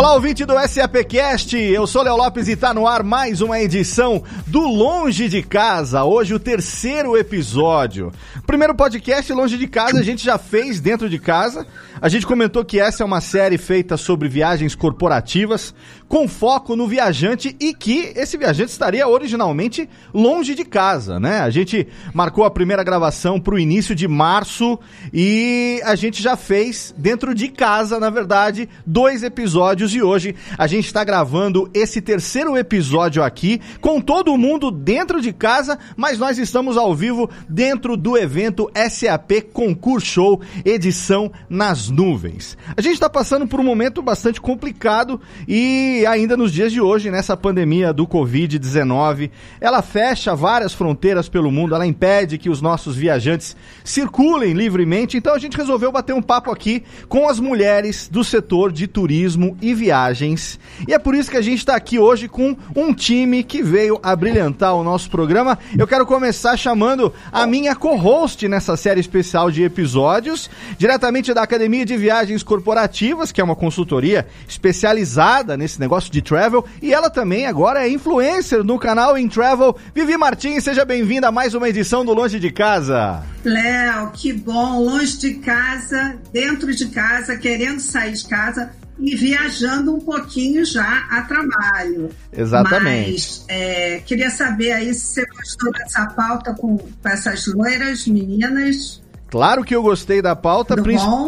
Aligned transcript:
Olá, 0.00 0.14
ouvinte 0.14 0.46
do 0.46 0.54
SAPcast, 0.66 1.54
eu 1.58 1.86
sou 1.86 2.02
Léo 2.02 2.16
Lopes 2.16 2.48
e 2.48 2.52
está 2.52 2.72
no 2.72 2.86
ar 2.86 3.02
mais 3.02 3.42
uma 3.42 3.60
edição 3.60 4.24
do 4.46 4.60
Longe 4.60 5.28
de 5.28 5.42
Casa. 5.42 6.04
Hoje 6.04 6.32
o 6.32 6.38
terceiro 6.40 7.18
episódio. 7.18 8.10
Primeiro 8.46 8.74
podcast 8.74 9.30
Longe 9.30 9.58
de 9.58 9.66
Casa 9.66 9.98
a 9.98 10.02
gente 10.02 10.24
já 10.24 10.38
fez 10.38 10.80
dentro 10.80 11.06
de 11.06 11.18
casa. 11.18 11.66
A 12.00 12.08
gente 12.08 12.26
comentou 12.26 12.64
que 12.64 12.80
essa 12.80 13.02
é 13.02 13.06
uma 13.06 13.20
série 13.20 13.58
feita 13.58 13.98
sobre 13.98 14.26
viagens 14.26 14.74
corporativas 14.74 15.74
com 16.10 16.26
foco 16.26 16.74
no 16.74 16.88
viajante 16.88 17.54
e 17.60 17.72
que 17.72 18.12
esse 18.16 18.36
viajante 18.36 18.72
estaria 18.72 19.06
originalmente 19.06 19.88
longe 20.12 20.56
de 20.56 20.64
casa, 20.64 21.20
né? 21.20 21.38
A 21.38 21.50
gente 21.50 21.86
marcou 22.12 22.44
a 22.44 22.50
primeira 22.50 22.82
gravação 22.82 23.38
para 23.38 23.54
o 23.54 23.58
início 23.60 23.94
de 23.94 24.08
março 24.08 24.76
e 25.14 25.80
a 25.84 25.94
gente 25.94 26.20
já 26.20 26.36
fez 26.36 26.92
dentro 26.98 27.32
de 27.32 27.46
casa, 27.46 28.00
na 28.00 28.10
verdade, 28.10 28.68
dois 28.84 29.22
episódios 29.22 29.94
e 29.94 30.02
hoje 30.02 30.34
a 30.58 30.66
gente 30.66 30.86
está 30.86 31.04
gravando 31.04 31.70
esse 31.72 32.00
terceiro 32.00 32.58
episódio 32.58 33.22
aqui 33.22 33.60
com 33.80 34.00
todo 34.00 34.36
mundo 34.36 34.72
dentro 34.72 35.20
de 35.20 35.32
casa, 35.32 35.78
mas 35.96 36.18
nós 36.18 36.38
estamos 36.38 36.76
ao 36.76 36.92
vivo 36.92 37.30
dentro 37.48 37.96
do 37.96 38.18
evento 38.18 38.68
SAP 38.74 39.52
Concurso 39.52 40.06
Show 40.06 40.40
edição 40.64 41.30
nas 41.48 41.88
nuvens. 41.88 42.58
A 42.76 42.80
gente 42.80 42.94
está 42.94 43.08
passando 43.08 43.46
por 43.46 43.60
um 43.60 43.64
momento 43.64 44.02
bastante 44.02 44.40
complicado 44.40 45.20
e 45.46 45.99
ainda 46.06 46.36
nos 46.36 46.52
dias 46.52 46.72
de 46.72 46.80
hoje, 46.80 47.10
nessa 47.10 47.36
pandemia 47.36 47.92
do 47.92 48.06
Covid-19, 48.06 49.30
ela 49.60 49.82
fecha 49.82 50.34
várias 50.34 50.72
fronteiras 50.72 51.28
pelo 51.28 51.50
mundo, 51.50 51.74
ela 51.74 51.86
impede 51.86 52.38
que 52.38 52.50
os 52.50 52.60
nossos 52.60 52.96
viajantes 52.96 53.56
circulem 53.84 54.52
livremente. 54.52 55.16
Então 55.16 55.34
a 55.34 55.38
gente 55.38 55.56
resolveu 55.56 55.92
bater 55.92 56.14
um 56.14 56.22
papo 56.22 56.50
aqui 56.50 56.82
com 57.08 57.28
as 57.28 57.38
mulheres 57.38 58.08
do 58.08 58.24
setor 58.24 58.72
de 58.72 58.86
turismo 58.86 59.56
e 59.60 59.74
viagens. 59.74 60.58
E 60.88 60.94
é 60.94 60.98
por 60.98 61.14
isso 61.14 61.30
que 61.30 61.36
a 61.36 61.42
gente 61.42 61.58
está 61.58 61.76
aqui 61.76 61.98
hoje 61.98 62.28
com 62.28 62.56
um 62.74 62.94
time 62.94 63.42
que 63.42 63.62
veio 63.62 63.98
a 64.02 64.16
brilhantar 64.16 64.74
o 64.74 64.82
nosso 64.82 65.10
programa. 65.10 65.58
Eu 65.78 65.86
quero 65.86 66.06
começar 66.06 66.56
chamando 66.56 67.12
a 67.30 67.46
minha 67.46 67.76
co-host 67.76 68.48
nessa 68.48 68.76
série 68.76 69.00
especial 69.00 69.50
de 69.50 69.62
episódios, 69.62 70.50
diretamente 70.78 71.34
da 71.34 71.42
Academia 71.42 71.84
de 71.84 71.96
Viagens 71.96 72.42
Corporativas, 72.42 73.30
que 73.30 73.40
é 73.40 73.44
uma 73.44 73.56
consultoria 73.56 74.26
especializada 74.48 75.56
nesse 75.56 75.78
negócio 75.78 75.89
negócio 75.90 76.12
de 76.12 76.22
travel 76.22 76.64
e 76.80 76.94
ela 76.94 77.10
também 77.10 77.46
agora 77.46 77.84
é 77.84 77.88
influencer 77.90 78.62
no 78.62 78.78
canal 78.78 79.18
em 79.18 79.28
travel. 79.28 79.76
Vivi 79.92 80.16
Martins, 80.16 80.62
seja 80.62 80.84
bem-vinda 80.84 81.26
a 81.26 81.32
mais 81.32 81.52
uma 81.52 81.68
edição 81.68 82.04
do 82.04 82.14
Longe 82.14 82.38
de 82.38 82.52
Casa. 82.52 83.24
Léo, 83.44 84.12
que 84.12 84.32
bom, 84.32 84.84
longe 84.84 85.18
de 85.18 85.34
casa, 85.34 86.16
dentro 86.32 86.72
de 86.72 86.86
casa, 86.90 87.36
querendo 87.36 87.80
sair 87.80 88.12
de 88.12 88.24
casa 88.28 88.70
e 89.00 89.16
viajando 89.16 89.96
um 89.96 89.98
pouquinho 89.98 90.64
já 90.64 91.08
a 91.10 91.22
trabalho. 91.22 92.10
Exatamente. 92.32 93.10
Mas 93.10 93.44
é, 93.48 94.00
queria 94.06 94.30
saber 94.30 94.70
aí 94.70 94.94
se 94.94 95.06
você 95.06 95.26
gostou 95.26 95.72
dessa 95.72 96.06
pauta 96.06 96.54
com, 96.54 96.78
com 96.78 97.08
essas 97.08 97.46
loiras 97.48 98.06
meninas. 98.06 99.02
Claro 99.30 99.62
que 99.62 99.74
eu 99.74 99.82
gostei 99.82 100.20
da 100.20 100.34
pauta, 100.34 100.74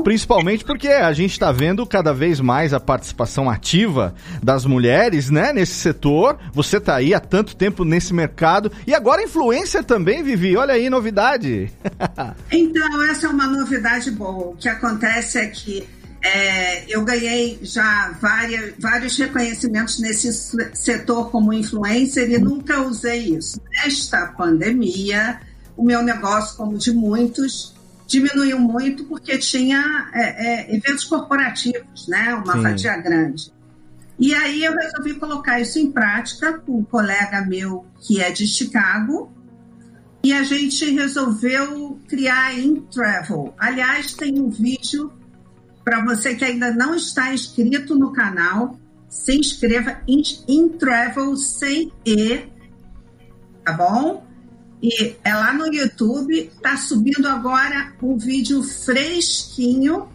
principalmente 0.03 0.65
porque 0.65 0.89
a 0.89 1.13
gente 1.13 1.31
está 1.31 1.53
vendo 1.53 1.87
cada 1.87 2.13
vez 2.13 2.41
mais 2.41 2.75
a 2.75 2.81
participação 2.81 3.49
ativa 3.49 4.13
das 4.43 4.67
mulheres, 4.67 5.31
né, 5.31 5.53
nesse 5.53 5.75
setor. 5.75 6.37
Você 6.53 6.79
está 6.79 6.97
aí 6.97 7.15
há 7.15 7.21
tanto 7.21 7.55
tempo 7.55 7.85
nesse 7.85 8.13
mercado 8.13 8.73
e 8.87 8.93
agora 8.93 9.23
influencer 9.23 9.85
também, 9.85 10.23
Vivi. 10.23 10.57
Olha 10.57 10.75
aí, 10.75 10.91
novidade. 10.91 11.73
então, 12.51 13.03
essa 13.05 13.29
é 13.29 13.31
uma 13.31 13.47
novidade 13.47 14.11
boa. 14.11 14.49
O 14.49 14.57
que 14.57 14.69
acontece 14.69 15.39
é 15.39 15.47
que 15.47 15.87
é, 16.25 16.85
eu 16.89 17.05
ganhei 17.05 17.61
já 17.63 18.17
várias, 18.21 18.75
vários 18.81 19.17
reconhecimentos 19.17 20.01
nesse 20.01 20.33
setor 20.75 21.31
como 21.31 21.53
influencer 21.53 22.31
e 22.31 22.39
nunca 22.39 22.81
usei 22.81 23.37
isso. 23.37 23.61
Nesta 23.71 24.27
pandemia, 24.27 25.41
o 25.77 25.85
meu 25.85 26.03
negócio, 26.03 26.57
como 26.57 26.79
de 26.79 26.93
muitos, 26.93 27.75
diminuiu 28.13 28.59
muito 28.59 29.05
porque 29.05 29.39
tinha 29.39 30.11
é, 30.13 30.71
é, 30.71 30.77
eventos 30.77 31.05
corporativos, 31.05 32.07
né? 32.07 32.35
Uma 32.35 32.53
Sim. 32.53 32.63
fatia 32.63 32.97
grande. 32.99 33.51
E 34.19 34.35
aí 34.35 34.63
eu 34.63 34.75
resolvi 34.75 35.15
colocar 35.15 35.59
isso 35.61 35.79
em 35.79 35.91
prática 35.91 36.59
com 36.59 36.79
um 36.79 36.85
colega 36.85 37.41
meu 37.41 37.87
que 38.01 38.21
é 38.21 38.31
de 38.31 38.47
Chicago 38.47 39.33
e 40.23 40.33
a 40.33 40.45
gente 40.45 40.89
resolveu 40.91 41.99
criar 42.07 42.57
em 42.57 42.83
Travel. 42.83 43.55
Aliás, 43.59 44.13
tem 44.13 44.39
um 44.39 44.51
vídeo 44.51 45.11
para 45.83 46.05
você 46.05 46.35
que 46.35 46.45
ainda 46.45 46.71
não 46.71 46.95
está 46.95 47.33
inscrito 47.33 47.99
no 47.99 48.13
canal, 48.13 48.79
se 49.09 49.35
inscreva 49.35 50.01
em, 50.07 50.23
em 50.47 50.69
Travel 50.69 51.35
sem 51.37 51.91
E, 52.07 52.47
tá 53.65 53.73
bom? 53.73 54.25
E 54.83 55.17
é 55.23 55.35
lá 55.35 55.53
no 55.53 55.73
YouTube, 55.73 56.51
está 56.53 56.77
subindo 56.77 57.29
agora 57.29 57.93
um 58.03 58.19
vídeo 58.19 58.63
fresquinho 58.63 60.09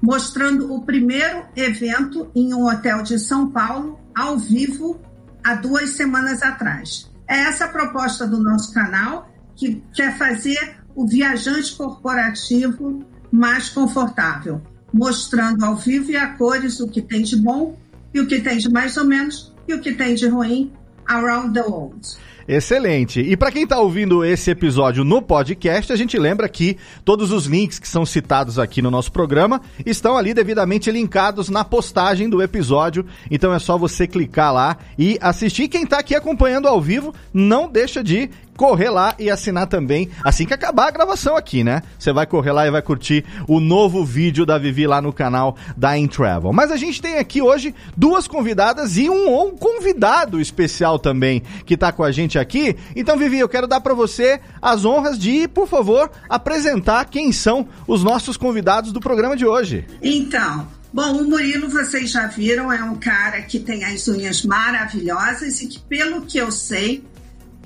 mostrando 0.00 0.72
o 0.72 0.82
primeiro 0.82 1.44
evento 1.54 2.30
em 2.34 2.54
um 2.54 2.66
hotel 2.66 3.02
de 3.02 3.18
São 3.18 3.50
Paulo, 3.50 4.00
ao 4.14 4.38
vivo, 4.38 5.00
há 5.44 5.54
duas 5.54 5.90
semanas 5.90 6.42
atrás. 6.42 7.10
É 7.28 7.40
essa 7.40 7.66
a 7.66 7.68
proposta 7.68 8.26
do 8.26 8.40
nosso 8.40 8.72
canal, 8.72 9.30
que 9.54 9.82
quer 9.92 10.16
fazer 10.16 10.78
o 10.94 11.06
viajante 11.06 11.74
corporativo 11.76 13.04
mais 13.30 13.68
confortável, 13.68 14.62
mostrando 14.92 15.64
ao 15.64 15.76
vivo 15.76 16.10
e 16.10 16.16
a 16.16 16.28
cores 16.34 16.80
o 16.80 16.88
que 16.88 17.02
tem 17.02 17.22
de 17.22 17.36
bom 17.36 17.78
e 18.12 18.20
o 18.20 18.26
que 18.26 18.40
tem 18.40 18.58
de 18.58 18.70
mais 18.70 18.96
ou 18.96 19.04
menos 19.04 19.54
e 19.68 19.74
o 19.74 19.80
que 19.80 19.92
tem 19.92 20.14
de 20.14 20.26
ruim 20.26 20.72
around 21.06 21.52
the 21.52 21.62
world. 21.62 22.16
Excelente. 22.52 23.20
E 23.20 23.36
para 23.36 23.52
quem 23.52 23.62
está 23.62 23.78
ouvindo 23.78 24.24
esse 24.24 24.50
episódio 24.50 25.04
no 25.04 25.22
podcast, 25.22 25.92
a 25.92 25.94
gente 25.94 26.18
lembra 26.18 26.48
que 26.48 26.76
todos 27.04 27.30
os 27.30 27.46
links 27.46 27.78
que 27.78 27.86
são 27.86 28.04
citados 28.04 28.58
aqui 28.58 28.82
no 28.82 28.90
nosso 28.90 29.12
programa 29.12 29.60
estão 29.86 30.16
ali 30.16 30.34
devidamente 30.34 30.90
linkados 30.90 31.48
na 31.48 31.62
postagem 31.62 32.28
do 32.28 32.42
episódio. 32.42 33.06
Então 33.30 33.54
é 33.54 33.58
só 33.60 33.78
você 33.78 34.04
clicar 34.04 34.52
lá 34.52 34.76
e 34.98 35.16
assistir. 35.20 35.68
Quem 35.68 35.84
está 35.84 36.00
aqui 36.00 36.12
acompanhando 36.12 36.66
ao 36.66 36.80
vivo, 36.80 37.14
não 37.32 37.70
deixa 37.70 38.02
de 38.02 38.28
correr 38.60 38.90
lá 38.90 39.14
e 39.18 39.30
assinar 39.30 39.66
também 39.66 40.10
assim 40.22 40.44
que 40.44 40.52
acabar 40.52 40.88
a 40.88 40.90
gravação 40.90 41.34
aqui, 41.34 41.64
né? 41.64 41.82
Você 41.98 42.12
vai 42.12 42.26
correr 42.26 42.52
lá 42.52 42.66
e 42.66 42.70
vai 42.70 42.82
curtir 42.82 43.24
o 43.48 43.58
novo 43.58 44.04
vídeo 44.04 44.44
da 44.44 44.58
Vivi 44.58 44.86
lá 44.86 45.00
no 45.00 45.14
canal 45.14 45.56
da 45.78 45.96
In 45.96 46.06
Travel. 46.06 46.52
Mas 46.52 46.70
a 46.70 46.76
gente 46.76 47.00
tem 47.00 47.16
aqui 47.16 47.40
hoje 47.40 47.74
duas 47.96 48.28
convidadas 48.28 48.98
e 48.98 49.08
um, 49.08 49.46
um 49.46 49.56
convidado 49.56 50.38
especial 50.38 50.98
também 50.98 51.42
que 51.64 51.72
está 51.72 51.90
com 51.90 52.04
a 52.04 52.12
gente 52.12 52.38
aqui. 52.38 52.76
Então, 52.94 53.16
Vivi, 53.16 53.38
eu 53.38 53.48
quero 53.48 53.66
dar 53.66 53.80
para 53.80 53.94
você 53.94 54.38
as 54.60 54.84
honras 54.84 55.18
de, 55.18 55.48
por 55.48 55.66
favor, 55.66 56.10
apresentar 56.28 57.06
quem 57.06 57.32
são 57.32 57.66
os 57.86 58.04
nossos 58.04 58.36
convidados 58.36 58.92
do 58.92 59.00
programa 59.00 59.38
de 59.38 59.46
hoje. 59.46 59.86
Então, 60.02 60.68
Bom, 60.92 61.22
o 61.22 61.24
Murilo, 61.24 61.68
vocês 61.68 62.10
já 62.10 62.26
viram, 62.26 62.72
é 62.72 62.82
um 62.82 62.96
cara 62.96 63.42
que 63.42 63.60
tem 63.60 63.84
as 63.84 64.08
unhas 64.08 64.42
maravilhosas 64.42 65.62
e 65.62 65.68
que, 65.68 65.78
pelo 65.78 66.22
que 66.22 66.36
eu 66.36 66.50
sei, 66.50 67.04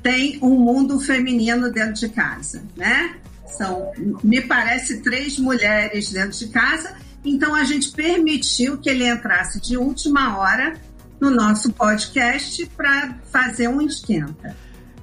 tem 0.04 0.38
um 0.42 0.60
mundo 0.60 1.00
feminino 1.00 1.72
dentro 1.72 1.94
de 1.94 2.10
casa, 2.10 2.62
né? 2.76 3.16
São, 3.46 3.90
me 4.22 4.42
parece, 4.42 5.00
três 5.00 5.38
mulheres 5.38 6.12
dentro 6.12 6.38
de 6.38 6.48
casa. 6.48 6.94
Então 7.24 7.54
a 7.54 7.64
gente 7.64 7.90
permitiu 7.90 8.76
que 8.76 8.90
ele 8.90 9.08
entrasse 9.08 9.58
de 9.58 9.78
última 9.78 10.36
hora 10.36 10.74
no 11.18 11.30
nosso 11.30 11.72
podcast 11.72 12.66
para 12.76 13.18
fazer 13.32 13.68
um 13.68 13.80
esquenta. 13.80 14.54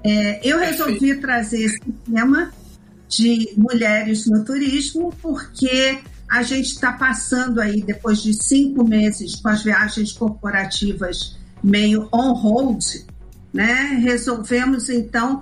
É, 0.04 0.40
eu 0.48 0.60
resolvi 0.60 1.16
trazer 1.16 1.64
esse 1.64 1.80
tema 2.06 2.54
de 3.08 3.54
mulheres 3.58 4.28
no 4.28 4.46
turismo 4.46 5.12
porque 5.20 5.98
a 6.30 6.44
gente 6.44 6.68
está 6.68 6.94
passando 6.94 7.60
aí, 7.60 7.82
depois 7.82 8.22
de 8.22 8.34
cinco 8.36 8.88
meses 8.88 9.36
com 9.36 9.50
as 9.50 9.64
viagens 9.64 10.14
corporativas 10.14 11.36
meio 11.64 12.08
on 12.14 12.34
hold, 12.34 12.84
né, 13.54 14.00
resolvemos 14.02 14.90
então 14.90 15.42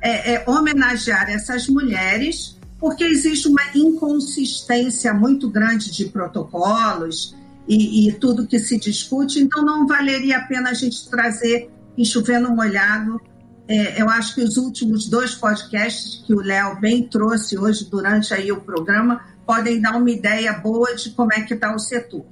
é, 0.00 0.34
é, 0.34 0.44
homenagear 0.48 1.30
essas 1.30 1.68
mulheres, 1.68 2.58
porque 2.78 3.04
existe 3.04 3.46
uma 3.46 3.62
inconsistência 3.74 5.14
muito 5.14 5.48
grande 5.48 5.92
de 5.92 6.06
protocolos 6.06 7.36
e, 7.68 8.08
e, 8.08 8.12
tudo 8.12 8.46
que 8.46 8.58
se 8.58 8.76
discute, 8.76 9.40
então 9.40 9.64
não 9.64 9.86
valeria 9.86 10.38
a 10.38 10.46
pena 10.46 10.70
a 10.70 10.74
gente 10.74 11.08
trazer 11.08 11.70
e 11.96 12.04
chovendo 12.04 12.50
molhado. 12.50 13.20
É, 13.68 14.02
eu 14.02 14.08
acho 14.08 14.34
que 14.34 14.42
os 14.42 14.56
últimos 14.56 15.08
dois 15.08 15.36
podcasts 15.36 16.24
que 16.26 16.34
o 16.34 16.40
Léo 16.40 16.80
bem 16.80 17.06
trouxe 17.08 17.56
hoje 17.56 17.88
durante 17.88 18.34
aí 18.34 18.50
o 18.50 18.60
programa 18.60 19.20
podem 19.46 19.80
dar 19.80 19.96
uma 19.96 20.10
ideia 20.10 20.52
boa 20.52 20.96
de 20.96 21.10
como 21.10 21.32
é 21.32 21.42
que 21.42 21.54
está 21.54 21.72
o 21.72 21.78
setor. 21.78 22.24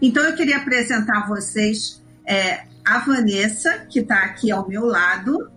Então, 0.00 0.22
eu 0.22 0.36
queria 0.36 0.58
apresentar 0.58 1.24
a 1.24 1.26
vocês 1.26 1.97
é, 2.28 2.64
a 2.84 2.98
Vanessa, 2.98 3.86
que 3.88 4.00
está 4.00 4.24
aqui 4.24 4.52
ao 4.52 4.68
meu 4.68 4.84
lado, 4.84 5.50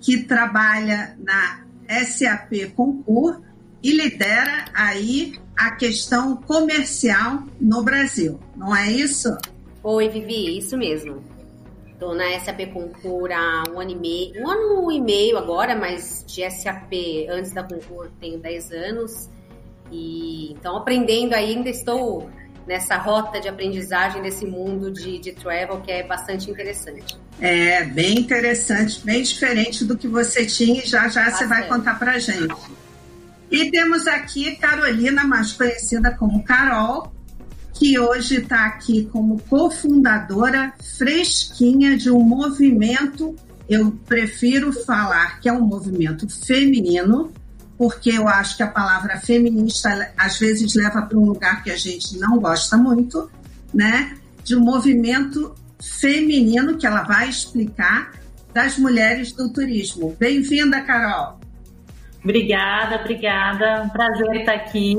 que 0.00 0.22
trabalha 0.22 1.16
na 1.18 1.64
SAP 2.04 2.72
Concur 2.76 3.42
e 3.82 3.90
lidera 3.90 4.66
aí 4.72 5.34
a 5.56 5.72
questão 5.72 6.36
comercial 6.36 7.42
no 7.60 7.82
Brasil, 7.82 8.38
não 8.56 8.74
é 8.74 8.90
isso? 8.90 9.36
Oi, 9.82 10.08
Vivi, 10.08 10.56
isso 10.58 10.78
mesmo. 10.78 11.24
Estou 11.88 12.14
na 12.14 12.38
SAP 12.38 12.72
Concur 12.72 13.32
há 13.32 13.64
um 13.70 13.80
ano 13.80 13.90
e 13.90 13.96
meio, 13.96 14.42
um 14.42 14.48
ano 14.48 14.92
e 14.92 15.00
meio 15.00 15.36
agora, 15.36 15.74
mas 15.74 16.24
de 16.26 16.48
SAP 16.48 16.92
antes 17.28 17.52
da 17.52 17.64
Concur 17.64 18.10
tenho 18.20 18.38
10 18.38 18.72
anos. 18.72 19.28
E 19.90 20.52
então 20.52 20.76
aprendendo 20.76 21.34
ainda 21.34 21.68
estou 21.68 22.30
nessa 22.66 22.96
rota 22.96 23.40
de 23.40 23.48
aprendizagem 23.48 24.22
desse 24.22 24.46
mundo 24.46 24.90
de, 24.90 25.18
de 25.18 25.32
travel 25.32 25.80
que 25.80 25.90
é 25.90 26.02
bastante 26.02 26.50
interessante. 26.50 27.16
É, 27.40 27.84
bem 27.84 28.20
interessante, 28.20 29.00
bem 29.04 29.22
diferente 29.22 29.84
do 29.84 29.96
que 29.96 30.06
você 30.06 30.46
tinha 30.46 30.82
e 30.82 30.86
já 30.86 31.08
já 31.08 31.24
Bastante. 31.24 31.38
você 31.38 31.46
vai 31.46 31.66
contar 31.68 31.98
pra 31.98 32.18
gente. 32.18 32.54
E 33.50 33.70
temos 33.70 34.06
aqui 34.06 34.56
Carolina, 34.56 35.24
mais 35.24 35.52
conhecida 35.52 36.10
como 36.12 36.42
Carol, 36.42 37.12
que 37.74 37.98
hoje 37.98 38.36
está 38.36 38.66
aqui 38.66 39.06
como 39.12 39.40
cofundadora 39.42 40.72
fresquinha 40.96 41.96
de 41.96 42.10
um 42.10 42.20
movimento, 42.20 43.34
eu 43.68 43.92
prefiro 44.06 44.72
falar 44.72 45.40
que 45.40 45.48
é 45.48 45.52
um 45.52 45.62
movimento 45.62 46.28
feminino, 46.28 47.32
porque 47.82 48.10
eu 48.10 48.28
acho 48.28 48.56
que 48.56 48.62
a 48.62 48.68
palavra 48.68 49.16
feminista 49.16 50.12
às 50.16 50.38
vezes 50.38 50.72
leva 50.76 51.02
para 51.02 51.18
um 51.18 51.24
lugar 51.24 51.64
que 51.64 51.70
a 51.72 51.76
gente 51.76 52.16
não 52.16 52.38
gosta 52.38 52.76
muito, 52.76 53.28
né? 53.74 54.16
De 54.44 54.54
um 54.54 54.60
movimento 54.60 55.52
feminino 55.82 56.78
que 56.78 56.86
ela 56.86 57.02
vai 57.02 57.28
explicar 57.28 58.12
das 58.54 58.78
mulheres 58.78 59.32
do 59.32 59.52
turismo. 59.52 60.16
Bem-vinda, 60.16 60.80
Carol. 60.82 61.40
Obrigada, 62.22 63.00
obrigada. 63.00 63.82
Um 63.82 63.88
prazer 63.88 64.36
estar 64.36 64.54
aqui. 64.54 64.96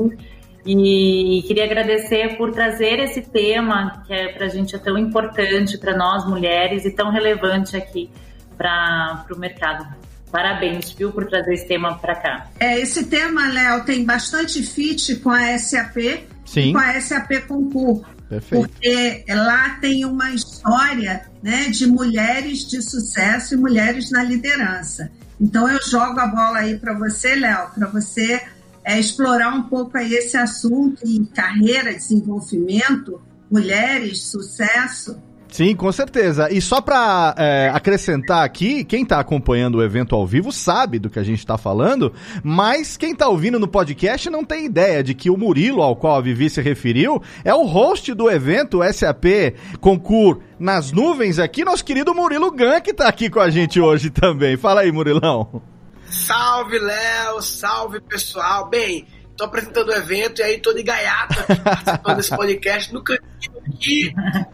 E 0.66 1.42
queria 1.46 1.64
agradecer 1.64 2.36
por 2.36 2.52
trazer 2.52 2.98
esse 2.98 3.22
tema 3.22 4.02
que 4.06 4.12
é, 4.12 4.28
para 4.28 4.44
a 4.44 4.50
gente 4.50 4.76
é 4.76 4.78
tão 4.78 4.98
importante 4.98 5.78
para 5.78 5.96
nós 5.96 6.28
mulheres 6.28 6.84
e 6.84 6.90
tão 6.90 7.10
relevante 7.10 7.78
aqui 7.78 8.10
para 8.58 9.24
o 9.34 9.38
mercado. 9.38 10.03
Parabéns, 10.34 10.90
viu, 10.90 11.12
por 11.12 11.26
trazer 11.26 11.54
esse 11.54 11.68
tema 11.68 11.96
para 11.96 12.16
cá. 12.16 12.50
É, 12.58 12.80
esse 12.80 13.04
tema, 13.04 13.46
Léo, 13.52 13.84
tem 13.84 14.04
bastante 14.04 14.64
fit 14.64 15.14
com 15.20 15.30
a 15.30 15.56
SAP 15.56 15.96
Sim. 16.44 16.72
com 16.72 16.78
a 16.78 17.00
SAP 17.00 17.46
Concur. 17.46 18.04
Perfeito. 18.28 18.68
Porque 18.68 19.24
lá 19.28 19.78
tem 19.80 20.04
uma 20.04 20.32
história 20.32 21.30
né, 21.40 21.68
de 21.68 21.86
mulheres 21.86 22.66
de 22.68 22.82
sucesso 22.82 23.54
e 23.54 23.56
mulheres 23.56 24.10
na 24.10 24.24
liderança. 24.24 25.08
Então 25.40 25.68
eu 25.68 25.80
jogo 25.80 26.18
a 26.18 26.26
bola 26.26 26.58
aí 26.58 26.76
para 26.80 26.94
você, 26.94 27.36
Léo, 27.36 27.70
para 27.72 27.86
você 27.86 28.42
é, 28.82 28.98
explorar 28.98 29.54
um 29.54 29.62
pouco 29.62 29.96
aí 29.96 30.14
esse 30.14 30.36
assunto 30.36 31.00
em 31.06 31.24
carreira, 31.24 31.94
desenvolvimento, 31.94 33.22
mulheres, 33.48 34.24
sucesso. 34.24 35.16
Sim, 35.54 35.76
com 35.76 35.92
certeza. 35.92 36.52
E 36.52 36.60
só 36.60 36.80
para 36.80 37.32
é, 37.38 37.70
acrescentar 37.72 38.44
aqui, 38.44 38.82
quem 38.82 39.04
está 39.04 39.20
acompanhando 39.20 39.76
o 39.76 39.84
evento 39.84 40.16
ao 40.16 40.26
vivo 40.26 40.50
sabe 40.50 40.98
do 40.98 41.08
que 41.08 41.16
a 41.16 41.22
gente 41.22 41.38
está 41.38 41.56
falando, 41.56 42.12
mas 42.42 42.96
quem 42.96 43.12
está 43.12 43.28
ouvindo 43.28 43.56
no 43.56 43.68
podcast 43.68 44.28
não 44.28 44.44
tem 44.44 44.64
ideia 44.64 45.00
de 45.00 45.14
que 45.14 45.30
o 45.30 45.36
Murilo, 45.36 45.80
ao 45.80 45.94
qual 45.94 46.16
a 46.16 46.20
Vivi 46.20 46.50
se 46.50 46.60
referiu, 46.60 47.22
é 47.44 47.54
o 47.54 47.66
host 47.66 48.12
do 48.14 48.28
evento 48.28 48.80
SAP 48.92 49.54
Concur 49.80 50.40
nas 50.58 50.90
nuvens 50.90 51.38
aqui, 51.38 51.64
nosso 51.64 51.84
querido 51.84 52.12
Murilo 52.12 52.50
Gan, 52.50 52.80
que 52.80 52.90
está 52.90 53.06
aqui 53.06 53.30
com 53.30 53.38
a 53.38 53.48
gente 53.48 53.78
hoje 53.78 54.10
também. 54.10 54.56
Fala 54.56 54.80
aí, 54.80 54.90
Murilão. 54.90 55.62
Salve, 56.10 56.80
Léo! 56.80 57.40
Salve, 57.40 58.00
pessoal! 58.00 58.68
Bem, 58.68 59.06
tô 59.36 59.44
apresentando 59.44 59.90
o 59.90 59.94
evento 59.94 60.40
e 60.40 60.42
aí 60.42 60.58
tô 60.58 60.72
de 60.72 60.82
gaiata 60.82 61.46
participando 61.62 62.16
desse 62.16 62.36
podcast 62.36 62.92
no 62.92 63.04
cantinho 63.04 63.54
aqui, 63.72 64.12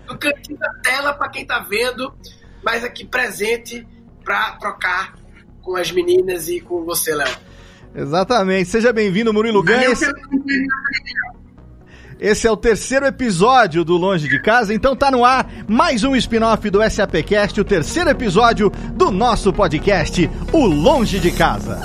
no 0.08 0.18
cantinho 0.18 0.58
da 0.58 0.69
tela 0.90 1.14
para 1.14 1.28
quem 1.28 1.44
tá 1.44 1.60
vendo, 1.60 2.12
mas 2.64 2.82
aqui 2.82 3.04
presente 3.04 3.86
para 4.24 4.52
trocar 4.52 5.14
com 5.62 5.76
as 5.76 5.92
meninas 5.92 6.48
e 6.48 6.60
com 6.60 6.84
você, 6.84 7.14
Léo. 7.14 7.36
Exatamente. 7.94 8.68
Seja 8.68 8.92
bem-vindo, 8.92 9.32
Murilo 9.32 9.62
Ganhas. 9.62 10.00
Esse 12.18 12.46
é 12.46 12.50
o 12.50 12.56
terceiro 12.56 13.06
episódio 13.06 13.84
do 13.84 13.96
Longe 13.96 14.28
de 14.28 14.42
Casa, 14.42 14.74
então 14.74 14.94
tá 14.94 15.10
no 15.10 15.24
ar 15.24 15.48
mais 15.66 16.04
um 16.04 16.14
spin-off 16.16 16.68
do 16.68 16.80
SAPcast, 16.88 17.58
o 17.60 17.64
terceiro 17.64 18.10
episódio 18.10 18.68
do 18.92 19.10
nosso 19.10 19.52
podcast, 19.52 20.28
O 20.52 20.66
Longe 20.66 21.18
de 21.18 21.30
Casa. 21.30 21.80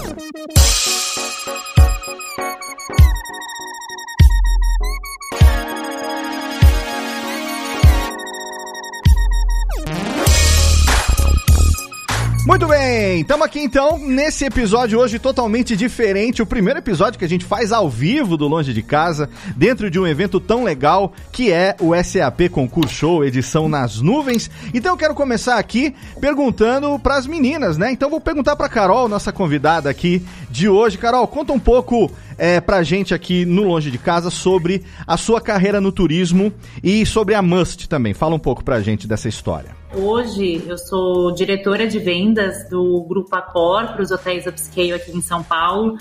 Muito 12.45 12.68
bem, 12.68 13.21
estamos 13.21 13.44
aqui 13.44 13.59
então 13.59 13.97
nesse 13.97 14.45
episódio 14.45 15.00
hoje 15.00 15.18
totalmente 15.18 15.75
diferente, 15.75 16.44
o 16.44 16.45
primeiro 16.45 16.77
episódio 16.77 17.18
que 17.18 17.25
a 17.25 17.27
gente 17.27 17.44
faz 17.44 17.71
ao 17.71 17.89
vivo 17.89 18.38
do 18.38 18.47
Longe 18.47 18.71
de 18.71 18.83
Casa, 18.83 19.27
dentro 19.56 19.89
de 19.89 20.00
um 20.00 20.06
evento 20.06 20.39
tão 20.39 20.63
legal 20.63 21.12
que 21.31 21.51
é 21.51 21.75
o 21.81 21.95
SAP 21.95 22.50
Concurso 22.51 22.94
Show, 22.94 23.25
edição 23.25 23.68
nas 23.68 24.00
nuvens. 24.00 24.51
Então 24.75 24.94
eu 24.94 24.97
quero 24.97 25.15
começar 25.15 25.57
aqui 25.57 25.95
perguntando 26.21 27.00
para 27.00 27.18
as 27.18 27.25
meninas, 27.25 27.80
né? 27.80 27.92
Então 27.92 28.12
vou 28.12 28.21
perguntar 28.21 28.56
para 28.56 28.69
Carol, 28.69 29.09
nossa 29.09 29.31
convidada 29.31 29.89
aqui 29.89 30.24
de 30.51 30.69
hoje. 30.69 31.00
Carol, 31.00 31.27
conta 31.27 31.51
um 31.51 31.59
pouco 31.59 32.12
é, 32.38 32.62
pra 32.62 32.83
gente 32.83 33.12
aqui 33.12 33.44
no 33.44 33.63
Longe 33.63 33.89
de 33.89 33.98
Casa 33.98 34.30
sobre 34.30 34.83
a 35.07 35.18
sua 35.18 35.41
carreira 35.41 35.81
no 35.81 35.91
turismo 35.91 36.53
e 36.83 37.07
sobre 37.07 37.33
a 37.33 37.41
Must 37.41 37.89
também. 37.89 38.13
Fala 38.13 38.36
um 38.36 38.39
pouco 38.39 38.63
pra 38.63 38.81
gente 38.81 39.07
dessa 39.07 39.27
história. 39.27 39.75
Hoje 39.93 40.63
eu 40.67 40.77
sou 40.77 41.31
diretora 41.33 41.87
de 41.87 41.99
vendas 41.99 42.67
do 42.69 43.03
Grupo 43.07 43.35
Accor 43.35 43.93
para 43.93 44.01
os 44.01 44.11
hotéis 44.11 44.45
upscale 44.45 44.93
aqui 44.93 45.11
em 45.11 45.21
São 45.21 45.43
Paulo. 45.43 45.97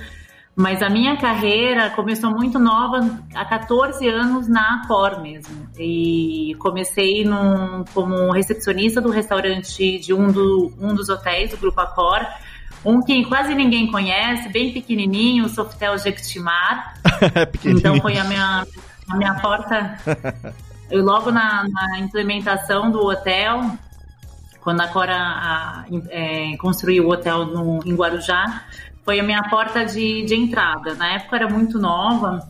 Mas 0.56 0.82
a 0.82 0.88
minha 0.88 1.16
carreira 1.16 1.90
começou 1.90 2.30
muito 2.30 2.61
nova, 2.61 3.18
há 3.35 3.44
14 3.44 4.06
anos 4.09 4.47
na 4.47 4.76
Accor 4.76 5.20
mesmo. 5.20 5.68
E 5.76 6.54
comecei 6.61 7.25
num, 7.25 7.85
como 7.92 8.30
recepcionista 8.30 9.00
do 9.00 9.11
restaurante 9.11 9.99
de 9.99 10.14
um, 10.14 10.30
do, 10.30 10.73
um 10.80 10.94
dos 10.94 11.09
hotéis 11.09 11.50
do 11.50 11.56
Grupo 11.56 11.80
Accor. 11.80 12.25
Um 12.85 13.00
que 13.00 13.25
quase 13.25 13.54
ninguém 13.54 13.90
conhece, 13.90 14.49
bem 14.49 14.73
pequenininho, 14.73 15.47
o 15.47 15.49
Softel 15.49 15.99
Jequitimar. 15.99 16.94
então 17.64 18.00
foi 18.00 18.16
a 18.16 18.25
minha, 18.25 18.66
a 19.09 19.16
minha 19.16 19.35
porta 19.40 19.99
Eu, 20.94 21.04
logo 21.04 21.32
na, 21.32 21.66
na, 21.68 21.98
implementação 21.98 22.88
do 22.88 23.04
hotel, 23.04 23.68
quando 24.60 24.80
a 24.80 24.86
Cora 24.86 25.16
a, 25.16 25.84
é, 26.08 26.56
construiu 26.56 27.08
o 27.08 27.10
hotel 27.10 27.46
no, 27.46 27.80
em 27.84 27.96
Guarujá, 27.96 28.62
foi 29.04 29.18
a 29.18 29.22
minha 29.24 29.42
porta 29.50 29.84
de, 29.84 30.22
de 30.22 30.36
entrada. 30.36 30.94
Na 30.94 31.14
época 31.14 31.34
era 31.34 31.48
muito 31.48 31.80
nova, 31.80 32.48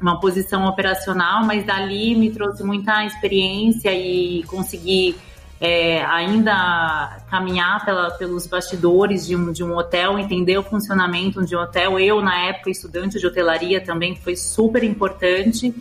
uma 0.00 0.18
posição 0.18 0.64
operacional, 0.64 1.44
mas 1.44 1.62
dali 1.66 2.16
me 2.16 2.30
trouxe 2.30 2.64
muita 2.64 3.04
experiência 3.04 3.92
e 3.92 4.42
consegui 4.44 5.14
é, 5.60 6.02
ainda 6.06 7.18
caminhar 7.28 7.84
pela, 7.84 8.12
pelos 8.12 8.46
bastidores 8.46 9.26
de 9.26 9.36
um, 9.36 9.52
de 9.52 9.62
um 9.62 9.76
hotel, 9.76 10.18
entender 10.18 10.56
o 10.56 10.62
funcionamento 10.62 11.44
de 11.44 11.54
um 11.54 11.60
hotel. 11.60 12.00
Eu, 12.00 12.22
na 12.22 12.46
época, 12.46 12.70
estudante 12.70 13.18
de 13.18 13.26
hotelaria 13.26 13.78
também, 13.78 14.16
foi 14.16 14.36
super 14.36 14.82
importante 14.82 15.74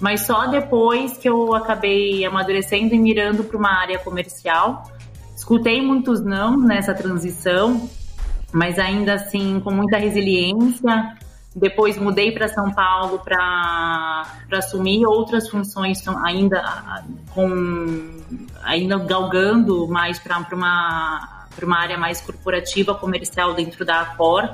mas 0.00 0.22
só 0.22 0.46
depois 0.46 1.16
que 1.16 1.28
eu 1.28 1.54
acabei 1.54 2.24
amadurecendo 2.24 2.94
e 2.94 2.98
mirando 2.98 3.44
para 3.44 3.56
uma 3.56 3.72
área 3.72 3.98
comercial. 3.98 4.84
Escutei 5.34 5.80
muitos 5.80 6.22
não 6.22 6.56
nessa 6.58 6.94
transição, 6.94 7.88
mas 8.52 8.78
ainda 8.78 9.14
assim 9.14 9.60
com 9.60 9.70
muita 9.70 9.96
resiliência. 9.96 11.16
Depois 11.54 11.96
mudei 11.96 12.32
para 12.32 12.48
São 12.48 12.70
Paulo 12.70 13.18
para 13.20 14.26
assumir 14.52 15.06
outras 15.06 15.48
funções 15.48 16.06
ainda 16.22 16.62
com 17.30 18.20
ainda 18.62 18.98
galgando 18.98 19.88
mais 19.88 20.18
para 20.18 20.38
uma 20.52 21.46
para 21.54 21.64
uma 21.64 21.78
área 21.78 21.96
mais 21.96 22.20
corporativa 22.20 22.94
comercial 22.94 23.54
dentro 23.54 23.82
da 23.86 24.02
Accor 24.02 24.50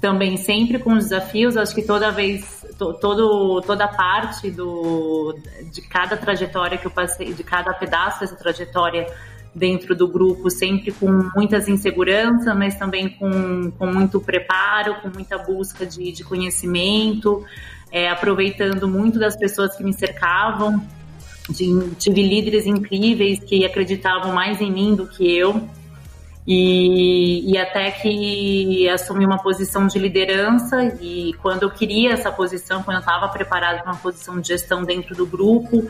também 0.00 0.36
sempre 0.36 0.78
com 0.78 0.96
desafios. 0.96 1.56
Acho 1.56 1.74
que 1.74 1.82
toda 1.82 2.10
vez, 2.10 2.64
to, 2.78 2.94
todo, 2.94 3.60
toda 3.60 3.86
parte 3.86 4.50
do, 4.50 5.36
de 5.70 5.82
cada 5.82 6.16
trajetória 6.16 6.78
que 6.78 6.86
eu 6.86 6.90
passei, 6.90 7.34
de 7.34 7.44
cada 7.44 7.72
pedaço 7.74 8.20
dessa 8.20 8.36
trajetória 8.36 9.06
dentro 9.54 9.94
do 9.94 10.08
grupo, 10.08 10.48
sempre 10.48 10.92
com 10.92 11.10
muitas 11.34 11.68
inseguranças, 11.68 12.56
mas 12.56 12.76
também 12.76 13.10
com, 13.10 13.70
com 13.72 13.86
muito 13.86 14.20
preparo, 14.20 15.00
com 15.02 15.08
muita 15.08 15.36
busca 15.38 15.84
de, 15.84 16.12
de 16.12 16.24
conhecimento, 16.24 17.44
é, 17.90 18.08
aproveitando 18.08 18.88
muito 18.88 19.18
das 19.18 19.36
pessoas 19.36 19.76
que 19.76 19.82
me 19.82 19.92
cercavam. 19.92 20.80
de, 21.48 21.90
tive 21.96 22.22
líderes 22.22 22.64
incríveis 22.64 23.40
que 23.40 23.66
acreditavam 23.66 24.32
mais 24.32 24.60
em 24.60 24.70
mim 24.70 24.94
do 24.94 25.06
que 25.06 25.36
eu. 25.36 25.68
E, 26.52 27.52
e, 27.52 27.56
até 27.56 27.92
que 27.92 28.88
assumi 28.88 29.24
uma 29.24 29.40
posição 29.40 29.86
de 29.86 30.00
liderança 30.00 30.96
e 31.00 31.32
quando 31.34 31.62
eu 31.62 31.70
queria 31.70 32.14
essa 32.14 32.32
posição, 32.32 32.82
quando 32.82 32.96
eu 32.96 33.00
estava 33.02 33.28
preparada 33.28 33.78
para 33.84 33.92
uma 33.92 34.00
posição 34.00 34.40
de 34.40 34.48
gestão 34.48 34.82
dentro 34.82 35.14
do 35.14 35.24
grupo, 35.24 35.88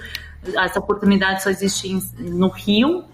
essa 0.62 0.78
oportunidade 0.78 1.42
só 1.42 1.48
existia 1.48 1.98
no 2.18 2.48
Rio. 2.48 3.04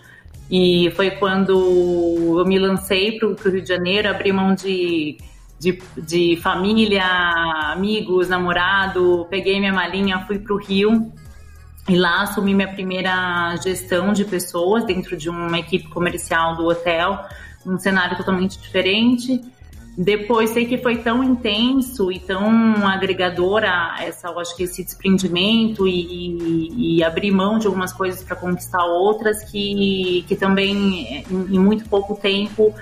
E 0.50 0.90
foi 0.96 1.12
quando 1.12 2.36
eu 2.36 2.44
me 2.44 2.58
lancei 2.58 3.16
para 3.16 3.28
o 3.28 3.36
Rio 3.36 3.62
de 3.62 3.68
Janeiro, 3.68 4.08
abri 4.10 4.32
mão 4.32 4.52
de, 4.52 5.16
de, 5.56 5.80
de 5.96 6.40
família, 6.42 7.04
amigos, 7.70 8.28
namorado, 8.28 9.24
peguei 9.30 9.60
minha 9.60 9.72
malinha, 9.72 10.24
fui 10.26 10.40
para 10.40 10.52
o 10.52 10.58
Rio 10.58 11.12
e 11.88 11.96
lá 11.96 12.22
assumi 12.22 12.54
minha 12.54 12.68
primeira 12.68 13.56
gestão 13.62 14.12
de 14.12 14.24
pessoas 14.24 14.84
dentro 14.84 15.16
de 15.16 15.28
uma 15.28 15.58
equipe 15.58 15.88
comercial 15.88 16.56
do 16.56 16.66
hotel, 16.66 17.24
um 17.64 17.78
cenário 17.78 18.16
totalmente 18.16 18.58
diferente. 18.58 19.40
Depois 19.96 20.50
sei 20.50 20.66
que 20.66 20.76
foi 20.76 20.98
tão 20.98 21.24
intenso 21.24 22.12
e 22.12 22.18
tão 22.18 22.86
agregador 22.86 23.64
a 23.64 23.96
essa, 24.00 24.28
eu 24.28 24.38
acho 24.38 24.54
que 24.54 24.64
esse 24.64 24.84
desprendimento 24.84 25.88
e, 25.88 26.02
e, 26.02 26.96
e 26.98 27.04
abrir 27.04 27.30
mão 27.30 27.58
de 27.58 27.66
algumas 27.66 27.94
coisas 27.94 28.22
para 28.22 28.36
conquistar 28.36 28.84
outras 28.84 29.42
que, 29.44 30.22
que 30.28 30.36
também 30.36 31.24
em, 31.30 31.56
em 31.56 31.58
muito 31.58 31.88
pouco 31.88 32.14
tempo 32.14 32.74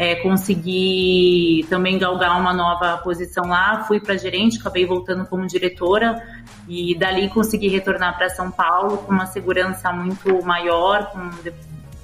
é, 0.00 0.14
consegui 0.14 1.66
também 1.68 1.98
galgar 1.98 2.40
uma 2.40 2.54
nova 2.54 2.96
posição 3.04 3.44
lá. 3.44 3.84
Fui 3.84 4.00
para 4.00 4.16
gerente, 4.16 4.58
acabei 4.58 4.86
voltando 4.86 5.26
como 5.26 5.46
diretora 5.46 6.26
e 6.66 6.94
dali 6.98 7.28
consegui 7.28 7.68
retornar 7.68 8.16
para 8.16 8.30
São 8.30 8.50
Paulo 8.50 8.96
com 8.96 9.12
uma 9.12 9.26
segurança 9.26 9.92
muito 9.92 10.42
maior, 10.42 11.10
com, 11.12 11.28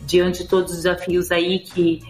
diante 0.02 0.42
de 0.42 0.48
todos 0.50 0.72
os 0.72 0.76
desafios 0.82 1.32
aí 1.32 1.60
que, 1.60 2.02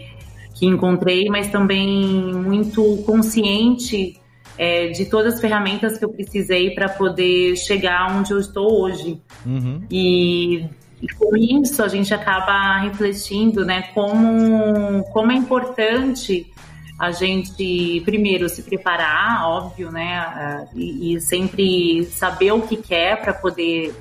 que 0.56 0.66
encontrei, 0.66 1.28
mas 1.28 1.52
também 1.52 2.34
muito 2.34 3.04
consciente 3.06 4.20
é, 4.58 4.88
de 4.88 5.04
todas 5.04 5.34
as 5.34 5.40
ferramentas 5.40 5.98
que 5.98 6.04
eu 6.04 6.08
precisei 6.08 6.72
para 6.72 6.88
poder 6.88 7.54
chegar 7.56 8.10
onde 8.10 8.32
eu 8.32 8.40
estou 8.40 8.82
hoje. 8.82 9.20
Uhum. 9.46 9.84
E 9.88 10.68
e 11.00 11.08
com 11.08 11.36
isso 11.36 11.82
a 11.82 11.88
gente 11.88 12.12
acaba 12.14 12.78
refletindo, 12.78 13.64
né, 13.64 13.82
como, 13.94 15.04
como 15.12 15.32
é 15.32 15.34
importante 15.34 16.50
a 16.98 17.10
gente 17.10 18.00
primeiro 18.06 18.48
se 18.48 18.62
preparar, 18.62 19.46
óbvio, 19.46 19.90
né, 19.90 20.66
e, 20.74 21.14
e 21.14 21.20
sempre 21.20 22.04
saber 22.04 22.52
o 22.52 22.62
que 22.62 22.76
quer 22.76 23.20
para 23.20 23.34
poder 23.34 23.94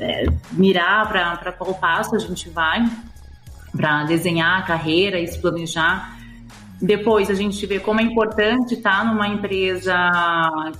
é, 0.00 0.26
mirar 0.52 1.08
para 1.08 1.52
qual 1.52 1.74
passo 1.74 2.16
a 2.16 2.18
gente 2.18 2.50
vai, 2.50 2.84
para 3.76 4.04
desenhar 4.04 4.58
a 4.58 4.62
carreira 4.62 5.20
e 5.20 5.26
se 5.28 5.38
planejar. 5.38 6.18
Depois 6.80 7.30
a 7.30 7.34
gente 7.34 7.64
vê 7.66 7.78
como 7.78 8.00
é 8.00 8.02
importante 8.02 8.74
estar 8.74 9.04
numa 9.04 9.28
empresa 9.28 9.94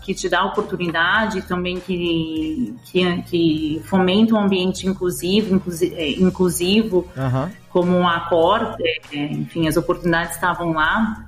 que 0.02 0.12
te 0.12 0.28
dá 0.28 0.44
oportunidade, 0.44 1.42
também 1.42 1.78
que, 1.78 2.74
que, 2.84 3.22
que 3.22 3.82
fomenta 3.84 4.34
um 4.34 4.40
ambiente 4.40 4.86
inclusivo, 4.86 5.62
é, 5.94 6.10
inclusivo 6.10 7.06
uhum. 7.16 7.50
como 7.70 8.08
a 8.08 8.20
Cor, 8.20 8.76
é, 8.80 9.24
enfim, 9.24 9.68
as 9.68 9.76
oportunidades 9.76 10.34
estavam 10.34 10.72
lá. 10.72 11.26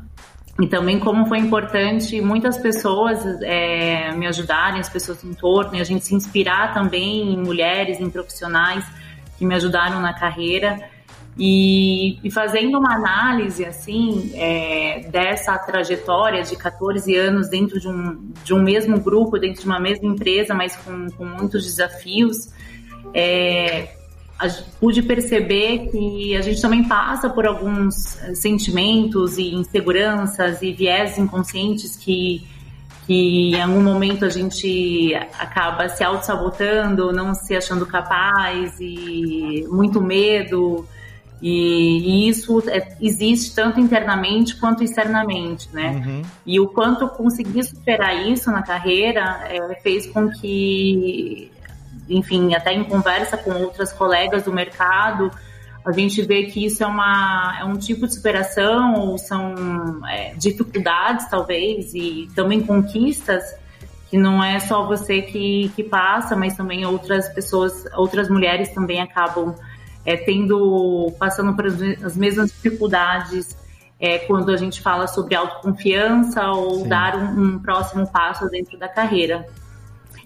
E 0.58 0.66
também 0.66 0.98
como 0.98 1.26
foi 1.26 1.38
importante 1.38 2.20
muitas 2.20 2.56
pessoas 2.56 3.20
é, 3.42 4.10
me 4.12 4.26
ajudarem, 4.26 4.80
as 4.80 4.88
pessoas 4.88 5.22
em 5.22 5.34
torno, 5.34 5.76
e 5.76 5.80
a 5.80 5.84
gente 5.84 6.04
se 6.04 6.14
inspirar 6.14 6.72
também 6.72 7.34
em 7.34 7.36
mulheres, 7.36 8.00
em 8.00 8.08
profissionais 8.08 8.84
que 9.38 9.44
me 9.44 9.54
ajudaram 9.54 10.00
na 10.00 10.14
carreira. 10.14 10.78
E, 11.38 12.18
e, 12.24 12.30
fazendo 12.30 12.78
uma 12.78 12.94
análise 12.94 13.62
assim 13.62 14.30
é, 14.34 15.06
dessa 15.10 15.58
trajetória 15.58 16.42
de 16.42 16.56
14 16.56 17.14
anos 17.14 17.50
dentro 17.50 17.78
de 17.78 17.86
um, 17.86 18.32
de 18.42 18.54
um 18.54 18.62
mesmo 18.62 18.98
grupo, 18.98 19.38
dentro 19.38 19.60
de 19.60 19.66
uma 19.66 19.78
mesma 19.78 20.08
empresa, 20.08 20.54
mas 20.54 20.74
com, 20.76 21.10
com 21.10 21.26
muitos 21.26 21.62
desafios, 21.62 22.50
é, 23.12 23.88
pude 24.78 25.02
perceber 25.02 25.88
que 25.90 26.36
a 26.36 26.42
gente 26.42 26.60
também 26.60 26.84
passa 26.84 27.28
por 27.28 27.46
alguns 27.46 28.20
eh, 28.22 28.34
sentimentos 28.34 29.38
e 29.38 29.54
inseguranças 29.54 30.60
e 30.60 30.72
viés 30.72 31.16
inconscientes 31.16 31.96
que, 31.96 32.46
que 33.06 33.54
em 33.54 33.62
algum 33.62 33.82
momento 33.82 34.24
a 34.24 34.28
gente 34.28 35.14
acaba 35.38 35.88
se 35.88 36.04
auto-sabotando, 36.04 37.12
não 37.12 37.34
se 37.34 37.56
achando 37.56 37.86
capaz 37.86 38.78
e 38.78 39.66
muito 39.70 40.00
medo. 40.02 40.86
E, 41.40 41.98
e 41.98 42.28
isso 42.28 42.62
é, 42.68 42.96
existe 43.00 43.54
tanto 43.54 43.78
internamente 43.78 44.56
quanto 44.56 44.82
externamente, 44.82 45.68
né? 45.72 46.02
Uhum. 46.04 46.22
E 46.46 46.58
o 46.58 46.68
quanto 46.68 47.06
conseguir 47.08 47.62
superar 47.64 48.26
isso 48.26 48.50
na 48.50 48.62
carreira 48.62 49.44
é, 49.44 49.74
fez 49.82 50.06
com 50.06 50.30
que, 50.30 51.50
enfim, 52.08 52.54
até 52.54 52.72
em 52.72 52.84
conversa 52.84 53.36
com 53.36 53.52
outras 53.52 53.92
colegas 53.92 54.44
do 54.44 54.52
mercado, 54.52 55.30
a 55.84 55.92
gente 55.92 56.20
vê 56.22 56.44
que 56.44 56.64
isso 56.64 56.82
é, 56.82 56.86
uma, 56.86 57.58
é 57.60 57.64
um 57.64 57.76
tipo 57.76 58.06
de 58.08 58.14
superação, 58.14 58.94
ou 58.94 59.18
são 59.18 59.54
é, 60.08 60.34
dificuldades, 60.34 61.28
talvez, 61.28 61.94
e 61.94 62.28
também 62.34 62.60
conquistas, 62.60 63.44
que 64.10 64.16
não 64.16 64.42
é 64.42 64.58
só 64.58 64.84
você 64.86 65.22
que, 65.22 65.70
que 65.76 65.84
passa, 65.84 66.34
mas 66.34 66.56
também 66.56 66.84
outras 66.86 67.28
pessoas, 67.28 67.84
outras 67.94 68.28
mulheres 68.28 68.70
também 68.70 69.00
acabam 69.00 69.54
é, 70.06 70.16
tendo, 70.16 71.12
passando 71.18 71.52
por 71.54 71.66
as 71.66 72.16
mesmas 72.16 72.52
dificuldades 72.52 73.56
é, 73.98 74.18
quando 74.18 74.52
a 74.52 74.56
gente 74.56 74.80
fala 74.80 75.08
sobre 75.08 75.34
autoconfiança 75.34 76.46
ou 76.50 76.82
Sim. 76.82 76.88
dar 76.88 77.16
um, 77.16 77.42
um, 77.42 77.58
próximo 77.58 78.06
passo 78.06 78.48
dentro 78.48 78.78
da 78.78 78.88
carreira. 78.88 79.46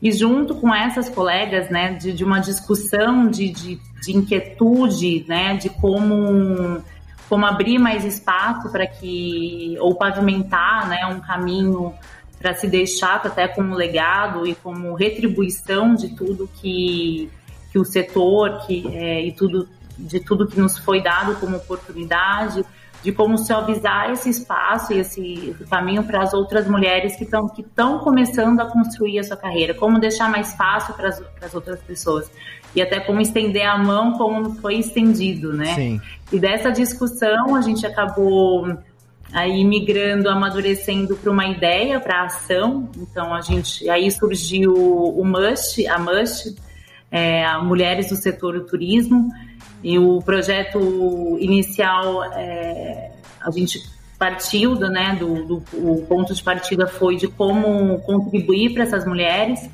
E 0.02 0.12
junto 0.12 0.54
com 0.54 0.74
essas 0.74 1.08
colegas, 1.08 1.70
né, 1.70 1.94
de, 1.94 2.12
de 2.12 2.24
uma 2.24 2.40
discussão 2.40 3.28
de, 3.28 3.48
de, 3.48 3.80
de, 4.02 4.16
inquietude, 4.16 5.24
né, 5.26 5.56
de 5.56 5.70
como, 5.70 6.82
como 7.28 7.46
abrir 7.46 7.78
mais 7.78 8.04
espaço 8.04 8.70
para 8.70 8.86
que, 8.86 9.76
ou 9.80 9.94
pavimentar, 9.94 10.88
né, 10.88 11.06
um 11.06 11.20
caminho 11.20 11.94
para 12.38 12.54
se 12.54 12.66
deixar 12.66 13.20
até 13.24 13.46
como 13.46 13.74
legado 13.74 14.46
e 14.46 14.54
como 14.54 14.94
retribuição 14.94 15.94
de 15.94 16.08
tudo 16.16 16.48
que 16.60 17.30
que 17.70 17.78
o 17.78 17.84
setor 17.84 18.66
que, 18.66 18.86
é, 18.94 19.24
e 19.24 19.32
tudo, 19.32 19.68
de 19.98 20.20
tudo 20.20 20.46
que 20.46 20.58
nos 20.58 20.78
foi 20.78 21.02
dado 21.02 21.36
como 21.36 21.56
oportunidade, 21.56 22.64
de 23.02 23.12
como 23.12 23.38
se 23.38 23.52
avisar 23.52 24.12
esse 24.12 24.28
espaço 24.28 24.92
e 24.92 24.98
esse 24.98 25.56
caminho 25.70 26.02
para 26.04 26.22
as 26.22 26.34
outras 26.34 26.68
mulheres 26.68 27.16
que 27.16 27.24
estão 27.24 27.48
que 27.48 27.62
estão 27.62 27.98
começando 28.00 28.60
a 28.60 28.66
construir 28.66 29.18
a 29.18 29.24
sua 29.24 29.36
carreira, 29.36 29.72
como 29.72 29.98
deixar 29.98 30.30
mais 30.30 30.52
fácil 30.54 30.94
para 30.94 31.08
as 31.08 31.54
outras 31.54 31.80
pessoas 31.80 32.30
e 32.74 32.82
até 32.82 33.00
como 33.00 33.20
estender 33.20 33.66
a 33.66 33.78
mão 33.78 34.12
como 34.12 34.54
foi 34.56 34.76
estendido, 34.76 35.52
né? 35.52 35.74
Sim. 35.74 36.00
E 36.30 36.38
dessa 36.38 36.70
discussão 36.70 37.54
a 37.54 37.62
gente 37.62 37.86
acabou 37.86 38.76
aí 39.32 39.64
migrando, 39.64 40.28
amadurecendo 40.28 41.16
para 41.16 41.30
uma 41.30 41.46
ideia, 41.46 42.00
para 42.00 42.24
ação. 42.24 42.88
Então 42.96 43.34
a 43.34 43.40
gente 43.40 43.88
aí 43.88 44.10
surgiu 44.10 44.74
o 44.74 45.24
Must, 45.24 45.86
a 45.86 45.98
Must, 45.98 46.54
é, 47.10 47.46
mulheres 47.58 48.08
do 48.08 48.16
setor 48.16 48.54
do 48.58 48.66
turismo. 48.66 49.28
E 49.82 49.98
o 49.98 50.20
projeto 50.20 51.36
inicial, 51.40 52.24
é, 52.34 53.12
a 53.40 53.50
gente 53.50 53.80
partiu 54.18 54.74
do, 54.74 54.88
né, 54.88 55.16
do, 55.18 55.44
do, 55.44 55.64
o 55.72 56.04
ponto 56.06 56.34
de 56.34 56.42
partida 56.42 56.86
foi 56.86 57.16
de 57.16 57.26
como 57.26 57.98
contribuir 58.00 58.74
para 58.74 58.82
essas 58.82 59.06
mulheres. 59.06 59.68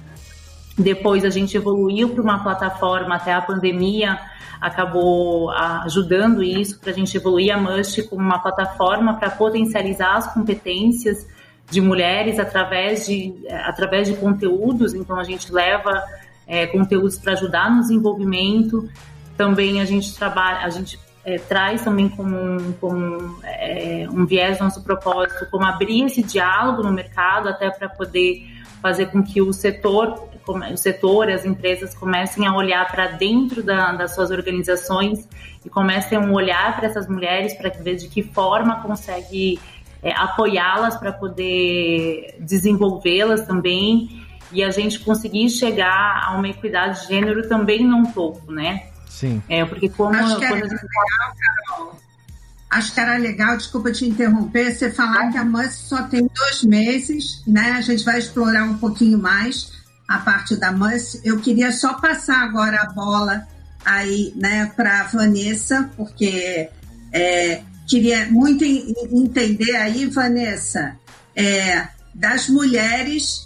Depois 0.78 1.24
a 1.24 1.30
gente 1.30 1.56
evoluiu 1.56 2.10
para 2.10 2.22
uma 2.22 2.42
plataforma 2.42 3.16
até 3.16 3.32
a 3.32 3.40
pandemia 3.40 4.18
acabou 4.60 5.50
ajudando 5.50 6.42
isso 6.42 6.78
para 6.80 6.90
a 6.90 6.94
gente 6.94 7.16
evoluir 7.16 7.54
a 7.54 7.58
Mush 7.58 8.02
como 8.08 8.22
uma 8.22 8.38
plataforma 8.38 9.14
para 9.14 9.30
potencializar 9.30 10.16
as 10.16 10.32
competências 10.32 11.26
de 11.70 11.80
mulheres 11.80 12.38
através 12.38 13.06
de, 13.06 13.34
através 13.50 14.08
de 14.08 14.14
conteúdos. 14.14 14.94
Então 14.94 15.18
a 15.18 15.24
gente 15.24 15.52
leva 15.52 16.02
é, 16.46 16.66
conteúdos 16.66 17.18
para 17.18 17.32
ajudar 17.32 17.70
no 17.70 17.80
desenvolvimento. 17.80 18.88
Também 19.36 19.80
a 19.80 19.84
gente 19.84 20.14
trabalha, 20.14 20.64
a 20.64 20.70
gente 20.70 20.98
é, 21.24 21.38
traz 21.38 21.82
também 21.82 22.08
como, 22.08 22.36
um, 22.36 22.72
como 22.80 23.38
é, 23.42 24.06
um 24.10 24.24
viés 24.24 24.60
nosso 24.60 24.82
propósito, 24.84 25.46
como 25.50 25.64
abrir 25.64 26.04
esse 26.04 26.22
diálogo 26.22 26.82
no 26.82 26.92
mercado 26.92 27.48
até 27.48 27.68
para 27.68 27.88
poder 27.88 28.46
fazer 28.80 29.06
com 29.06 29.22
que 29.22 29.42
o 29.42 29.52
setor, 29.52 30.28
o 30.46 30.76
setor, 30.76 31.28
as 31.28 31.44
empresas 31.44 31.94
comecem 31.94 32.46
a 32.46 32.54
olhar 32.54 32.86
para 32.88 33.08
dentro 33.08 33.62
da, 33.62 33.92
das 33.92 34.14
suas 34.14 34.30
organizações 34.30 35.28
e 35.64 35.68
comecem 35.68 36.16
a 36.16 36.20
olhar 36.20 36.76
para 36.76 36.86
essas 36.86 37.08
mulheres 37.08 37.54
para 37.54 37.70
ver 37.70 37.96
de 37.96 38.06
que 38.06 38.22
forma 38.22 38.80
consegue 38.80 39.58
é, 40.00 40.12
apoiá-las 40.12 40.96
para 40.96 41.12
poder 41.12 42.36
desenvolvê-las 42.38 43.42
também 43.42 44.24
e 44.52 44.62
a 44.62 44.70
gente 44.70 45.00
conseguir 45.00 45.48
chegar 45.50 46.22
a 46.24 46.36
uma 46.36 46.48
equidade 46.48 47.02
de 47.02 47.08
gênero 47.08 47.48
também 47.48 47.84
num 47.84 48.04
topo, 48.06 48.50
né? 48.52 48.84
Sim. 49.08 49.42
É, 49.48 49.64
porque 49.64 49.88
como 49.88 50.14
Acho 50.14 50.38
que 50.38 50.44
era 50.44 50.54
gente 50.56 50.70
legal, 50.72 51.34
Carol. 51.68 52.00
Acho 52.68 52.92
que 52.92 53.00
era 53.00 53.16
legal, 53.16 53.56
desculpa 53.56 53.92
te 53.92 54.04
interromper, 54.06 54.74
você 54.74 54.90
falar 54.90 55.30
que 55.30 55.38
a 55.38 55.44
MUS 55.44 55.72
só 55.74 56.02
tem 56.02 56.28
dois 56.34 56.62
meses, 56.64 57.42
né? 57.46 57.72
A 57.72 57.80
gente 57.80 58.04
vai 58.04 58.18
explorar 58.18 58.64
um 58.64 58.76
pouquinho 58.76 59.18
mais 59.18 59.72
a 60.08 60.18
parte 60.18 60.56
da 60.56 60.72
MUS. 60.72 61.20
Eu 61.24 61.40
queria 61.40 61.72
só 61.72 61.94
passar 61.94 62.42
agora 62.42 62.82
a 62.82 62.92
bola 62.92 63.46
aí, 63.84 64.32
né, 64.36 64.70
para 64.76 65.04
Vanessa, 65.04 65.88
porque 65.96 66.68
é, 67.12 67.62
queria 67.88 68.26
muito 68.30 68.64
en- 68.64 68.92
entender 69.12 69.76
aí, 69.76 70.06
Vanessa, 70.06 70.96
é, 71.36 71.86
das 72.12 72.48
mulheres 72.48 73.45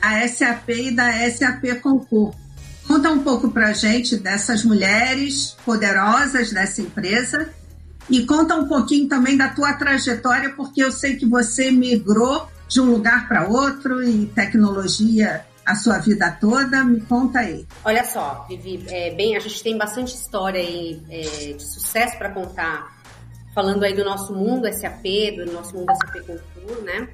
a 0.00 0.26
SAP 0.28 0.68
e 0.70 0.90
da 0.90 1.12
SAP 1.30 1.80
Concurso. 1.82 2.38
Conta 2.86 3.10
um 3.10 3.22
pouco 3.22 3.50
para 3.50 3.72
gente 3.72 4.16
dessas 4.16 4.64
mulheres 4.64 5.56
poderosas 5.64 6.52
dessa 6.52 6.80
empresa 6.80 7.50
e 8.08 8.24
conta 8.24 8.54
um 8.54 8.68
pouquinho 8.68 9.08
também 9.08 9.36
da 9.36 9.48
tua 9.48 9.72
trajetória, 9.72 10.50
porque 10.50 10.82
eu 10.82 10.92
sei 10.92 11.16
que 11.16 11.26
você 11.26 11.72
migrou 11.72 12.48
de 12.68 12.80
um 12.80 12.90
lugar 12.90 13.26
para 13.28 13.48
outro 13.48 14.02
e 14.02 14.26
tecnologia 14.26 15.44
a 15.64 15.74
sua 15.74 15.98
vida 15.98 16.30
toda. 16.40 16.84
Me 16.84 17.00
conta 17.00 17.40
aí. 17.40 17.66
Olha 17.84 18.04
só, 18.04 18.46
Vivi, 18.48 18.84
é, 18.88 19.12
bem, 19.14 19.36
a 19.36 19.40
gente 19.40 19.60
tem 19.62 19.76
bastante 19.76 20.14
história 20.14 20.60
aí 20.60 21.02
é, 21.10 21.52
de 21.54 21.62
sucesso 21.62 22.16
para 22.16 22.30
contar, 22.30 22.96
falando 23.52 23.82
aí 23.82 23.94
do 23.94 24.04
nosso 24.04 24.32
mundo 24.32 24.72
SAP, 24.72 25.04
do 25.36 25.52
nosso 25.52 25.76
mundo 25.76 25.92
SAP 25.96 26.24
Concur, 26.24 26.82
né? 26.84 27.08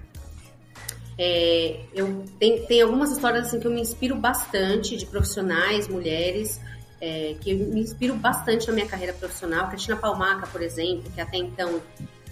É, 1.18 1.80
eu 1.94 2.24
tenho, 2.38 2.66
tem 2.66 2.82
algumas 2.82 3.10
histórias 3.10 3.46
assim 3.46 3.60
que 3.60 3.66
eu 3.66 3.70
me 3.70 3.80
inspiro 3.80 4.16
bastante 4.16 4.96
de 4.96 5.06
profissionais, 5.06 5.88
mulheres, 5.88 6.60
é, 7.00 7.34
que 7.40 7.50
eu 7.50 7.58
me 7.58 7.80
inspiro 7.80 8.14
bastante 8.14 8.66
na 8.68 8.72
minha 8.72 8.86
carreira 8.86 9.12
profissional. 9.12 9.68
Cristina 9.68 9.96
Palmaca, 9.96 10.46
por 10.46 10.62
exemplo, 10.62 11.10
que 11.14 11.20
até 11.20 11.36
então 11.36 11.80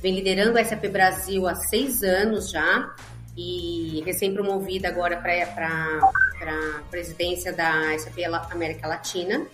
vem 0.00 0.14
liderando 0.14 0.58
a 0.58 0.64
SAP 0.64 0.87
Brasil 0.88 1.46
há 1.46 1.54
seis 1.54 2.02
anos 2.02 2.50
já 2.50 2.94
e 3.37 4.02
recém-promovida 4.04 4.88
agora 4.88 5.16
para 5.16 6.00
a 6.42 6.82
presidência 6.90 7.52
da 7.52 7.96
SAP 7.99 8.18
América 8.50 8.88
Latina. 8.88 9.46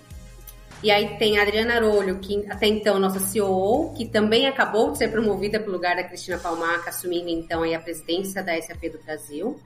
E 0.83 0.91
aí 0.91 1.17
tem 1.19 1.39
a 1.39 1.43
Adriana 1.43 1.75
Arolho, 1.75 2.19
que 2.19 2.45
até 2.51 2.67
então 2.67 2.99
nossa 2.99 3.19
CEO, 3.19 3.95
que 3.97 4.07
também 4.07 4.47
acabou 4.47 4.93
de 4.93 4.99
ser 4.99 5.09
promovida 5.09 5.59
para 5.59 5.69
o 5.69 5.73
lugar 5.73 5.97
da 5.97 6.05
Cristina 6.05 6.39
Palmaca, 6.39 6.91
assumindo 6.91 7.29
então 7.29 7.63
a 7.63 7.79
presidência 7.79 8.43
da 8.43 8.61
SAP 8.61 8.93
do 8.93 9.03
Brasil. 9.05 9.59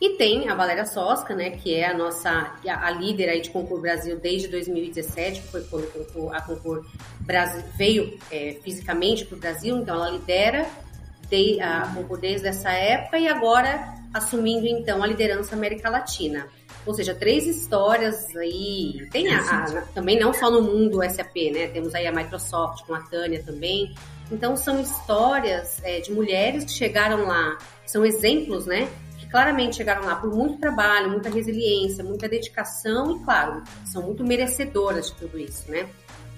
E 0.00 0.16
tem 0.16 0.48
a 0.48 0.54
Valéria 0.56 0.84
Sosca, 0.84 1.32
né, 1.32 1.50
que 1.50 1.74
é 1.74 1.86
a 1.86 1.96
nossa 1.96 2.56
a 2.66 2.90
líder 2.90 3.28
aí 3.28 3.40
de 3.40 3.50
Concur 3.50 3.80
Brasil 3.80 4.18
desde 4.18 4.48
2017, 4.48 5.42
que 5.42 5.46
foi 5.46 5.62
quando 5.62 6.32
a 6.32 6.40
Concur 6.40 6.84
Brasil 7.20 7.62
veio 7.76 8.18
é, 8.28 8.56
fisicamente 8.64 9.24
para 9.24 9.36
o 9.36 9.38
Brasil, 9.38 9.76
então 9.76 9.94
ela 9.94 10.10
lidera 10.10 10.66
de, 11.28 11.60
a 11.60 11.82
Concur 11.94 12.18
desde 12.18 12.48
essa 12.48 12.72
época 12.72 13.16
e 13.16 13.28
agora 13.28 13.94
assumindo 14.12 14.66
então 14.66 15.02
a 15.02 15.06
liderança 15.06 15.54
América 15.54 15.88
Latina. 15.88 16.48
Ou 16.84 16.94
seja, 16.94 17.14
três 17.14 17.46
histórias 17.46 18.34
aí. 18.36 19.06
Tem 19.10 19.32
a, 19.32 19.40
a, 19.40 19.82
também 19.94 20.18
não 20.18 20.32
só 20.32 20.50
no 20.50 20.62
mundo 20.62 21.00
SAP, 21.08 21.52
né? 21.52 21.68
Temos 21.68 21.94
aí 21.94 22.06
a 22.06 22.12
Microsoft 22.12 22.84
com 22.84 22.94
a 22.94 23.00
Tânia 23.00 23.42
também. 23.42 23.94
Então 24.30 24.56
são 24.56 24.80
histórias 24.80 25.78
é, 25.84 26.00
de 26.00 26.10
mulheres 26.10 26.64
que 26.64 26.72
chegaram 26.72 27.26
lá, 27.26 27.58
são 27.86 28.04
exemplos, 28.04 28.66
né? 28.66 28.88
Que 29.18 29.28
claramente 29.28 29.76
chegaram 29.76 30.04
lá 30.04 30.16
por 30.16 30.34
muito 30.34 30.58
trabalho, 30.58 31.10
muita 31.10 31.28
resiliência, 31.28 32.02
muita 32.02 32.28
dedicação 32.28 33.16
e, 33.16 33.24
claro, 33.24 33.62
são 33.84 34.02
muito 34.02 34.24
merecedoras 34.24 35.10
de 35.10 35.16
tudo 35.16 35.38
isso, 35.38 35.70
né? 35.70 35.86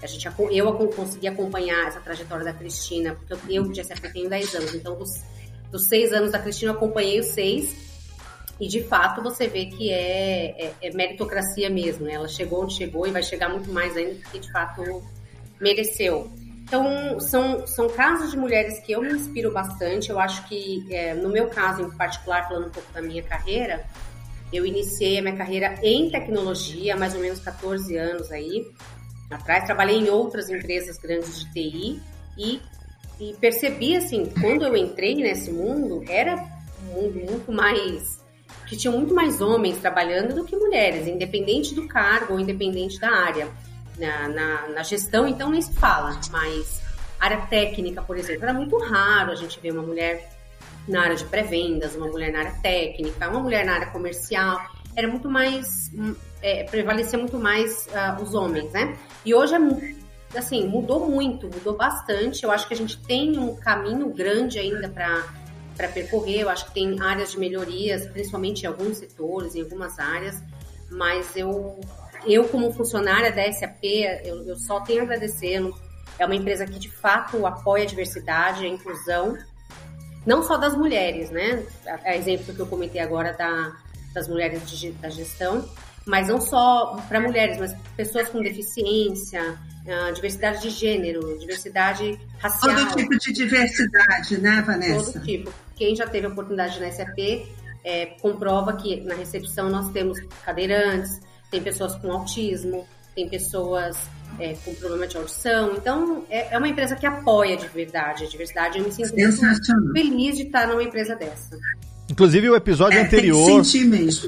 A 0.02 0.06
gente, 0.06 0.28
eu 0.50 0.72
consegui 0.88 1.28
acompanhar 1.28 1.86
essa 1.86 2.00
trajetória 2.00 2.44
da 2.44 2.52
Cristina, 2.52 3.14
porque 3.14 3.34
eu 3.48 3.62
de 3.62 3.82
SAP 3.82 4.12
tenho 4.12 4.28
10 4.28 4.54
anos, 4.56 4.74
então 4.74 4.98
dos, 4.98 5.22
dos 5.70 5.86
seis 5.86 6.12
anos 6.12 6.32
da 6.32 6.38
Cristina 6.38 6.72
eu 6.72 6.76
acompanhei 6.76 7.20
os 7.20 7.26
seis 7.26 7.83
e 8.60 8.68
de 8.68 8.82
fato 8.84 9.22
você 9.22 9.48
vê 9.48 9.66
que 9.66 9.90
é, 9.90 10.66
é, 10.66 10.72
é, 10.82 10.90
meritocracia 10.92 11.68
mesmo, 11.68 12.04
né? 12.04 12.14
Ela 12.14 12.28
chegou 12.28 12.62
onde 12.62 12.74
chegou 12.74 13.06
e 13.06 13.10
vai 13.10 13.22
chegar 13.22 13.48
muito 13.48 13.70
mais 13.72 13.96
ainda 13.96 14.14
porque 14.22 14.38
de 14.38 14.52
fato 14.52 15.02
mereceu. 15.60 16.30
Então, 16.62 17.20
são, 17.20 17.66
são 17.66 17.88
casos 17.88 18.30
de 18.30 18.38
mulheres 18.38 18.78
que 18.80 18.92
eu 18.92 19.02
me 19.02 19.12
inspiro 19.12 19.52
bastante. 19.52 20.08
Eu 20.10 20.18
acho 20.18 20.48
que, 20.48 20.86
é, 20.90 21.14
no 21.14 21.28
meu 21.28 21.48
caso 21.48 21.82
em 21.82 21.90
particular, 21.90 22.48
falando 22.48 22.68
um 22.68 22.70
pouco 22.70 22.90
da 22.92 23.02
minha 23.02 23.22
carreira, 23.22 23.84
eu 24.52 24.64
iniciei 24.64 25.18
a 25.18 25.22
minha 25.22 25.36
carreira 25.36 25.74
em 25.82 26.10
tecnologia 26.10 26.96
mais 26.96 27.14
ou 27.14 27.20
menos 27.20 27.40
14 27.40 27.96
anos 27.96 28.30
aí. 28.32 28.66
Atrás, 29.30 29.64
trabalhei 29.64 29.98
em 29.98 30.08
outras 30.08 30.48
empresas 30.48 30.96
grandes 30.96 31.40
de 31.40 31.52
TI 31.52 32.02
e, 32.38 32.60
e 33.20 33.34
percebi, 33.34 33.96
assim, 33.96 34.32
quando 34.40 34.64
eu 34.64 34.76
entrei 34.76 35.16
nesse 35.16 35.50
mundo, 35.50 36.02
era 36.08 36.36
um 36.82 37.02
mundo 37.02 37.30
muito 37.30 37.52
mais 37.52 38.23
que 38.66 38.76
tinha 38.76 38.90
muito 38.90 39.14
mais 39.14 39.40
homens 39.40 39.78
trabalhando 39.78 40.34
do 40.34 40.44
que 40.44 40.56
mulheres, 40.56 41.06
independente 41.06 41.74
do 41.74 41.86
cargo 41.86 42.34
ou 42.34 42.40
independente 42.40 42.98
da 42.98 43.10
área. 43.10 43.48
Na, 43.98 44.28
na, 44.28 44.68
na, 44.68 44.82
gestão, 44.82 45.28
então, 45.28 45.50
nem 45.50 45.62
se 45.62 45.72
fala, 45.74 46.18
mas 46.32 46.82
área 47.20 47.42
técnica, 47.42 48.02
por 48.02 48.16
exemplo, 48.16 48.42
era 48.42 48.52
muito 48.52 48.76
raro 48.76 49.30
a 49.30 49.36
gente 49.36 49.60
ver 49.60 49.72
uma 49.72 49.82
mulher 49.82 50.28
na 50.88 51.02
área 51.02 51.16
de 51.16 51.24
pré-vendas, 51.24 51.94
uma 51.94 52.08
mulher 52.08 52.32
na 52.32 52.40
área 52.40 52.54
técnica, 52.60 53.28
uma 53.28 53.38
mulher 53.38 53.64
na 53.64 53.74
área 53.74 53.86
comercial, 53.86 54.60
era 54.96 55.08
muito 55.08 55.28
mais, 55.28 55.92
é, 56.42 56.64
prevalecia 56.64 57.18
muito 57.18 57.38
mais 57.38 57.86
uh, 57.86 58.22
os 58.22 58.34
homens, 58.34 58.70
né? 58.72 58.96
E 59.24 59.34
hoje 59.34 59.54
é, 59.54 60.38
assim, 60.38 60.66
mudou 60.66 61.08
muito, 61.08 61.46
mudou 61.48 61.76
bastante, 61.76 62.44
eu 62.44 62.50
acho 62.50 62.66
que 62.68 62.74
a 62.74 62.76
gente 62.76 62.98
tem 63.02 63.38
um 63.38 63.56
caminho 63.56 64.12
grande 64.12 64.58
ainda 64.58 64.88
para 64.88 65.24
para 65.76 65.88
percorrer. 65.88 66.40
Eu 66.40 66.48
acho 66.48 66.66
que 66.66 66.74
tem 66.74 67.00
áreas 67.00 67.32
de 67.32 67.38
melhorias, 67.38 68.06
principalmente 68.06 68.62
em 68.62 68.66
alguns 68.66 68.98
setores, 68.98 69.54
em 69.54 69.62
algumas 69.62 69.98
áreas, 69.98 70.42
mas 70.90 71.36
eu, 71.36 71.80
eu 72.26 72.48
como 72.48 72.72
funcionária 72.72 73.32
da 73.32 73.50
SAP, 73.52 73.84
eu, 74.24 74.46
eu 74.46 74.56
só 74.56 74.80
tenho 74.80 75.00
a 75.00 75.04
agradecer. 75.04 75.60
É 76.18 76.24
uma 76.24 76.34
empresa 76.34 76.64
que 76.64 76.78
de 76.78 76.90
fato 76.90 77.44
apoia 77.46 77.84
a 77.84 77.86
diversidade, 77.86 78.64
a 78.64 78.68
inclusão, 78.68 79.36
não 80.24 80.42
só 80.42 80.56
das 80.56 80.76
mulheres, 80.76 81.30
né? 81.30 81.64
A, 82.04 82.16
exemplo 82.16 82.54
que 82.54 82.60
eu 82.60 82.66
comentei 82.66 83.00
agora 83.00 83.32
da, 83.32 83.76
das 84.14 84.28
mulheres 84.28 84.68
de, 84.70 84.92
da 84.92 85.08
gestão, 85.10 85.68
mas 86.06 86.28
não 86.28 86.40
só 86.40 86.96
para 87.08 87.20
mulheres, 87.20 87.58
mas 87.58 87.74
pessoas 87.96 88.28
com 88.28 88.42
deficiência, 88.42 89.58
uh, 89.86 90.12
diversidade 90.12 90.62
de 90.62 90.70
gênero, 90.70 91.38
diversidade 91.38 92.18
racial. 92.38 92.74
Todo 92.74 92.96
tipo 92.96 93.18
de 93.18 93.32
diversidade, 93.32 94.40
né, 94.40 94.62
Vanessa? 94.66 95.12
Todo 95.12 95.24
tipo. 95.24 95.52
Quem 95.76 95.96
já 95.96 96.06
teve 96.06 96.26
a 96.26 96.30
oportunidade 96.30 96.78
na 96.80 96.90
SAP 96.90 97.46
é, 97.84 98.06
comprova 98.20 98.74
que 98.74 99.00
na 99.02 99.14
recepção 99.14 99.68
nós 99.68 99.90
temos 99.90 100.18
cadeirantes, 100.44 101.20
tem 101.50 101.62
pessoas 101.62 101.94
com 101.96 102.10
autismo, 102.12 102.86
tem 103.14 103.28
pessoas 103.28 103.96
é, 104.38 104.54
com 104.64 104.74
problema 104.74 105.06
de 105.06 105.16
audição. 105.16 105.74
Então, 105.76 106.24
é, 106.28 106.54
é, 106.54 106.58
uma 106.58 106.68
empresa 106.68 106.96
que 106.96 107.06
apoia 107.06 107.56
de 107.56 107.68
verdade 107.68 108.24
a 108.24 108.28
diversidade. 108.28 108.78
Eu 108.78 108.84
me 108.84 108.92
sinto 108.92 109.14
feliz 109.92 110.36
de 110.36 110.42
estar 110.44 110.66
numa 110.66 110.82
empresa 110.82 111.14
dessa. 111.14 111.56
Inclusive 112.10 112.50
o 112.50 112.54
episódio 112.54 112.98
é, 112.98 113.02
anterior, 113.02 113.62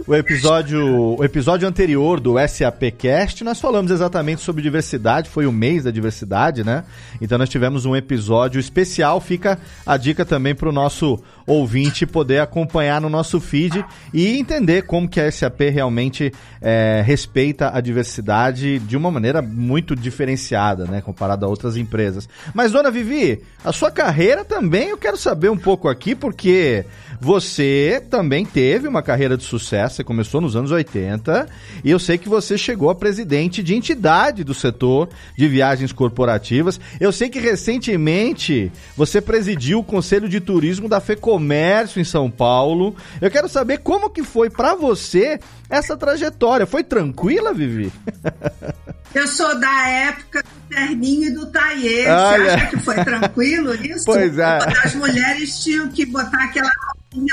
o 0.07 0.15
episódio, 0.15 1.15
o 1.19 1.23
episódio 1.23 1.69
anterior 1.69 2.19
do 2.19 2.37
SAPcast, 2.49 3.45
nós 3.45 3.61
falamos 3.61 3.91
exatamente 3.91 4.41
sobre 4.41 4.63
diversidade, 4.63 5.29
foi 5.29 5.45
o 5.47 5.53
mês 5.53 5.85
da 5.85 5.91
diversidade, 5.91 6.65
né? 6.65 6.85
Então 7.21 7.37
nós 7.37 7.51
tivemos 7.51 7.85
um 7.85 7.95
episódio 7.95 8.59
especial, 8.59 9.21
fica 9.21 9.59
a 9.85 9.99
dica 9.99 10.25
também 10.25 10.55
para 10.55 10.71
o 10.71 10.73
nosso 10.73 11.23
ouvinte 11.47 12.07
poder 12.07 12.41
acompanhar 12.41 12.99
no 12.99 13.11
nosso 13.11 13.39
feed 13.41 13.85
e 14.13 14.39
entender 14.39 14.83
como 14.83 15.07
que 15.07 15.21
a 15.21 15.31
SAP 15.31 15.61
realmente 15.71 16.33
é, 16.63 17.03
respeita 17.07 17.71
a 17.77 17.81
diversidade 17.83 18.79
de 18.81 18.97
uma 18.97 19.11
maneira 19.11 19.43
muito 19.43 19.95
diferenciada, 19.95 20.87
né? 20.87 21.03
Comparado 21.03 21.45
a 21.45 21.49
outras 21.49 21.77
empresas. 21.77 22.27
Mas, 22.55 22.73
dona 22.73 22.91
Vivi, 22.91 23.43
a 23.63 23.71
sua 23.71 23.91
carreira 23.91 24.47
também 24.47 24.89
eu 24.89 24.97
quero 24.97 25.19
saber 25.19 25.51
um 25.51 25.59
pouco 25.59 25.89
aqui, 25.89 26.15
porque 26.15 26.87
você 27.21 28.03
também 28.11 28.45
teve 28.45 28.89
uma 28.89 29.03
carreira 29.03 29.37
de 29.37 29.45
sucesso, 29.45 29.97
você 29.97 30.05
começou 30.05 30.41
nos 30.41 30.57
anos 30.57 30.71
80, 30.71 31.47
e 31.85 31.91
eu 31.91 31.99
sei 31.99 32.19
que 32.19 32.29
você 32.29 32.57
chegou 32.59 32.91
a 32.91 32.95
presidente 32.95 33.63
de 33.63 33.75
entidade 33.75 34.45
do 34.45 34.55
setor 34.55 35.09
de 35.37 35.49
viagens 35.49 35.93
corporativas. 35.93 36.81
Eu 37.01 37.13
sei 37.13 37.29
que 37.29 37.41
recentemente 37.41 38.71
você 38.97 39.21
presidiu 39.21 39.81
o 39.81 39.85
Conselho 39.85 40.29
de 40.29 40.41
Turismo 40.41 40.89
da 40.89 41.01
FEComércio 41.01 42.01
em 42.01 42.05
São 42.05 42.31
Paulo. 42.31 42.95
Eu 43.21 43.31
quero 43.31 43.49
saber 43.49 43.79
como 43.79 44.11
que 44.11 44.23
foi 44.23 44.51
para 44.51 44.75
você 44.75 45.39
essa 45.69 45.97
trajetória. 45.97 46.67
Foi 46.67 46.83
tranquila, 46.83 47.53
Vivi? 47.53 47.93
Eu 49.17 49.27
sou 49.27 49.59
da 49.59 49.89
época 49.89 50.43
do 50.43 50.69
terninho 50.69 51.29
e 51.29 51.31
do 51.31 51.47
taillê. 51.47 52.05
Você 52.05 52.09
acha 52.11 52.67
que 52.67 52.79
foi 52.81 52.97
tranquilo 52.97 53.73
isso? 53.83 54.05
Pois 54.05 54.39
é. 54.39 54.59
As 54.85 54.95
mulheres 54.95 55.59
tinham 55.61 55.89
que 55.89 56.05
botar 56.05 56.45
aquela 56.45 56.71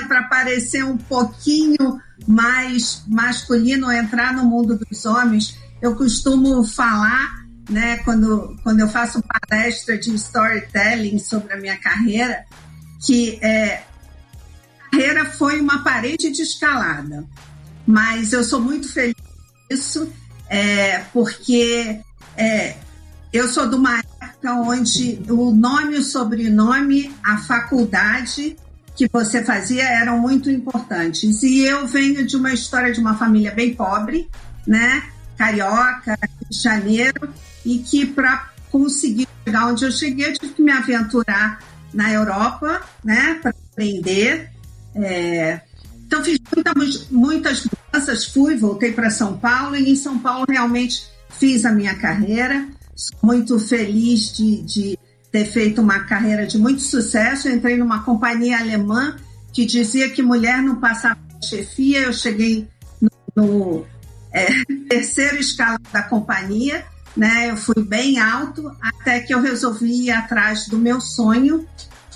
para 0.08 0.24
parecer 0.24 0.82
um 0.86 0.98
pouquinho 0.98 2.00
mais 2.26 3.04
masculino, 3.06 3.92
entrar 3.92 4.34
no 4.34 4.46
mundo 4.46 4.78
dos 4.78 5.06
homens, 5.06 5.58
eu 5.82 5.94
costumo 5.98 6.64
falar, 6.64 7.44
né, 7.70 7.98
quando, 7.98 8.56
quando 8.64 8.80
eu 8.80 8.88
faço 8.88 9.22
palestra 9.50 9.98
de 9.98 10.16
storytelling 10.16 11.20
sobre 11.20 11.52
a 11.52 11.58
minha 11.58 11.78
carreira, 11.78 12.46
que 13.06 13.38
é, 13.42 13.84
a 14.88 14.90
carreira 14.90 15.26
foi 15.26 15.60
uma 15.60 15.84
parede 15.84 16.32
de 16.32 16.44
escalada. 16.44 17.26
Mas 17.86 18.32
eu 18.32 18.42
sou 18.42 18.62
muito 18.62 18.88
feliz 18.88 19.16
isso, 19.70 20.10
é, 20.54 21.04
porque 21.12 22.00
é, 22.38 22.76
eu 23.34 23.48
sou 23.48 23.68
de 23.68 23.76
uma 23.76 23.98
época 23.98 24.54
onde 24.54 25.20
o 25.28 25.52
nome 25.52 25.98
o 25.98 26.04
sobrenome, 26.04 27.12
a 27.24 27.38
faculdade 27.38 28.56
que 28.96 29.10
você 29.12 29.44
fazia 29.44 29.84
eram 29.84 30.20
muito 30.20 30.52
importantes. 30.52 31.42
E 31.42 31.62
eu 31.62 31.88
venho 31.88 32.28
de 32.28 32.38
uma 32.38 32.54
história 32.54 32.94
de 32.94 33.00
uma 33.00 33.18
família 33.18 33.50
bem 33.50 33.74
pobre, 33.74 34.30
né? 34.68 35.02
Carioca, 35.36 36.20
Rio 36.22 36.48
de 36.52 36.62
Janeiro, 36.62 37.34
e 37.66 37.80
que 37.80 38.06
para 38.06 38.50
conseguir 38.70 39.28
chegar 39.44 39.66
onde 39.66 39.84
eu 39.84 39.92
cheguei, 39.92 40.28
eu 40.28 40.34
tive 40.34 40.54
que 40.54 40.62
me 40.62 40.72
aventurar 40.72 41.64
na 41.92 42.14
Europa, 42.14 42.80
né? 43.04 43.40
Para 43.42 43.56
aprender. 43.72 44.52
É... 44.94 45.62
Então 46.14 46.24
fiz 46.24 46.40
muitas, 46.56 47.10
muitas 47.10 47.64
mudanças, 47.66 48.26
fui, 48.26 48.56
voltei 48.56 48.92
para 48.92 49.10
São 49.10 49.36
Paulo, 49.36 49.76
e 49.76 49.90
em 49.90 49.96
São 49.96 50.20
Paulo 50.20 50.46
realmente 50.48 51.08
fiz 51.40 51.66
a 51.66 51.72
minha 51.72 51.96
carreira. 51.96 52.68
Sou 52.96 53.18
muito 53.24 53.58
feliz 53.58 54.32
de, 54.32 54.62
de 54.62 55.00
ter 55.32 55.46
feito 55.46 55.82
uma 55.82 56.02
carreira 56.02 56.46
de 56.46 56.60
muito 56.60 56.84
sucesso. 56.84 57.48
Eu 57.48 57.56
entrei 57.56 57.78
numa 57.78 58.04
companhia 58.04 58.60
alemã 58.60 59.16
que 59.52 59.66
dizia 59.66 60.08
que 60.08 60.22
mulher 60.22 60.62
não 60.62 60.76
passava 60.76 61.18
chefia. 61.44 62.02
Eu 62.02 62.14
cheguei 62.14 62.68
no, 63.02 63.10
no 63.36 63.86
é, 64.32 64.50
terceiro 64.88 65.38
escalão 65.38 65.80
da 65.92 66.04
companhia, 66.04 66.86
né? 67.18 67.50
Eu 67.50 67.58
fui 67.58 67.84
bem 67.84 68.20
alto 68.20 68.72
até 68.80 69.20
que 69.20 69.34
eu 69.34 69.42
resolvi 69.42 70.06
ir 70.06 70.12
atrás 70.12 70.68
do 70.68 70.78
meu 70.78 71.02
sonho 71.02 71.68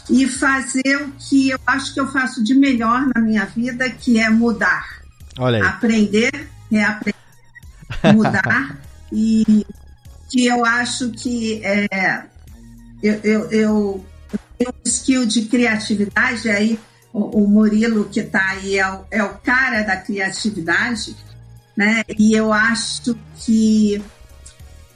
e 0.10 0.28
fazer 0.28 1.02
o 1.02 1.12
que 1.12 1.50
eu 1.50 1.60
acho 1.66 1.94
que 1.94 2.00
eu 2.00 2.08
faço 2.08 2.44
de 2.44 2.54
melhor 2.56 3.08
na 3.14 3.22
minha 3.22 3.46
vida, 3.46 3.90
que 3.90 4.20
é 4.20 4.30
mudar. 4.30 5.02
Olha 5.38 5.58
aí. 5.58 5.64
Aprender, 5.64 6.50
reaprender, 6.72 7.16
mudar 8.14 8.78
e 9.12 9.66
que 10.30 10.46
eu 10.46 10.66
acho 10.66 11.12
que 11.12 11.62
é, 11.64 12.24
eu, 13.02 13.14
eu, 13.16 13.52
eu 13.52 14.06
tenho 14.58 14.72
um 14.72 14.90
skill 14.90 15.26
de 15.26 15.44
criatividade, 15.44 16.50
aí 16.50 16.80
o, 17.14 17.44
o 17.44 17.48
Murilo 17.48 18.06
que 18.06 18.22
está 18.22 18.50
aí 18.50 18.78
é 18.78 18.90
o, 18.90 19.06
é 19.12 19.24
o 19.24 19.30
cara 19.36 19.84
da 19.84 19.98
criatividade, 19.98 21.16
né? 21.76 22.04
E 22.18 22.34
eu 22.34 22.52
acho 22.52 23.16
que 23.38 24.02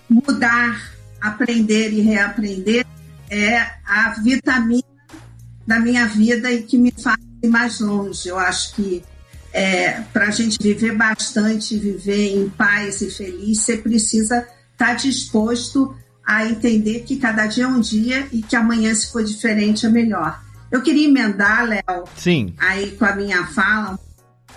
mudar, 0.10 0.91
aprender 1.21 1.93
e 1.93 2.02
reaprender 2.02 2.86
é 3.30 3.60
a 3.86 4.10
vitamina 4.21 4.90
da 5.65 5.80
minha 5.80 6.06
vida 6.08 6.52
e 6.52 6.63
que 6.63 6.78
me 6.78 6.91
faz 6.91 7.19
ir 7.43 7.47
mais 7.47 7.80
longe. 7.80 8.28
Eu 8.28 8.38
acho 8.38 8.76
que 8.76 9.04
é, 9.54 10.02
para 10.13 10.28
a 10.28 10.32
gente 10.32 10.58
viver 10.62 10.95
bastante, 10.95 11.78
viver 11.78 12.36
em 12.36 12.50
paz 12.50 13.02
e 13.02 13.10
feliz, 13.10 13.62
você 13.62 13.78
precisa 13.78 14.38
estar 14.38 14.88
tá 14.88 14.93
disposto 14.93 15.95
a 16.26 16.45
entender 16.45 17.02
que 17.02 17.17
cada 17.17 17.45
dia 17.47 17.65
é 17.65 17.67
um 17.67 17.80
dia 17.80 18.28
e 18.32 18.41
que 18.41 18.56
amanhã, 18.56 18.93
se 18.93 19.12
for 19.12 19.24
diferente, 19.24 19.86
é 19.86 19.89
melhor. 19.89 20.39
Eu 20.71 20.82
queria 20.82 21.08
emendar, 21.08 21.65
Léo, 21.65 22.06
Sim. 22.15 22.54
aí 22.58 22.91
com 22.91 23.04
a 23.04 23.13
minha 23.13 23.45
fala, 23.47 24.00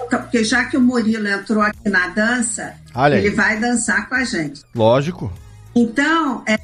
porque 0.08 0.44
já 0.44 0.64
que 0.66 0.76
o 0.76 0.80
Murilo 0.80 1.26
entrou 1.26 1.62
aqui 1.62 1.88
na 1.88 2.08
dança, 2.08 2.74
ele 3.12 3.30
vai 3.30 3.58
dançar 3.58 4.08
com 4.08 4.14
a 4.14 4.24
gente. 4.24 4.62
Lógico. 4.74 5.32
Então, 5.74 6.44
é, 6.46 6.56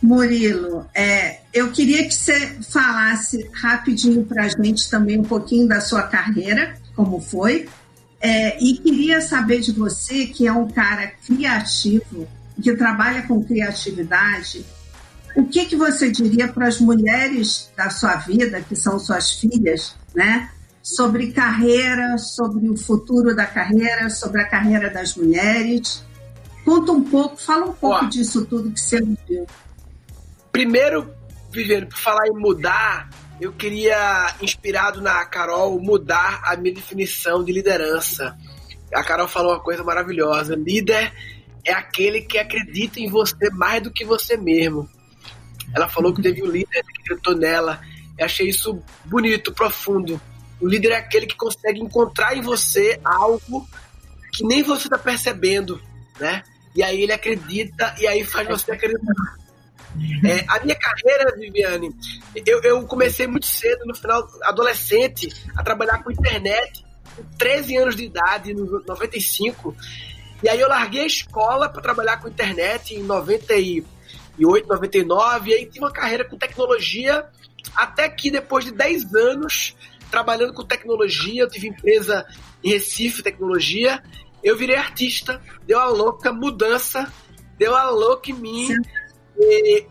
Murilo, 0.00 0.86
é, 0.94 1.40
eu 1.54 1.70
queria 1.70 2.04
que 2.04 2.12
você 2.12 2.58
falasse 2.68 3.48
rapidinho 3.52 4.24
para 4.24 4.44
a 4.44 4.48
gente 4.48 4.90
também 4.90 5.20
um 5.20 5.24
pouquinho 5.24 5.68
da 5.68 5.80
sua 5.80 6.02
carreira, 6.02 6.76
como 6.96 7.20
foi, 7.20 7.68
é, 8.20 8.58
e 8.60 8.76
queria 8.78 9.20
saber 9.20 9.60
de 9.60 9.70
você, 9.70 10.26
que 10.26 10.48
é 10.48 10.52
um 10.52 10.66
cara 10.66 11.12
criativo, 11.24 12.26
que 12.60 12.74
trabalha 12.74 13.22
com 13.22 13.42
criatividade, 13.44 14.64
o 15.36 15.44
que, 15.44 15.66
que 15.66 15.76
você 15.76 16.10
diria 16.10 16.48
para 16.48 16.66
as 16.66 16.80
mulheres 16.80 17.70
da 17.76 17.88
sua 17.88 18.16
vida, 18.16 18.60
que 18.60 18.74
são 18.74 18.98
suas 18.98 19.32
filhas, 19.32 19.94
né? 20.14 20.50
Sobre 20.82 21.32
carreira, 21.32 22.18
sobre 22.18 22.68
o 22.68 22.76
futuro 22.76 23.34
da 23.34 23.46
carreira, 23.46 24.10
sobre 24.10 24.42
a 24.42 24.48
carreira 24.48 24.90
das 24.90 25.16
mulheres. 25.16 26.04
Conta 26.64 26.92
um 26.92 27.02
pouco, 27.02 27.36
fala 27.36 27.66
um 27.66 27.72
pouco 27.72 28.04
Ó. 28.04 28.08
disso 28.08 28.44
tudo 28.46 28.70
que 28.70 28.80
você 28.80 29.00
viu. 29.00 29.46
Primeiro, 30.52 31.12
Viviane, 31.54 31.86
por 31.86 31.98
falar 31.98 32.26
em 32.26 32.38
mudar, 32.38 33.08
eu 33.40 33.52
queria, 33.52 34.34
inspirado 34.40 35.00
na 35.00 35.24
Carol, 35.26 35.80
mudar 35.80 36.42
a 36.44 36.56
minha 36.56 36.74
definição 36.74 37.44
de 37.44 37.52
liderança. 37.52 38.36
A 38.92 39.02
Carol 39.02 39.28
falou 39.28 39.52
uma 39.52 39.60
coisa 39.60 39.82
maravilhosa: 39.82 40.54
líder 40.54 41.12
é 41.64 41.72
aquele 41.72 42.22
que 42.22 42.38
acredita 42.38 43.00
em 43.00 43.08
você 43.08 43.50
mais 43.50 43.82
do 43.82 43.90
que 43.90 44.04
você 44.04 44.36
mesmo. 44.36 44.88
Ela 45.74 45.88
falou 45.88 46.14
que 46.14 46.22
teve 46.22 46.42
um 46.42 46.46
líder 46.46 46.82
que 46.82 47.00
acreditou 47.02 47.36
nela. 47.36 47.80
Eu 48.16 48.26
achei 48.26 48.48
isso 48.48 48.80
bonito, 49.04 49.52
profundo. 49.52 50.20
O 50.60 50.68
líder 50.68 50.92
é 50.92 50.96
aquele 50.96 51.26
que 51.26 51.36
consegue 51.36 51.80
encontrar 51.80 52.36
em 52.36 52.40
você 52.40 53.00
algo 53.04 53.66
que 54.32 54.44
nem 54.44 54.62
você 54.62 54.86
está 54.86 54.98
percebendo, 54.98 55.80
né? 56.20 56.44
E 56.74 56.82
aí 56.82 57.02
ele 57.02 57.12
acredita 57.12 57.94
e 57.98 58.06
aí 58.06 58.24
faz 58.24 58.46
você 58.46 58.72
acreditar. 58.72 59.43
É, 60.24 60.44
a 60.48 60.64
minha 60.64 60.74
carreira, 60.74 61.36
Viviane, 61.36 61.94
eu, 62.46 62.60
eu 62.62 62.86
comecei 62.86 63.26
muito 63.26 63.46
cedo, 63.46 63.84
no 63.86 63.94
final 63.94 64.26
adolescente, 64.42 65.28
a 65.56 65.62
trabalhar 65.62 66.02
com 66.02 66.10
internet, 66.10 66.84
com 67.14 67.22
13 67.38 67.76
anos 67.76 67.96
de 67.96 68.04
idade, 68.04 68.54
no 68.54 68.82
95. 68.84 69.74
E 70.42 70.48
aí 70.48 70.60
eu 70.60 70.68
larguei 70.68 71.02
a 71.02 71.06
escola 71.06 71.68
para 71.68 71.80
trabalhar 71.80 72.18
com 72.18 72.28
internet 72.28 72.94
em 72.94 73.02
98, 73.02 74.68
99, 74.68 75.50
e 75.50 75.54
aí 75.54 75.66
tive 75.66 75.84
uma 75.84 75.92
carreira 75.92 76.24
com 76.24 76.36
tecnologia, 76.36 77.24
até 77.74 78.08
que 78.08 78.30
depois 78.30 78.64
de 78.64 78.72
10 78.72 79.14
anos 79.14 79.76
trabalhando 80.10 80.52
com 80.54 80.64
tecnologia, 80.64 81.42
eu 81.42 81.48
tive 81.48 81.68
empresa 81.68 82.26
em 82.62 82.70
Recife, 82.70 83.22
tecnologia, 83.22 84.02
eu 84.42 84.56
virei 84.56 84.76
artista, 84.76 85.40
deu 85.66 85.80
a 85.80 85.86
louca 85.86 86.32
mudança, 86.32 87.10
deu 87.58 87.74
a 87.74 87.88
louca 87.90 88.30
em 88.30 88.34
mim. 88.34 88.68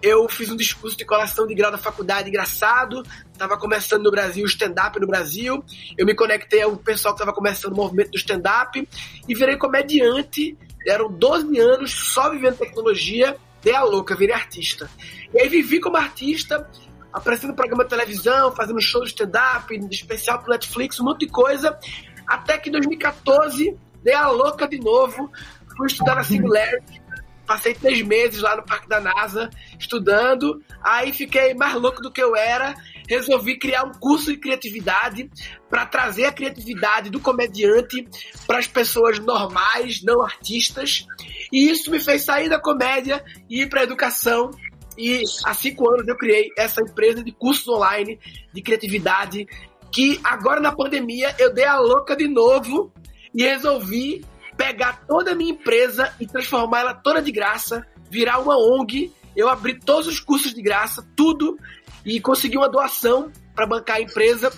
Eu 0.02 0.28
fiz 0.30 0.50
um 0.50 0.56
discurso 0.56 0.98
de 0.98 1.04
colação 1.06 1.46
de 1.46 1.54
grau 1.54 1.72
da 1.72 1.78
faculdade 1.78 2.30
engraçado. 2.30 3.04
Tava 3.38 3.58
começando 3.58 4.04
no 4.04 4.12
Brasil 4.12 4.44
o 4.44 4.48
stand-up 4.48 5.00
no 5.00 5.08
Brasil. 5.08 5.64
Eu 5.98 6.06
me 6.06 6.16
conectei 6.16 6.62
ao 6.62 6.78
pessoal 6.78 7.14
que 7.14 7.20
tava 7.20 7.34
começando 7.34 7.74
o 7.74 7.76
movimento 7.76 8.12
do 8.12 8.18
stand-up 8.18 8.88
e 9.28 9.36
virei 9.36 9.58
comediante. 9.58 10.58
Eram 10.88 11.12
12 11.12 11.60
anos 11.60 11.92
só 11.92 12.30
vivendo 12.30 12.58
tecnologia. 12.58 13.36
Dei 13.62 13.76
a 13.76 13.84
louca, 13.84 14.16
virei 14.16 14.36
artista. 14.36 14.90
E 15.34 15.42
aí 15.42 15.50
vivi 15.50 15.80
como 15.80 15.98
artista, 15.98 16.70
apresentando 17.12 17.56
programa 17.56 17.84
de 17.84 17.90
televisão, 17.90 18.52
fazendo 18.54 18.80
show 18.82 19.02
de 19.02 19.10
stand-up, 19.10 19.74
especial 19.92 20.40
pro 20.40 20.52
Netflix, 20.52 21.00
um 21.00 21.06
monte 21.06 21.22
de 21.22 21.28
coisa. 21.28 21.78
Até 22.26 22.58
que 22.58 22.70
em 22.70 22.72
2014 22.72 23.78
dei 24.02 24.14
a 24.14 24.30
louca 24.30 24.68
de 24.68 24.80
novo. 24.80 25.30
Fui 25.76 25.88
estudar 25.88 26.16
na 26.16 26.24
Singularity 26.24 27.03
Passei 27.46 27.74
três 27.74 28.02
meses 28.02 28.42
lá 28.42 28.56
no 28.56 28.64
Parque 28.64 28.88
da 28.88 29.02
NASA 29.02 29.50
estudando. 29.78 30.64
Aí 30.82 31.12
fiquei 31.12 31.54
mais 31.54 31.76
louco 31.76 32.02
do 32.02 32.12
que 32.12 32.22
eu 32.22 32.36
era. 32.36 32.74
Resolvi 33.08 33.60
criar 33.60 33.84
um 33.84 33.92
curso 33.92 34.32
de 34.32 34.38
criatividade 34.38 35.30
para 35.70 35.86
trazer 35.86 36.26
a 36.26 36.32
criatividade 36.32 37.10
do 37.10 37.20
comediante 37.20 38.08
para 38.48 38.60
as 38.60 38.68
pessoas 38.68 39.20
normais, 39.20 40.02
não 40.04 40.22
artistas. 40.22 41.06
E 41.52 41.70
isso 41.70 41.92
me 41.92 42.00
fez 42.00 42.24
sair 42.24 42.50
da 42.50 42.60
comédia 42.60 43.24
e 43.50 43.64
ir 43.64 43.70
para 43.70 43.82
a 43.82 43.84
educação. 43.84 44.50
E 44.98 45.24
há 45.44 45.54
cinco 45.54 45.90
anos 45.92 46.08
eu 46.08 46.16
criei 46.16 46.50
essa 46.58 46.82
empresa 46.82 47.24
de 47.24 47.32
cursos 47.32 47.68
online 47.68 48.20
de 48.54 48.62
criatividade. 48.62 49.46
Que 49.92 50.20
agora 50.24 50.62
na 50.62 50.72
pandemia 50.72 51.36
eu 51.38 51.54
dei 51.54 51.66
a 51.66 51.78
louca 51.78 52.16
de 52.16 52.28
novo 52.28 52.92
e 53.36 53.44
resolvi 53.44 54.24
pegar 54.58 55.06
toda 55.08 55.32
a 55.32 55.36
minha 55.36 55.52
empresa 55.52 56.14
e 56.20 56.28
transformar 56.28 56.82
ela 56.82 56.94
toda 56.94 57.22
de 57.22 57.32
graça, 57.32 57.86
virar 58.10 58.40
uma 58.40 58.58
ONG. 58.58 59.12
Eu 59.36 59.50
abri 59.50 59.80
todos 59.80 60.08
os 60.08 60.20
cursos 60.20 60.54
de 60.54 60.62
graça, 60.62 61.06
tudo, 61.16 61.58
e 62.06 62.20
consegui 62.20 62.58
uma 62.58 62.70
doação 62.70 63.32
para 63.56 63.66
bancar 63.66 63.98
a 63.98 64.02
empresa. 64.02 64.52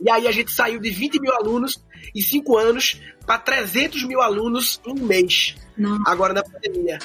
E 0.00 0.10
aí 0.10 0.26
a 0.26 0.32
gente 0.32 0.50
saiu 0.50 0.80
de 0.80 0.90
20 0.90 1.20
mil 1.20 1.32
alunos 1.34 1.82
em 2.14 2.20
5 2.20 2.56
anos 2.56 3.00
para 3.26 3.38
300 3.38 4.02
mil 4.04 4.20
alunos 4.20 4.80
em 4.86 4.92
um 4.92 5.06
mês, 5.06 5.54
Não. 5.76 6.02
agora 6.06 6.32
na 6.32 6.42
pandemia. 6.42 6.98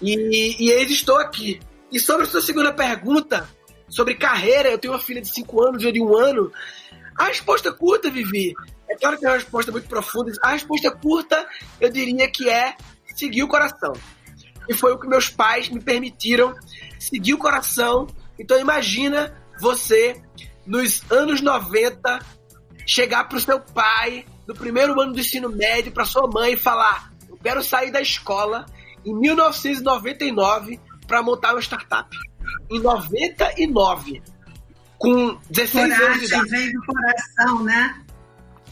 E, 0.00 0.56
e 0.64 0.70
eles 0.70 0.92
estou 0.92 1.16
aqui. 1.16 1.60
E 1.90 1.98
sobre 1.98 2.24
a 2.24 2.28
sua 2.28 2.40
segunda 2.40 2.72
pergunta, 2.72 3.48
sobre 3.88 4.14
carreira, 4.14 4.70
eu 4.70 4.78
tenho 4.78 4.94
uma 4.94 5.00
filha 5.00 5.20
de 5.20 5.28
5 5.28 5.62
anos 5.62 5.82
e 5.84 5.92
de 5.92 6.00
um 6.00 6.16
ano. 6.16 6.50
A 7.16 7.24
resposta 7.24 7.72
curta, 7.72 8.10
Vivi, 8.10 8.54
é 8.92 8.96
claro 8.96 9.18
que 9.18 9.24
é 9.24 9.28
uma 9.28 9.36
resposta 9.36 9.72
muito 9.72 9.88
profunda. 9.88 10.30
A 10.42 10.50
resposta 10.50 10.90
curta, 10.90 11.46
eu 11.80 11.90
diria 11.90 12.30
que 12.30 12.48
é 12.48 12.76
seguir 13.14 13.42
o 13.42 13.48
coração. 13.48 13.92
E 14.68 14.74
foi 14.74 14.92
o 14.92 14.98
que 14.98 15.08
meus 15.08 15.28
pais 15.28 15.68
me 15.68 15.80
permitiram 15.80 16.54
seguir 16.98 17.34
o 17.34 17.38
coração. 17.38 18.06
Então 18.38 18.58
imagina 18.60 19.34
você, 19.58 20.20
nos 20.66 21.02
anos 21.10 21.40
90, 21.40 22.18
chegar 22.86 23.24
pro 23.24 23.40
seu 23.40 23.60
pai, 23.60 24.26
no 24.46 24.54
primeiro 24.54 25.00
ano 25.00 25.12
do 25.12 25.20
ensino 25.20 25.48
médio, 25.48 25.92
para 25.92 26.04
sua 26.04 26.28
mãe 26.28 26.52
e 26.52 26.56
falar: 26.56 27.12
Eu 27.28 27.38
quero 27.38 27.62
sair 27.62 27.90
da 27.90 28.00
escola 28.00 28.66
em 29.04 29.14
1999 29.14 30.78
para 31.06 31.22
montar 31.22 31.54
uma 31.54 31.62
startup. 31.62 32.14
Em 32.70 32.80
99, 32.80 34.22
com 34.98 35.38
16 35.50 35.72
Coragem, 35.72 36.06
anos 36.06 36.18
de 36.20 36.26
idade. 36.26 36.50
vem 36.50 36.72
do 36.72 36.82
coração, 36.84 37.64
né? 37.64 38.02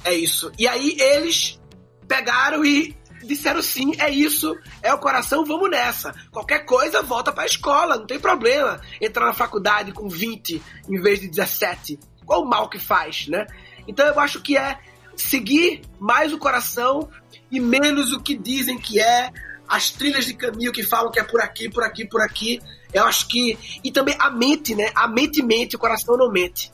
É 0.04 0.14
isso. 0.14 0.50
E 0.58 0.66
aí 0.66 0.96
eles 0.98 1.60
pegaram 2.06 2.64
e 2.64 2.96
disseram 3.24 3.62
sim, 3.62 3.92
é 3.98 4.10
isso, 4.10 4.56
é 4.82 4.92
o 4.92 4.98
coração, 4.98 5.44
vamos 5.44 5.70
nessa. 5.70 6.14
Qualquer 6.30 6.60
coisa, 6.64 7.02
volta 7.02 7.32
pra 7.32 7.46
escola, 7.46 7.96
não 7.96 8.06
tem 8.06 8.18
problema. 8.18 8.80
Entrar 9.00 9.26
na 9.26 9.32
faculdade 9.32 9.92
com 9.92 10.08
20 10.08 10.62
em 10.88 11.00
vez 11.00 11.20
de 11.20 11.28
17. 11.28 11.98
Qual 12.24 12.42
o 12.42 12.48
mal 12.48 12.68
que 12.68 12.78
faz, 12.78 13.28
né? 13.28 13.46
Então 13.86 14.06
eu 14.06 14.18
acho 14.18 14.40
que 14.40 14.56
é 14.56 14.78
seguir 15.16 15.82
mais 15.98 16.32
o 16.32 16.38
coração 16.38 17.08
e 17.50 17.60
menos 17.60 18.12
o 18.12 18.20
que 18.20 18.36
dizem 18.36 18.78
que 18.78 19.00
é, 19.00 19.30
as 19.68 19.90
trilhas 19.90 20.24
de 20.24 20.34
caminho 20.34 20.72
que 20.72 20.82
falam 20.82 21.10
que 21.10 21.20
é 21.20 21.24
por 21.24 21.40
aqui, 21.40 21.68
por 21.68 21.84
aqui, 21.84 22.04
por 22.04 22.20
aqui. 22.20 22.60
Eu 22.92 23.04
acho 23.04 23.28
que. 23.28 23.56
E 23.84 23.92
também 23.92 24.16
a 24.18 24.30
mente, 24.30 24.74
né? 24.74 24.90
A 24.94 25.06
mente 25.06 25.42
mente, 25.42 25.76
o 25.76 25.78
coração 25.78 26.16
não 26.16 26.30
mente. 26.30 26.72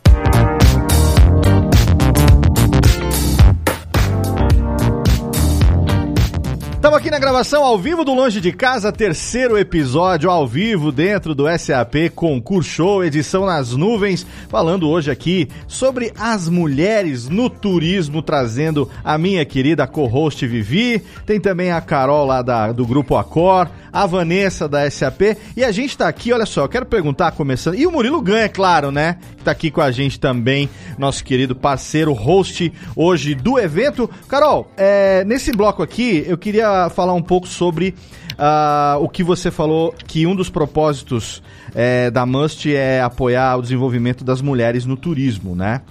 Estamos 6.87 7.01
aqui 7.01 7.11
na 7.11 7.19
gravação 7.19 7.65
ao 7.65 7.77
vivo 7.77 8.05
do 8.05 8.15
Longe 8.15 8.41
de 8.41 8.53
Casa, 8.53 8.93
terceiro 8.93 9.59
episódio 9.59 10.31
ao 10.31 10.47
vivo 10.47 10.93
dentro 10.93 11.35
do 11.35 11.47
SAP 11.59 12.11
Concurso 12.15 12.71
Show, 12.71 13.05
edição 13.05 13.45
nas 13.45 13.73
nuvens, 13.73 14.25
falando 14.49 14.89
hoje 14.89 15.11
aqui 15.11 15.49
sobre 15.67 16.13
as 16.17 16.49
mulheres 16.49 17.29
no 17.29 17.51
turismo, 17.51 18.23
trazendo 18.23 18.89
a 19.03 19.19
minha 19.19 19.45
querida 19.45 19.85
co-host 19.85 20.47
Vivi, 20.47 21.03
tem 21.27 21.41
também 21.41 21.73
a 21.73 21.81
Carol 21.81 22.25
lá 22.25 22.41
da, 22.41 22.71
do 22.71 22.87
Grupo 22.87 23.17
Acor, 23.17 23.69
a 23.93 24.07
Vanessa 24.07 24.69
da 24.69 24.89
SAP, 24.89 25.37
e 25.57 25.65
a 25.65 25.73
gente 25.73 25.91
está 25.91 26.07
aqui, 26.07 26.33
olha 26.33 26.47
só, 26.47 26.63
eu 26.63 26.69
quero 26.69 26.87
perguntar, 26.87 27.33
começando, 27.33 27.75
e 27.75 27.85
o 27.85 27.91
Murilo 27.91 28.21
Ganha, 28.21 28.45
é 28.45 28.49
claro, 28.49 28.93
né, 28.93 29.19
está 29.37 29.51
aqui 29.51 29.73
com 29.73 29.81
a 29.81 29.91
gente 29.91 30.21
também, 30.21 30.71
nosso 30.97 31.25
querido 31.25 31.57
parceiro, 31.57 32.13
host 32.13 32.73
hoje 32.95 33.35
do 33.35 33.59
evento. 33.59 34.09
Carol, 34.29 34.71
é, 34.77 35.25
nesse 35.25 35.51
bloco 35.51 35.83
aqui, 35.83 36.25
eu 36.29 36.39
queria 36.39 36.76
falar 36.91 37.15
um 37.15 37.23
pouco 37.23 37.47
sobre 37.47 37.95
uh, 38.33 39.03
o 39.03 39.09
que 39.09 39.23
você 39.23 39.51
falou, 39.51 39.95
que 40.07 40.27
um 40.27 40.35
dos 40.35 40.51
propósitos 40.51 41.43
é, 41.75 42.11
da 42.11 42.25
Must 42.25 42.75
é 42.75 43.01
apoiar 43.01 43.57
o 43.57 43.63
desenvolvimento 43.63 44.25
das 44.25 44.41
mulheres 44.41 44.87
no 44.87 44.97
turismo, 44.97 45.55
né? 45.55 45.83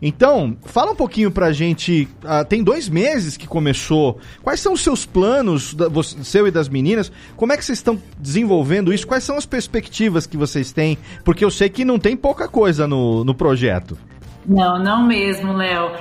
Então, 0.00 0.56
fala 0.64 0.92
um 0.92 0.94
pouquinho 0.94 1.30
pra 1.30 1.52
gente. 1.52 2.08
Uh, 2.22 2.44
tem 2.44 2.62
dois 2.62 2.88
meses 2.88 3.36
que 3.36 3.46
começou. 3.46 4.18
Quais 4.42 4.60
são 4.60 4.72
os 4.72 4.80
seus 4.80 5.04
planos, 5.04 5.74
da, 5.74 5.88
você, 5.88 6.22
seu 6.22 6.46
e 6.46 6.50
das 6.50 6.68
meninas? 6.68 7.10
Como 7.36 7.52
é 7.52 7.56
que 7.56 7.64
vocês 7.64 7.78
estão 7.78 8.00
desenvolvendo 8.18 8.92
isso? 8.92 9.06
Quais 9.06 9.24
são 9.24 9.36
as 9.36 9.44
perspectivas 9.44 10.26
que 10.26 10.36
vocês 10.36 10.72
têm? 10.72 10.96
Porque 11.24 11.44
eu 11.44 11.50
sei 11.50 11.68
que 11.68 11.84
não 11.84 11.98
tem 11.98 12.16
pouca 12.16 12.48
coisa 12.48 12.86
no, 12.86 13.24
no 13.24 13.34
projeto. 13.34 13.98
Não, 14.46 14.78
não 14.82 15.06
mesmo, 15.06 15.52
Léo. 15.52 15.92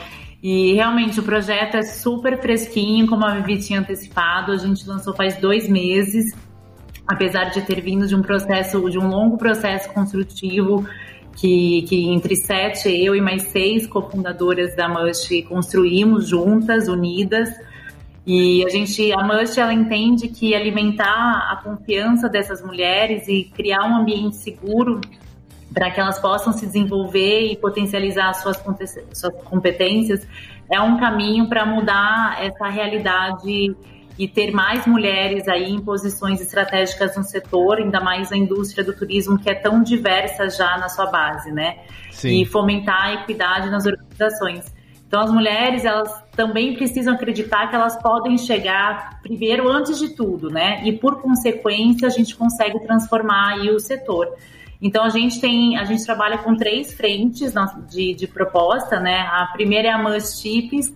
E 0.41 0.73
realmente 0.73 1.19
o 1.19 1.23
projeto 1.23 1.75
é 1.75 1.81
super 1.81 2.39
fresquinho, 2.39 3.07
como 3.07 3.25
a 3.25 3.35
Vivi 3.35 3.61
tinha 3.61 3.79
antecipado. 3.79 4.51
A 4.51 4.57
gente 4.57 4.87
lançou 4.87 5.15
faz 5.15 5.37
dois 5.37 5.67
meses, 5.67 6.35
apesar 7.07 7.45
de 7.45 7.61
ter 7.61 7.81
vindo 7.81 8.07
de 8.07 8.15
um 8.15 8.21
processo, 8.21 8.89
de 8.89 8.99
um 8.99 9.07
longo 9.07 9.37
processo 9.37 9.91
construtivo. 9.93 10.85
Que, 11.39 11.83
que 11.83 12.09
entre 12.09 12.35
sete, 12.35 12.89
eu 12.89 13.15
e 13.15 13.21
mais 13.21 13.43
seis 13.43 13.85
cofundadoras 13.85 14.75
da 14.75 14.89
Mush 14.89 15.29
construímos 15.47 16.27
juntas, 16.27 16.87
unidas, 16.87 17.49
e 18.29 18.65
a 18.65 18.69
gente, 18.69 19.13
a 19.13 19.23
Mush, 19.23 19.57
ela 19.57 19.73
entende 19.73 20.27
que 20.27 20.53
alimentar 20.53 21.49
a 21.49 21.61
confiança 21.63 22.27
dessas 22.27 22.61
mulheres 22.61 23.25
e 23.29 23.45
criar 23.55 23.85
um 23.85 23.95
ambiente 23.95 24.35
seguro 24.35 24.99
para 25.73 25.91
que 25.91 25.99
elas 25.99 26.19
possam 26.19 26.53
se 26.53 26.65
desenvolver 26.65 27.51
e 27.51 27.55
potencializar 27.57 28.33
suas, 28.33 28.61
suas 29.13 29.33
competências, 29.43 30.27
é 30.71 30.79
um 30.81 30.97
caminho 30.97 31.47
para 31.47 31.65
mudar 31.65 32.37
essa 32.41 32.67
realidade 32.67 33.75
e 34.17 34.27
ter 34.27 34.51
mais 34.51 34.85
mulheres 34.87 35.47
aí 35.47 35.69
em 35.69 35.79
posições 35.79 36.41
estratégicas 36.41 37.15
no 37.15 37.23
setor, 37.23 37.77
ainda 37.77 37.99
mais 37.99 38.31
na 38.31 38.37
indústria 38.37 38.83
do 38.83 38.93
turismo 38.93 39.37
que 39.37 39.49
é 39.49 39.53
tão 39.53 39.83
diversa 39.83 40.49
já 40.49 40.77
na 40.77 40.89
sua 40.89 41.05
base, 41.05 41.51
né? 41.51 41.77
Sim. 42.11 42.41
E 42.41 42.45
fomentar 42.45 43.05
a 43.05 43.13
equidade 43.13 43.69
nas 43.69 43.85
organizações. 43.85 44.65
Então 45.07 45.21
as 45.21 45.31
mulheres, 45.31 45.85
elas 45.85 46.11
também 46.35 46.73
precisam 46.73 47.13
acreditar 47.13 47.67
que 47.67 47.75
elas 47.75 47.95
podem 48.01 48.37
chegar 48.37 49.21
primeiro 49.21 49.69
antes 49.69 49.99
de 49.99 50.09
tudo, 50.09 50.49
né? 50.49 50.81
E 50.83 50.91
por 50.91 51.21
consequência 51.21 52.07
a 52.07 52.11
gente 52.11 52.35
consegue 52.35 52.79
transformar 52.81 53.53
aí 53.53 53.69
o 53.69 53.79
setor. 53.79 54.35
Então 54.81 55.03
a 55.03 55.09
gente 55.09 55.39
tem, 55.41 55.77
a 55.77 55.83
gente 55.85 56.05
trabalha 56.05 56.37
com 56.37 56.55
três 56.55 56.93
frentes 56.93 57.53
de, 57.89 58.13
de 58.13 58.27
proposta, 58.27 58.99
né? 58.99 59.21
A 59.31 59.49
primeira 59.53 59.87
é 59.87 59.91
a 59.91 59.97
Must 59.97 60.41
Tips, 60.41 60.93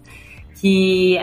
que 0.59 1.17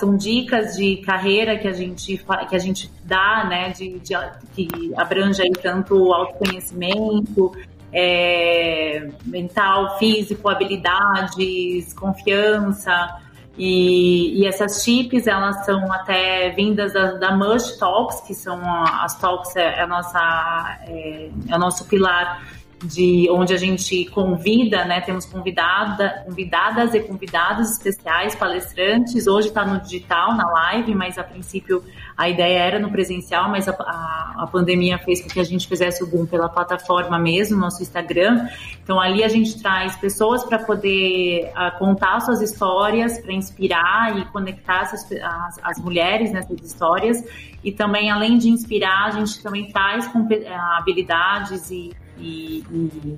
são 0.00 0.16
dicas 0.16 0.76
de 0.76 0.96
carreira 0.98 1.58
que 1.58 1.68
a 1.68 1.72
gente 1.72 2.24
que 2.48 2.56
a 2.56 2.58
gente 2.58 2.90
dá, 3.04 3.44
né? 3.48 3.70
De, 3.70 3.98
de 3.98 4.14
que 4.54 4.68
abrange 4.96 5.42
aí 5.42 5.52
tanto 5.52 6.12
autoconhecimento, 6.14 7.52
é, 7.92 9.08
mental, 9.24 9.98
físico, 9.98 10.48
habilidades, 10.48 11.92
confiança. 11.92 13.20
E, 13.58 14.40
e, 14.40 14.46
essas 14.46 14.84
chips, 14.84 15.26
elas 15.26 15.64
são 15.64 15.92
até 15.92 16.50
vindas 16.50 16.92
da, 16.92 17.12
da 17.14 17.36
Mush 17.36 17.76
Talks, 17.76 18.20
que 18.20 18.32
são 18.32 18.60
as 18.64 19.18
talks, 19.18 19.56
é, 19.56 19.80
a 19.80 19.86
nossa, 19.86 20.78
é, 20.86 21.28
é 21.48 21.56
o 21.56 21.58
nosso 21.58 21.84
pilar 21.86 22.40
de 22.82 23.28
onde 23.30 23.52
a 23.52 23.56
gente 23.56 24.04
convida, 24.06 24.84
né? 24.84 25.00
Temos 25.00 25.24
convidada, 25.24 26.22
convidadas 26.24 26.94
e 26.94 27.00
convidados 27.00 27.72
especiais, 27.72 28.34
palestrantes. 28.34 29.26
Hoje 29.26 29.48
está 29.48 29.64
no 29.64 29.80
digital, 29.80 30.34
na 30.34 30.48
live, 30.48 30.94
mas 30.94 31.18
a 31.18 31.24
princípio 31.24 31.82
a 32.16 32.28
ideia 32.28 32.58
era 32.58 32.78
no 32.78 32.90
presencial, 32.90 33.48
mas 33.48 33.68
a, 33.68 33.72
a, 33.72 34.42
a, 34.44 34.46
pandemia 34.46 34.98
fez 34.98 35.22
com 35.22 35.28
que 35.28 35.40
a 35.40 35.44
gente 35.44 35.66
fizesse 35.66 36.02
o 36.02 36.06
boom 36.06 36.26
pela 36.26 36.48
plataforma 36.48 37.18
mesmo, 37.18 37.56
nosso 37.56 37.82
Instagram. 37.82 38.48
Então 38.82 39.00
ali 39.00 39.24
a 39.24 39.28
gente 39.28 39.60
traz 39.60 39.96
pessoas 39.96 40.44
para 40.44 40.58
poder 40.58 41.50
uh, 41.52 41.78
contar 41.78 42.20
suas 42.20 42.40
histórias, 42.40 43.18
para 43.20 43.32
inspirar 43.32 44.18
e 44.18 44.24
conectar 44.26 44.82
essas, 44.82 45.10
as, 45.12 45.60
as, 45.62 45.80
mulheres 45.80 46.32
nessas 46.32 46.60
histórias. 46.60 47.22
E 47.62 47.72
também, 47.72 48.10
além 48.10 48.38
de 48.38 48.48
inspirar, 48.48 49.06
a 49.06 49.10
gente 49.10 49.42
também 49.42 49.70
traz 49.70 50.08
ah, 50.08 50.78
habilidades 50.78 51.70
e, 51.70 51.90
e, 52.18 52.64
e 52.70 53.16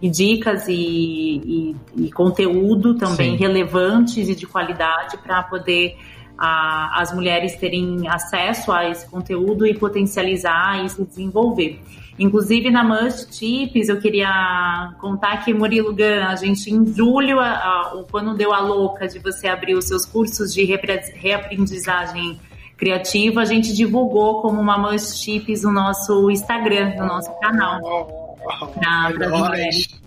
e 0.00 0.10
dicas 0.10 0.68
e, 0.68 0.74
e, 0.74 1.76
e, 1.96 2.12
conteúdo 2.12 2.94
também 2.94 3.32
Sim. 3.32 3.36
relevantes 3.36 4.28
e 4.28 4.34
de 4.34 4.46
qualidade 4.46 5.16
para 5.18 5.42
poder 5.42 5.96
a, 6.36 7.00
as 7.00 7.14
mulheres 7.14 7.56
terem 7.56 8.06
acesso 8.08 8.70
a 8.72 8.88
esse 8.88 9.08
conteúdo 9.08 9.66
e 9.66 9.74
potencializar 9.74 10.84
e 10.84 10.88
se 10.90 11.02
desenvolver. 11.04 11.80
Inclusive 12.18 12.70
na 12.70 12.82
Must 12.82 13.30
Tips, 13.30 13.88
eu 13.88 13.98
queria 13.98 14.94
contar 15.00 15.44
que 15.44 15.52
Murilo 15.52 15.94
Gan, 15.94 16.26
a 16.26 16.36
gente 16.36 16.70
em 16.72 16.86
julho, 16.86 17.40
a, 17.40 17.50
a, 17.50 18.04
quando 18.10 18.34
deu 18.34 18.52
a 18.52 18.60
louca 18.60 19.06
de 19.06 19.18
você 19.18 19.48
abrir 19.48 19.74
os 19.74 19.86
seus 19.86 20.04
cursos 20.06 20.52
de 20.52 20.64
reaprendizagem 20.64 22.38
criativa, 22.76 23.40
a 23.40 23.44
gente 23.44 23.74
divulgou 23.74 24.40
como 24.42 24.60
uma 24.60 24.78
Must 24.78 25.22
Tips 25.22 25.62
no 25.62 25.72
nosso 25.72 26.30
Instagram, 26.30 26.96
no 26.96 27.06
nosso 27.06 27.30
canal. 27.40 28.25
Para 28.46 29.26
as 29.26 29.32
mulheres. 29.32 30.00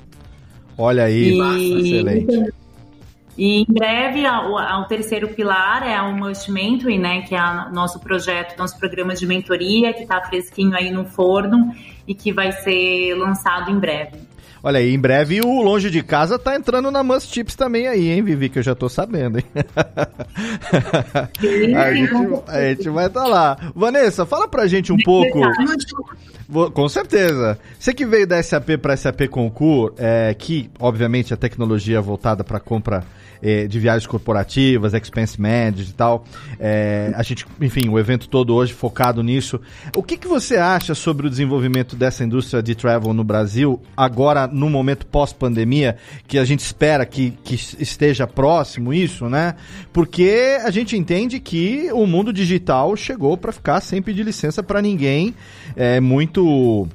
Olha 0.78 1.04
aí, 1.04 1.34
e, 1.34 1.98
excelente. 1.98 2.54
E 3.38 3.62
em 3.62 3.66
breve, 3.70 4.24
o 4.28 4.84
terceiro 4.86 5.30
pilar 5.30 5.88
é 5.88 6.02
o 6.02 6.14
Must 6.14 6.52
Mentoring, 6.52 7.00
né, 7.00 7.22
que 7.22 7.36
é 7.36 7.42
o 7.42 7.72
nosso 7.72 8.00
projeto, 8.00 8.58
nosso 8.58 8.78
programa 8.78 9.14
de 9.14 9.26
mentoria, 9.26 9.94
que 9.94 10.04
está 10.04 10.22
fresquinho 10.22 10.76
aí 10.76 10.92
no 10.92 11.06
forno 11.06 11.74
e 12.08 12.14
que 12.14 12.34
vai 12.34 12.52
ser 12.52 13.16
lançado 13.16 13.72
em 13.72 13.80
breve. 13.80 14.29
Olha 14.62 14.80
aí, 14.80 14.94
em 14.94 15.00
breve 15.00 15.42
o 15.42 15.62
Longe 15.62 15.90
de 15.90 16.04
Casa 16.04 16.38
tá 16.38 16.56
entrando 16.56 16.92
na 16.92 17.02
Must 17.04 17.34
Chips 17.34 17.56
também 17.56 17.88
aí, 17.88 18.10
hein, 18.10 18.22
Vivi, 18.22 18.50
que 18.50 18.60
eu 18.60 18.64
já 18.64 18.76
tô 18.76 18.90
sabendo, 18.90 19.40
hein? 19.40 19.46
a, 21.76 21.94
gente, 21.94 22.14
a 22.48 22.62
gente 22.70 22.90
vai 22.90 23.08
estar 23.08 23.24
tá 23.24 23.28
lá. 23.28 23.58
Vanessa, 23.74 24.26
fala 24.26 24.48
pra 24.48 24.68
gente 24.68 24.92
um 24.92 24.98
pouco. 24.98 25.40
Com 26.74 26.90
certeza. 26.90 27.60
Você 27.80 27.94
que 27.94 28.06
veio 28.06 28.26
da 28.28 28.42
SAP 28.42 28.78
para 28.82 28.98
SAP 28.98 29.28
Concur, 29.30 29.94
é, 29.98 30.36
que 30.38 30.70
obviamente 30.80 31.34
a 31.34 31.38
tecnologia 31.38 32.00
é 32.00 32.02
voltada 32.02 32.44
para 32.44 32.60
compra 32.60 33.04
é, 33.42 33.68
de 33.68 33.80
viagens 33.80 34.08
corporativas, 34.08 34.94
expense 34.94 35.40
management 35.40 35.90
e 35.90 35.94
tal. 35.94 36.26
É, 36.60 37.12
a 37.16 37.24
gente, 37.24 37.46
enfim, 37.62 37.90
o 37.90 38.00
evento 38.00 38.28
todo 38.28 38.54
hoje 38.54 38.74
focado 38.74 39.24
nisso. 39.24 39.60
O 39.96 40.04
que, 40.04 40.18
que 40.18 40.28
você 40.28 40.58
acha 40.58 40.94
sobre 40.94 41.28
o 41.28 41.30
desenvolvimento 41.30 41.96
dessa 41.96 42.24
indústria 42.24 42.62
de 42.62 42.76
travel 42.76 43.14
no 43.14 43.24
Brasil, 43.24 43.82
agora 43.96 44.48
no 44.48 44.70
momento 44.70 45.06
pós-pandemia, 45.06 45.98
que 46.28 46.38
a 46.38 46.46
gente 46.46 46.60
espera 46.60 47.06
que, 47.06 47.32
que 47.44 47.56
esteja 47.56 48.28
próximo 48.28 48.94
isso, 48.94 49.28
né? 49.30 49.56
Porque 49.94 50.60
a 50.64 50.72
gente 50.72 50.98
entende 50.98 51.40
que 51.40 51.90
o 51.94 52.06
mundo 52.06 52.34
digital 52.34 52.96
chegou 52.96 53.38
para 53.38 53.52
ficar 53.52 53.82
sem 53.82 54.02
pedir 54.02 54.24
licença 54.24 54.62
para 54.62 54.82
ninguém. 54.82 55.34
É 55.76 56.00
muito 56.00 56.88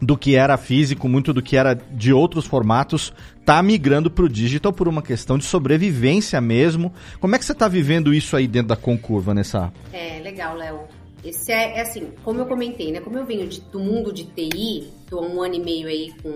do 0.00 0.16
que 0.16 0.36
era 0.36 0.56
físico, 0.56 1.08
muito 1.08 1.32
do 1.32 1.42
que 1.42 1.56
era 1.56 1.74
de 1.74 2.12
outros 2.12 2.46
formatos, 2.46 3.12
tá 3.48 3.62
migrando 3.62 4.10
para 4.10 4.26
o 4.26 4.28
digital 4.28 4.74
por 4.74 4.86
uma 4.88 5.00
questão 5.00 5.38
de 5.38 5.44
sobrevivência 5.46 6.38
mesmo. 6.38 6.92
Como 7.18 7.34
é 7.34 7.38
que 7.38 7.46
você 7.46 7.52
está 7.52 7.66
vivendo 7.66 8.12
isso 8.12 8.36
aí 8.36 8.46
dentro 8.46 8.68
da 8.68 8.76
Concurva, 8.76 9.32
Nessa? 9.32 9.72
É, 9.90 10.20
legal, 10.20 10.54
Léo. 10.54 10.80
Esse 11.24 11.50
é, 11.50 11.78
é, 11.78 11.80
assim, 11.80 12.12
como 12.22 12.40
eu 12.40 12.44
comentei, 12.44 12.92
né? 12.92 13.00
Como 13.00 13.16
eu 13.16 13.24
venho 13.24 13.48
de, 13.48 13.62
do 13.62 13.80
mundo 13.80 14.12
de 14.12 14.24
TI, 14.24 14.92
tô 15.08 15.20
há 15.20 15.26
um 15.26 15.40
ano 15.42 15.54
e 15.54 15.60
meio 15.60 15.88
aí 15.88 16.12
com, 16.22 16.28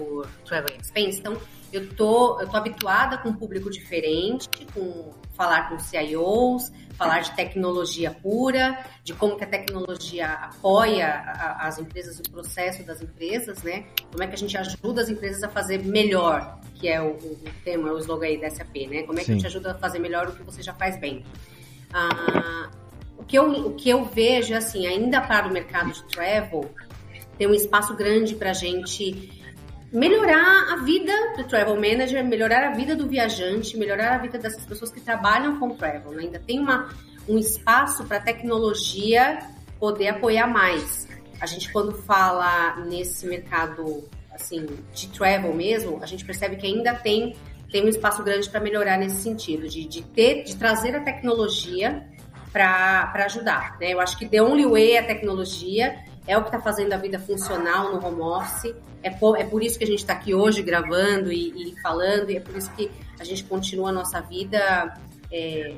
o 0.00 0.24
Travel 0.44 0.76
Expense, 0.76 1.20
então 1.20 1.36
eu 1.72 1.88
tô, 1.90 2.40
eu 2.40 2.48
tô 2.48 2.56
habituada 2.56 3.18
com 3.18 3.28
um 3.28 3.34
público 3.34 3.70
diferente, 3.70 4.48
com 4.74 5.12
falar 5.34 5.68
com 5.68 5.78
CIOs, 5.78 6.72
falar 6.96 7.20
de 7.20 7.32
tecnologia 7.32 8.10
pura, 8.10 8.84
de 9.04 9.12
como 9.12 9.36
que 9.36 9.44
a 9.44 9.46
tecnologia 9.46 10.26
apoia 10.26 11.06
a, 11.06 11.66
as 11.66 11.78
empresas, 11.78 12.18
o 12.18 12.30
processo 12.30 12.82
das 12.82 13.02
empresas, 13.02 13.62
né? 13.62 13.84
Como 14.10 14.22
é 14.22 14.26
que 14.26 14.34
a 14.34 14.38
gente 14.38 14.56
ajuda 14.56 15.02
as 15.02 15.08
empresas 15.08 15.42
a 15.42 15.48
fazer 15.48 15.84
melhor, 15.84 16.58
que 16.74 16.88
é 16.88 17.00
o, 17.00 17.10
o 17.10 17.38
tema, 17.64 17.92
o 17.92 17.98
slogan 17.98 18.26
aí 18.26 18.40
da 18.40 18.50
SAP, 18.50 18.88
né? 18.88 19.02
Como 19.02 19.18
é 19.18 19.20
que 19.20 19.26
Sim. 19.26 19.32
a 19.32 19.34
gente 19.36 19.46
ajuda 19.46 19.72
a 19.72 19.74
fazer 19.74 19.98
melhor 19.98 20.28
o 20.28 20.32
que 20.32 20.42
você 20.42 20.62
já 20.62 20.72
faz 20.72 20.98
bem. 20.98 21.24
Ah, 21.92 22.70
o, 23.18 23.24
que 23.24 23.36
eu, 23.36 23.50
o 23.66 23.74
que 23.74 23.90
eu 23.90 24.04
vejo, 24.04 24.54
assim, 24.54 24.86
ainda 24.86 25.20
para 25.20 25.46
o 25.46 25.52
mercado 25.52 25.92
de 25.92 26.02
travel, 26.04 26.70
tem 27.36 27.46
um 27.46 27.54
espaço 27.54 27.94
grande 27.94 28.34
para 28.34 28.50
a 28.50 28.54
gente 28.54 29.35
melhorar 29.92 30.72
a 30.72 30.76
vida 30.84 31.12
do 31.36 31.44
travel 31.44 31.74
manager, 31.76 32.24
melhorar 32.24 32.68
a 32.68 32.72
vida 32.72 32.94
do 32.96 33.08
viajante, 33.08 33.76
melhorar 33.76 34.14
a 34.14 34.18
vida 34.18 34.38
dessas 34.38 34.64
pessoas 34.64 34.90
que 34.90 35.00
trabalham 35.00 35.58
com 35.58 35.70
travel. 35.70 36.12
Né? 36.12 36.24
Ainda 36.24 36.38
tem 36.38 36.58
uma, 36.58 36.88
um 37.28 37.38
espaço 37.38 38.04
para 38.04 38.18
a 38.18 38.20
tecnologia 38.20 39.38
poder 39.78 40.08
apoiar 40.08 40.46
mais. 40.46 41.06
A 41.40 41.46
gente 41.46 41.72
quando 41.72 41.92
fala 41.92 42.76
nesse 42.86 43.26
mercado 43.26 44.04
assim 44.32 44.66
de 44.92 45.08
travel 45.08 45.54
mesmo, 45.54 46.02
a 46.02 46.06
gente 46.06 46.24
percebe 46.24 46.56
que 46.56 46.66
ainda 46.66 46.94
tem 46.94 47.34
tem 47.70 47.84
um 47.84 47.88
espaço 47.88 48.22
grande 48.22 48.48
para 48.48 48.60
melhorar 48.60 48.96
nesse 48.96 49.16
sentido, 49.16 49.68
de, 49.68 49.84
de 49.86 50.02
ter, 50.02 50.44
de 50.44 50.56
trazer 50.56 50.94
a 50.94 51.00
tecnologia 51.00 52.06
para 52.52 53.24
ajudar. 53.26 53.76
Né? 53.78 53.92
Eu 53.92 54.00
acho 54.00 54.16
que 54.16 54.26
the 54.26 54.40
only 54.40 54.64
way 54.64 54.92
é 54.92 55.00
a 55.00 55.06
tecnologia 55.06 55.98
é 56.26 56.36
o 56.36 56.42
que 56.42 56.48
está 56.48 56.60
fazendo 56.60 56.92
a 56.92 56.96
vida 56.96 57.18
funcional 57.18 57.92
no 57.92 58.04
home 58.04 58.20
office. 58.20 58.74
É 59.02 59.10
por, 59.10 59.38
é 59.38 59.44
por 59.44 59.62
isso 59.62 59.78
que 59.78 59.84
a 59.84 59.86
gente 59.86 60.00
está 60.00 60.14
aqui 60.14 60.34
hoje 60.34 60.62
gravando 60.62 61.32
e, 61.32 61.70
e, 61.70 61.80
falando, 61.80 62.30
e 62.30 62.36
é 62.36 62.40
por 62.40 62.56
isso 62.56 62.70
que 62.72 62.90
a 63.18 63.24
gente 63.24 63.44
continua 63.44 63.90
a 63.90 63.92
nossa 63.92 64.20
vida 64.20 64.94
é, 65.32 65.74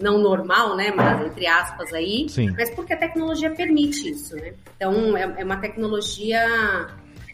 não 0.00 0.18
normal, 0.18 0.76
né? 0.76 0.92
Mas 0.94 1.26
entre 1.26 1.46
aspas 1.46 1.92
aí. 1.92 2.26
Sim. 2.28 2.50
Mas 2.56 2.70
porque 2.70 2.94
a 2.94 2.96
tecnologia 2.96 3.50
permite 3.50 4.10
isso, 4.10 4.36
né? 4.36 4.54
Então 4.76 5.16
é, 5.16 5.34
é 5.38 5.44
uma 5.44 5.58
tecnologia 5.58 6.40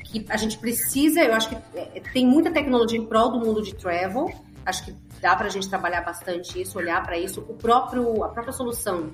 que 0.04 0.24
a 0.28 0.36
gente 0.36 0.58
precisa, 0.58 1.20
eu 1.20 1.34
acho 1.34 1.50
que 1.50 1.56
é, 1.74 2.00
tem 2.12 2.26
muita 2.26 2.50
tecnologia 2.50 2.98
em 2.98 3.06
prol 3.06 3.30
do 3.30 3.38
mundo 3.38 3.62
de 3.62 3.74
travel. 3.74 4.32
Acho 4.64 4.84
que 4.84 4.94
dá 5.20 5.36
para 5.36 5.46
a 5.46 5.50
gente 5.50 5.68
trabalhar 5.68 6.00
bastante 6.02 6.60
isso, 6.60 6.78
olhar 6.78 7.02
para 7.02 7.16
isso. 7.16 7.40
O 7.48 7.54
próprio, 7.54 8.24
a 8.24 8.28
própria 8.28 8.52
solução 8.52 9.10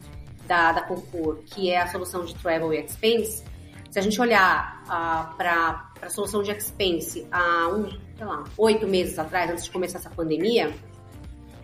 da, 0.46 0.72
da 0.72 0.82
Concur, 0.82 1.38
que 1.46 1.70
é 1.70 1.80
a 1.80 1.86
solução 1.86 2.24
de 2.24 2.34
Travel 2.34 2.72
e 2.72 2.78
Expense, 2.78 3.44
se 3.90 3.98
a 3.98 4.02
gente 4.02 4.20
olhar 4.20 4.82
uh, 4.86 5.36
para 5.36 5.88
a 6.02 6.08
solução 6.10 6.42
de 6.42 6.50
Expense 6.50 7.26
há 7.30 7.68
um, 7.68 7.88
sei 8.16 8.26
lá, 8.26 8.42
oito 8.58 8.88
meses 8.88 9.18
atrás, 9.18 9.48
antes 9.50 9.64
de 9.64 9.70
começar 9.70 9.98
essa 9.98 10.10
pandemia, 10.10 10.74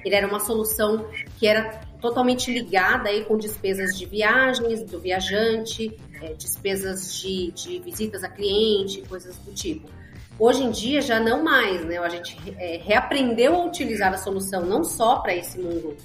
ele 0.04 0.14
era 0.14 0.28
uma 0.28 0.38
solução 0.38 1.06
que 1.38 1.46
era 1.46 1.80
totalmente 2.00 2.52
ligada 2.52 3.08
aí 3.08 3.24
com 3.24 3.36
despesas 3.36 3.98
de 3.98 4.06
viagens 4.06 4.84
do 4.84 5.00
viajante, 5.00 5.98
é, 6.22 6.32
despesas 6.34 7.14
de, 7.16 7.50
de 7.50 7.78
visitas 7.80 8.22
a 8.22 8.28
cliente, 8.28 9.02
coisas 9.08 9.36
do 9.38 9.52
tipo. 9.52 9.88
Hoje 10.38 10.62
em 10.62 10.70
dia 10.70 11.02
já 11.02 11.20
não 11.20 11.42
mais, 11.42 11.84
né? 11.84 11.98
A 11.98 12.08
gente 12.08 12.36
é, 12.58 12.78
reaprendeu 12.78 13.56
a 13.56 13.64
utilizar 13.66 14.14
a 14.14 14.16
solução 14.16 14.64
não 14.64 14.82
só 14.84 15.18
para 15.18 15.34
esse 15.34 15.58
mundo 15.58 15.96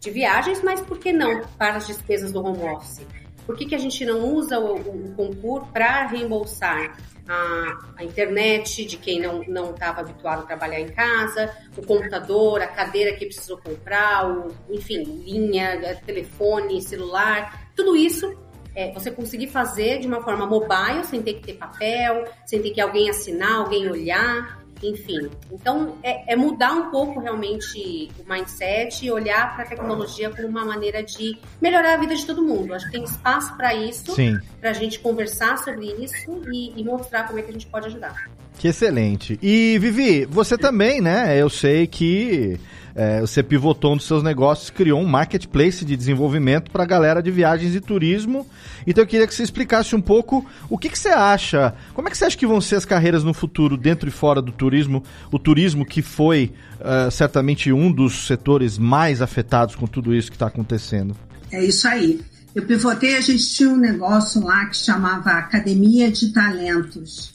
de 0.00 0.10
viagens, 0.10 0.62
mas 0.62 0.80
por 0.80 0.98
que 0.98 1.12
não 1.12 1.42
para 1.58 1.76
as 1.76 1.86
despesas 1.86 2.32
do 2.32 2.42
home 2.42 2.62
office? 2.64 3.06
Por 3.46 3.56
que, 3.56 3.66
que 3.66 3.74
a 3.74 3.78
gente 3.78 4.04
não 4.04 4.34
usa 4.34 4.58
o, 4.58 4.76
o 4.76 5.14
concurso 5.14 5.66
para 5.72 6.06
reembolsar 6.06 6.96
a, 7.28 7.78
a, 7.96 8.04
internet 8.04 8.84
de 8.84 8.96
quem 8.96 9.20
não 9.20 9.70
estava 9.70 10.00
habituado 10.00 10.42
a 10.42 10.46
trabalhar 10.46 10.80
em 10.80 10.88
casa, 10.88 11.54
o 11.76 11.84
computador, 11.84 12.62
a 12.62 12.66
cadeira 12.66 13.14
que 13.16 13.26
precisou 13.26 13.58
comprar, 13.58 14.28
o, 14.28 14.54
enfim, 14.70 15.02
linha, 15.24 16.00
telefone, 16.06 16.80
celular, 16.80 17.70
tudo 17.76 17.94
isso 17.96 18.36
é, 18.74 18.92
você 18.92 19.10
conseguir 19.10 19.48
fazer 19.48 19.98
de 19.98 20.06
uma 20.06 20.22
forma 20.22 20.46
mobile, 20.46 21.04
sem 21.04 21.20
ter 21.22 21.34
que 21.34 21.42
ter 21.42 21.54
papel, 21.54 22.24
sem 22.46 22.62
ter 22.62 22.70
que 22.70 22.80
alguém 22.80 23.10
assinar, 23.10 23.58
alguém 23.58 23.88
olhar 23.88 24.59
enfim. 24.82 25.30
Então, 25.52 25.96
é, 26.02 26.32
é, 26.32 26.36
mudar 26.36 26.72
um 26.72 26.90
pouco 26.90 27.20
realmente 27.20 28.10
o 28.18 28.32
mindset 28.32 29.04
e 29.04 29.10
olhar 29.10 29.54
para 29.54 29.64
a 29.64 29.68
tecnologia 29.68 30.30
como 30.30 30.48
uma 30.48 30.64
maneira 30.64 31.02
de 31.02 31.38
melhorar 31.60 31.94
a 31.94 31.96
vida 31.96 32.14
de 32.14 32.24
todo 32.26 32.42
mundo. 32.42 32.74
Acho 32.74 32.86
que 32.86 32.92
tem 32.92 33.04
espaço 33.04 33.56
para 33.56 33.74
isso, 33.74 34.14
para 34.60 34.70
a 34.70 34.74
gente 34.74 34.98
conversar 34.98 35.58
sobre 35.58 35.86
isso 36.02 36.42
e, 36.52 36.72
e 36.80 36.84
mostrar 36.84 37.26
como 37.26 37.38
é 37.38 37.42
que 37.42 37.50
a 37.50 37.52
gente 37.52 37.66
pode 37.66 37.86
ajudar. 37.86 38.30
Que 38.58 38.68
excelente. 38.68 39.38
E 39.42 39.78
Vivi, 39.78 40.26
você 40.26 40.58
também, 40.58 41.00
né? 41.00 41.40
Eu 41.40 41.48
sei 41.48 41.86
que 41.86 42.60
é, 42.94 43.20
você 43.20 43.42
pivotou 43.42 43.94
nos 43.94 44.04
seus 44.04 44.22
negócios, 44.22 44.70
criou 44.70 45.00
um 45.00 45.06
marketplace 45.06 45.84
de 45.84 45.96
desenvolvimento 45.96 46.70
para 46.70 46.82
a 46.82 46.86
galera 46.86 47.22
de 47.22 47.30
viagens 47.30 47.74
e 47.74 47.80
turismo. 47.80 48.46
Então 48.86 49.02
eu 49.02 49.06
queria 49.06 49.26
que 49.26 49.34
você 49.34 49.42
explicasse 49.42 49.94
um 49.94 50.00
pouco 50.00 50.44
o 50.68 50.78
que, 50.78 50.88
que 50.88 50.98
você 50.98 51.08
acha, 51.08 51.74
como 51.94 52.08
é 52.08 52.10
que 52.10 52.18
você 52.18 52.24
acha 52.24 52.36
que 52.36 52.46
vão 52.46 52.60
ser 52.60 52.76
as 52.76 52.84
carreiras 52.84 53.24
no 53.24 53.34
futuro 53.34 53.76
dentro 53.76 54.08
e 54.08 54.12
fora 54.12 54.40
do 54.42 54.52
turismo, 54.52 55.02
o 55.30 55.38
turismo 55.38 55.84
que 55.84 56.02
foi 56.02 56.52
uh, 56.80 57.10
certamente 57.10 57.72
um 57.72 57.92
dos 57.92 58.26
setores 58.26 58.78
mais 58.78 59.22
afetados 59.22 59.74
com 59.74 59.86
tudo 59.86 60.14
isso 60.14 60.30
que 60.30 60.36
está 60.36 60.46
acontecendo. 60.46 61.16
É 61.50 61.64
isso 61.64 61.86
aí. 61.86 62.20
Eu 62.54 62.64
pivotei, 62.64 63.16
a 63.16 63.20
gente 63.20 63.48
tinha 63.54 63.68
um 63.68 63.76
negócio 63.76 64.42
lá 64.44 64.66
que 64.66 64.76
chamava 64.76 65.30
Academia 65.30 66.10
de 66.10 66.32
Talentos. 66.32 67.32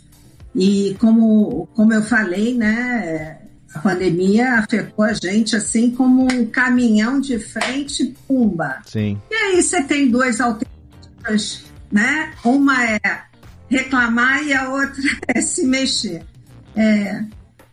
E 0.54 0.96
como, 1.00 1.68
como 1.74 1.94
eu 1.94 2.02
falei, 2.02 2.54
né, 2.54 3.40
a 3.76 3.80
pandemia 3.80 4.54
afetou 4.54 5.04
a 5.04 5.12
gente 5.12 5.54
assim 5.54 5.92
como 5.92 6.24
um 6.32 6.46
caminhão 6.46 7.20
de 7.20 7.38
frente, 7.38 8.16
pumba. 8.26 8.82
Sim. 8.86 9.22
E 9.30 9.36
aí 9.36 9.62
você 9.62 9.84
tem 9.84 10.10
duas 10.10 10.40
alternativas, 10.40 11.66
né? 11.92 12.34
Uma 12.44 12.90
é 12.90 13.00
reclamar 13.70 14.44
e 14.44 14.54
a 14.54 14.70
outra 14.70 15.04
é 15.28 15.42
se 15.42 15.68
mexer. 15.68 16.24
É, 16.74 17.22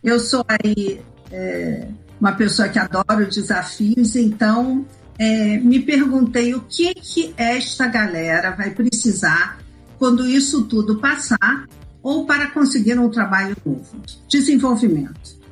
eu 0.03 0.19
sou 0.19 0.45
aí 0.47 0.99
é, 1.31 1.87
uma 2.19 2.33
pessoa 2.33 2.67
que 2.67 2.77
adora 2.77 3.25
desafios, 3.25 4.17
então 4.17 4.85
é, 5.17 5.57
me 5.57 5.79
perguntei 5.79 6.53
o 6.53 6.61
que, 6.61 6.93
que 6.95 7.33
esta 7.37 7.87
galera 7.87 8.51
vai 8.51 8.71
precisar 8.71 9.57
quando 9.97 10.27
isso 10.27 10.65
tudo 10.65 10.99
passar 10.99 11.65
ou 12.01 12.25
para 12.25 12.47
conseguir 12.47 12.99
um 12.99 13.09
trabalho 13.09 13.55
novo. 13.65 14.01
Desenvolvimento 14.27 15.42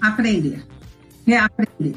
aprender, 0.00 0.64
reaprender. 1.26 1.94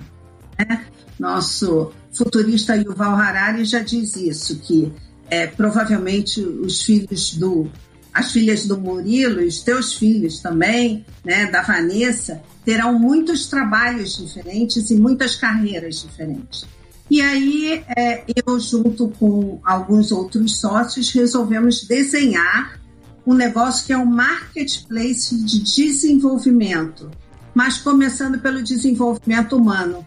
Né? 0.58 0.86
Nosso 1.20 1.92
futurista 2.14 2.76
Yuval 2.76 3.16
Harari 3.16 3.66
já 3.66 3.80
diz 3.80 4.16
isso, 4.16 4.60
que 4.60 4.92
é, 5.30 5.48
provavelmente 5.48 6.42
os 6.42 6.82
filhos 6.82 7.34
do 7.34 7.70
as 8.14 8.32
filhas 8.32 8.66
do 8.66 8.80
Murilo 8.80 9.46
os 9.46 9.62
teus 9.62 9.94
filhos 9.94 10.40
também, 10.40 11.06
né, 11.24 11.46
da 11.46 11.62
Vanessa, 11.62 12.42
terão 12.66 12.98
muitos 12.98 13.46
trabalhos 13.46 14.18
diferentes 14.18 14.90
e 14.90 14.96
muitas 14.96 15.36
carreiras 15.36 16.02
diferentes. 16.02 16.66
E 17.12 17.22
aí, 17.22 17.84
é, 17.96 18.24
eu, 18.36 18.60
junto 18.60 19.10
com 19.20 19.60
alguns 19.64 20.12
outros 20.12 20.60
sócios, 20.60 21.12
resolvemos 21.12 21.84
desenhar 21.84 22.82
um 23.26 23.34
negócio 23.34 23.86
que 23.86 23.94
é 23.94 23.98
um 23.98 24.06
marketplace 24.06 25.36
de 25.44 25.60
desenvolvimento, 25.60 27.12
mas 27.58 27.80
começando 27.80 28.38
pelo 28.38 28.62
desenvolvimento 28.62 29.58
humano, 29.58 30.06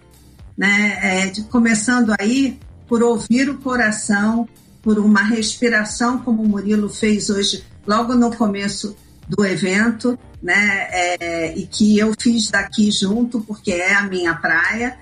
né? 0.57 1.01
É, 1.03 1.27
de, 1.27 1.43
começando 1.43 2.15
aí 2.17 2.61
por 2.87 3.03
ouvir 3.03 3.51
o 3.51 3.59
coração, 3.59 4.49
por 4.81 5.01
uma 5.01 5.25
respiração, 5.25 6.19
como 6.19 6.45
o 6.45 6.49
Murilo 6.49 6.89
fez 6.89 7.29
hoje, 7.29 7.65
logo 7.85 8.15
no 8.15 8.33
começo 8.37 8.97
do 9.29 9.45
evento, 9.45 10.17
né? 10.41 10.87
É, 10.93 11.59
e 11.59 11.67
que 11.67 11.99
eu 11.99 12.15
fiz 12.17 12.51
daqui 12.51 12.89
junto, 12.93 13.41
porque 13.41 13.73
é 13.73 13.95
a 13.95 14.05
minha 14.05 14.33
praia. 14.37 14.97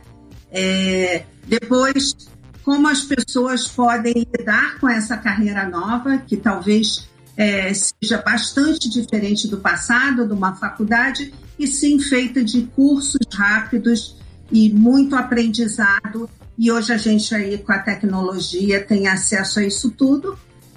É, 0.50 1.24
depois, 1.46 2.16
como 2.62 2.88
as 2.88 3.02
pessoas 3.02 3.68
podem 3.68 4.26
lidar 4.38 4.80
com 4.80 4.88
essa 4.88 5.18
carreira 5.18 5.68
nova, 5.68 6.16
que 6.16 6.38
talvez 6.38 7.10
é, 7.38 7.72
seja 7.72 8.20
bastante 8.20 8.90
diferente 8.90 9.46
do 9.46 9.58
passado, 9.58 10.26
de 10.26 10.32
uma 10.32 10.56
faculdade, 10.56 11.32
e 11.56 11.68
sim 11.68 12.00
feita 12.00 12.42
de 12.42 12.62
cursos 12.62 13.20
rápidos 13.32 14.16
e 14.50 14.68
muito 14.70 15.14
aprendizado. 15.14 16.28
E 16.58 16.72
hoje 16.72 16.92
a 16.92 16.96
gente 16.96 17.32
aí 17.32 17.56
com 17.56 17.70
a 17.70 17.78
tecnologia 17.78 18.84
tem 18.84 19.06
acesso 19.06 19.60
a 19.60 19.64
isso 19.64 19.92
tudo. 19.92 20.36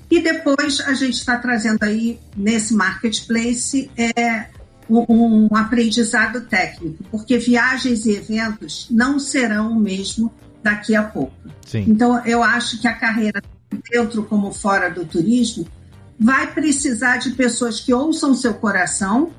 E 0.09 0.21
depois 0.21 0.79
a 0.81 0.93
gente 0.93 1.15
está 1.15 1.35
trazendo 1.37 1.81
aí 1.81 2.19
nesse 2.37 2.75
marketplace 2.75 3.89
é, 3.97 4.45
um, 4.87 5.47
um 5.51 5.55
aprendizado 5.55 6.41
técnico, 6.41 7.03
porque 7.09 7.39
viagens 7.39 8.05
e 8.05 8.11
eventos 8.11 8.85
não 8.91 9.17
serão 9.17 9.71
o 9.71 9.79
mesmo 9.79 10.31
daqui 10.61 10.95
a 10.95 11.01
pouco. 11.01 11.33
Sim. 11.65 11.85
Então 11.87 12.23
eu 12.23 12.43
acho 12.43 12.79
que 12.79 12.87
a 12.87 12.93
carreira 12.93 13.41
dentro 13.91 14.23
como 14.23 14.51
fora 14.51 14.91
do 14.91 15.05
turismo 15.05 15.65
vai 16.21 16.53
precisar 16.53 17.17
de 17.17 17.31
pessoas 17.31 17.79
que 17.79 17.91
ouçam 17.91 18.35
seu 18.35 18.53
coração, 18.53 19.31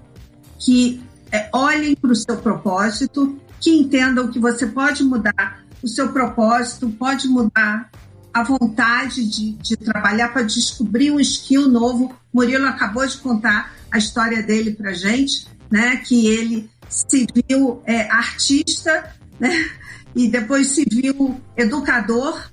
que 0.58 1.00
é, 1.30 1.48
olhem 1.52 1.94
para 1.94 2.10
o 2.10 2.16
seu 2.16 2.36
propósito, 2.38 3.38
que 3.60 3.70
entendam 3.70 4.26
que 4.26 4.40
você 4.40 4.66
pode 4.66 5.04
mudar 5.04 5.64
o 5.80 5.86
seu 5.86 6.12
propósito, 6.12 6.90
pode 6.90 7.28
mudar 7.28 7.88
a 8.34 8.42
vontade 8.42 9.24
de, 9.28 9.52
de 9.52 9.76
trabalhar 9.76 10.32
para 10.32 10.42
descobrir 10.42 11.12
um 11.12 11.20
skill 11.20 11.68
novo. 11.68 12.12
Murilo 12.34 12.66
acabou 12.66 13.06
de 13.06 13.16
contar 13.18 13.72
a 13.88 13.96
história 13.98 14.42
dele 14.42 14.72
para 14.72 14.92
gente, 14.92 15.46
né? 15.70 15.98
Que 15.98 16.26
ele 16.26 16.68
se 16.88 17.26
viu 17.32 17.80
é, 17.86 18.10
artista, 18.10 19.14
né? 19.38 19.70
E 20.16 20.28
depois 20.28 20.68
se 20.68 20.84
viu 20.90 21.40
educador. 21.56 22.50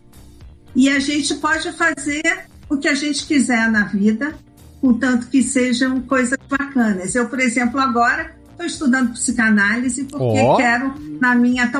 E 0.75 0.87
a 0.87 0.99
gente 0.99 1.33
pode 1.35 1.71
fazer 1.71 2.47
o 2.69 2.77
que 2.77 2.87
a 2.87 2.93
gente 2.93 3.25
quiser 3.25 3.69
na 3.69 3.85
vida, 3.85 4.35
contanto 4.79 5.27
que 5.27 5.41
sejam 5.41 6.01
coisas 6.01 6.37
bacanas. 6.47 7.15
Eu, 7.15 7.27
por 7.27 7.39
exemplo, 7.39 7.79
agora 7.79 8.35
estou 8.51 8.65
estudando 8.65 9.13
psicanálise 9.13 10.03
porque 10.03 10.39
oh. 10.41 10.57
quero, 10.57 10.93
na 11.19 11.33
minha 11.33 11.71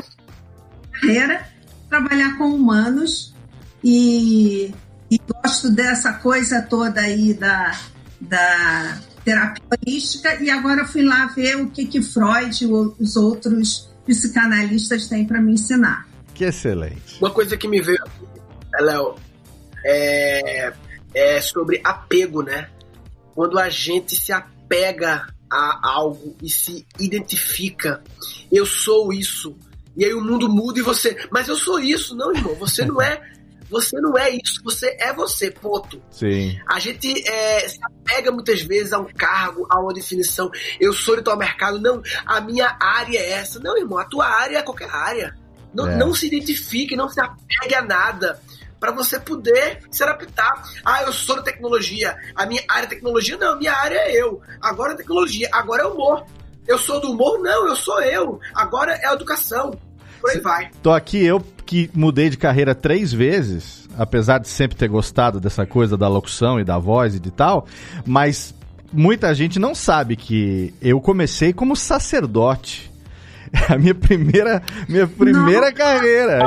carreira, 0.92 1.46
trabalhar 1.88 2.36
com 2.36 2.54
humanos 2.54 3.34
e, 3.82 4.72
e, 5.10 5.20
gosto 5.42 5.70
dessa 5.70 6.14
coisa 6.14 6.62
toda 6.62 7.00
aí 7.00 7.34
da, 7.34 7.78
da 8.20 8.98
terapia 9.24 9.62
holística 9.70 10.42
e 10.42 10.50
agora 10.50 10.86
fui 10.86 11.02
lá 11.02 11.26
ver 11.26 11.56
o 11.56 11.70
que, 11.70 11.86
que 11.86 12.02
Freud 12.02 12.64
e 12.64 12.66
os 12.68 13.16
outros 13.16 13.90
psicanalistas 14.06 15.06
têm 15.06 15.24
para 15.24 15.40
me 15.40 15.52
ensinar. 15.52 16.06
Que 16.34 16.44
excelente. 16.44 17.18
Uma 17.20 17.30
coisa 17.30 17.56
que 17.56 17.68
me 17.68 17.80
veio, 17.80 18.02
Léo, 18.80 19.14
é, 19.84 20.72
é 21.14 21.40
sobre 21.40 21.80
apego, 21.84 22.42
né? 22.42 22.68
Quando 23.34 23.58
a 23.58 23.68
gente 23.68 24.16
se 24.16 24.32
apega 24.32 25.26
a 25.50 25.80
algo 25.82 26.36
e 26.42 26.48
se 26.48 26.86
identifica, 26.98 28.02
eu 28.50 28.64
sou 28.64 29.12
isso. 29.12 29.56
E 29.96 30.04
aí 30.04 30.14
o 30.14 30.20
mundo 30.20 30.48
muda 30.48 30.78
e 30.78 30.82
você, 30.82 31.16
mas 31.30 31.48
eu 31.48 31.56
sou 31.56 31.80
isso. 31.80 32.14
Não, 32.14 32.32
irmão, 32.32 32.54
você 32.54 32.84
não 32.84 33.00
é. 33.00 33.20
Você 33.70 34.00
não 34.00 34.18
é 34.18 34.30
isso, 34.30 34.60
você 34.64 34.96
é 34.98 35.12
você, 35.12 35.48
ponto. 35.48 36.02
Sim. 36.10 36.58
A 36.66 36.80
gente 36.80 37.24
é, 37.24 37.68
se 37.68 37.78
apega 37.80 38.32
muitas 38.32 38.60
vezes 38.62 38.92
a 38.92 38.98
um 38.98 39.04
cargo, 39.04 39.64
a 39.70 39.78
uma 39.78 39.94
definição. 39.94 40.50
Eu 40.80 40.92
sou 40.92 41.14
de 41.14 41.22
tal 41.22 41.36
mercado. 41.36 41.78
Não, 41.78 42.02
a 42.26 42.40
minha 42.40 42.76
área 42.80 43.16
é 43.16 43.30
essa. 43.30 43.60
Não, 43.60 43.78
irmão, 43.78 43.96
a 43.96 44.04
tua 44.04 44.26
área 44.26 44.58
é 44.58 44.62
qualquer 44.62 44.90
área. 44.90 45.36
Não, 45.72 45.86
é. 45.86 45.96
não 45.96 46.12
se 46.12 46.26
identifique, 46.26 46.96
não 46.96 47.08
se 47.08 47.20
apegue 47.20 47.76
a 47.76 47.82
nada 47.82 48.40
para 48.80 48.90
você 48.90 49.20
poder 49.20 49.80
se 49.90 50.02
adaptar. 50.02 50.64
Ah, 50.84 51.02
eu 51.02 51.12
sou 51.12 51.36
da 51.36 51.42
tecnologia, 51.42 52.16
a 52.34 52.46
minha 52.46 52.62
área 52.68 52.86
é 52.86 52.88
tecnologia, 52.88 53.36
não, 53.36 53.58
minha 53.58 53.72
área 53.72 53.98
é 53.98 54.12
eu. 54.12 54.40
Agora 54.60 54.94
é 54.94 54.96
tecnologia, 54.96 55.48
agora 55.52 55.82
é 55.82 55.86
humor. 55.86 56.24
Eu 56.66 56.78
sou 56.78 57.00
do 57.00 57.12
humor, 57.12 57.38
não, 57.40 57.68
eu 57.68 57.76
sou 57.76 58.00
eu. 58.02 58.40
Agora 58.54 58.98
é 59.00 59.12
educação. 59.12 59.78
Por 60.20 60.30
aí 60.30 60.40
vai. 60.40 60.70
Tô 60.82 60.90
aqui, 60.92 61.24
eu 61.24 61.40
que 61.64 61.90
mudei 61.94 62.28
de 62.28 62.36
carreira 62.36 62.74
três 62.74 63.12
vezes, 63.12 63.88
apesar 63.96 64.38
de 64.38 64.48
sempre 64.48 64.76
ter 64.76 64.88
gostado 64.88 65.38
dessa 65.38 65.64
coisa 65.64 65.96
da 65.96 66.08
locução 66.08 66.58
e 66.58 66.64
da 66.64 66.78
voz 66.78 67.14
e 67.14 67.20
de 67.20 67.30
tal, 67.30 67.66
mas 68.04 68.54
muita 68.92 69.32
gente 69.34 69.58
não 69.58 69.74
sabe 69.74 70.16
que 70.16 70.74
eu 70.82 71.00
comecei 71.00 71.52
como 71.52 71.76
sacerdote. 71.76 72.89
a 73.68 73.76
minha 73.76 73.94
primeira, 73.94 74.62
minha 74.88 75.06
primeira 75.06 75.66
não. 75.66 75.72
carreira. 75.72 76.40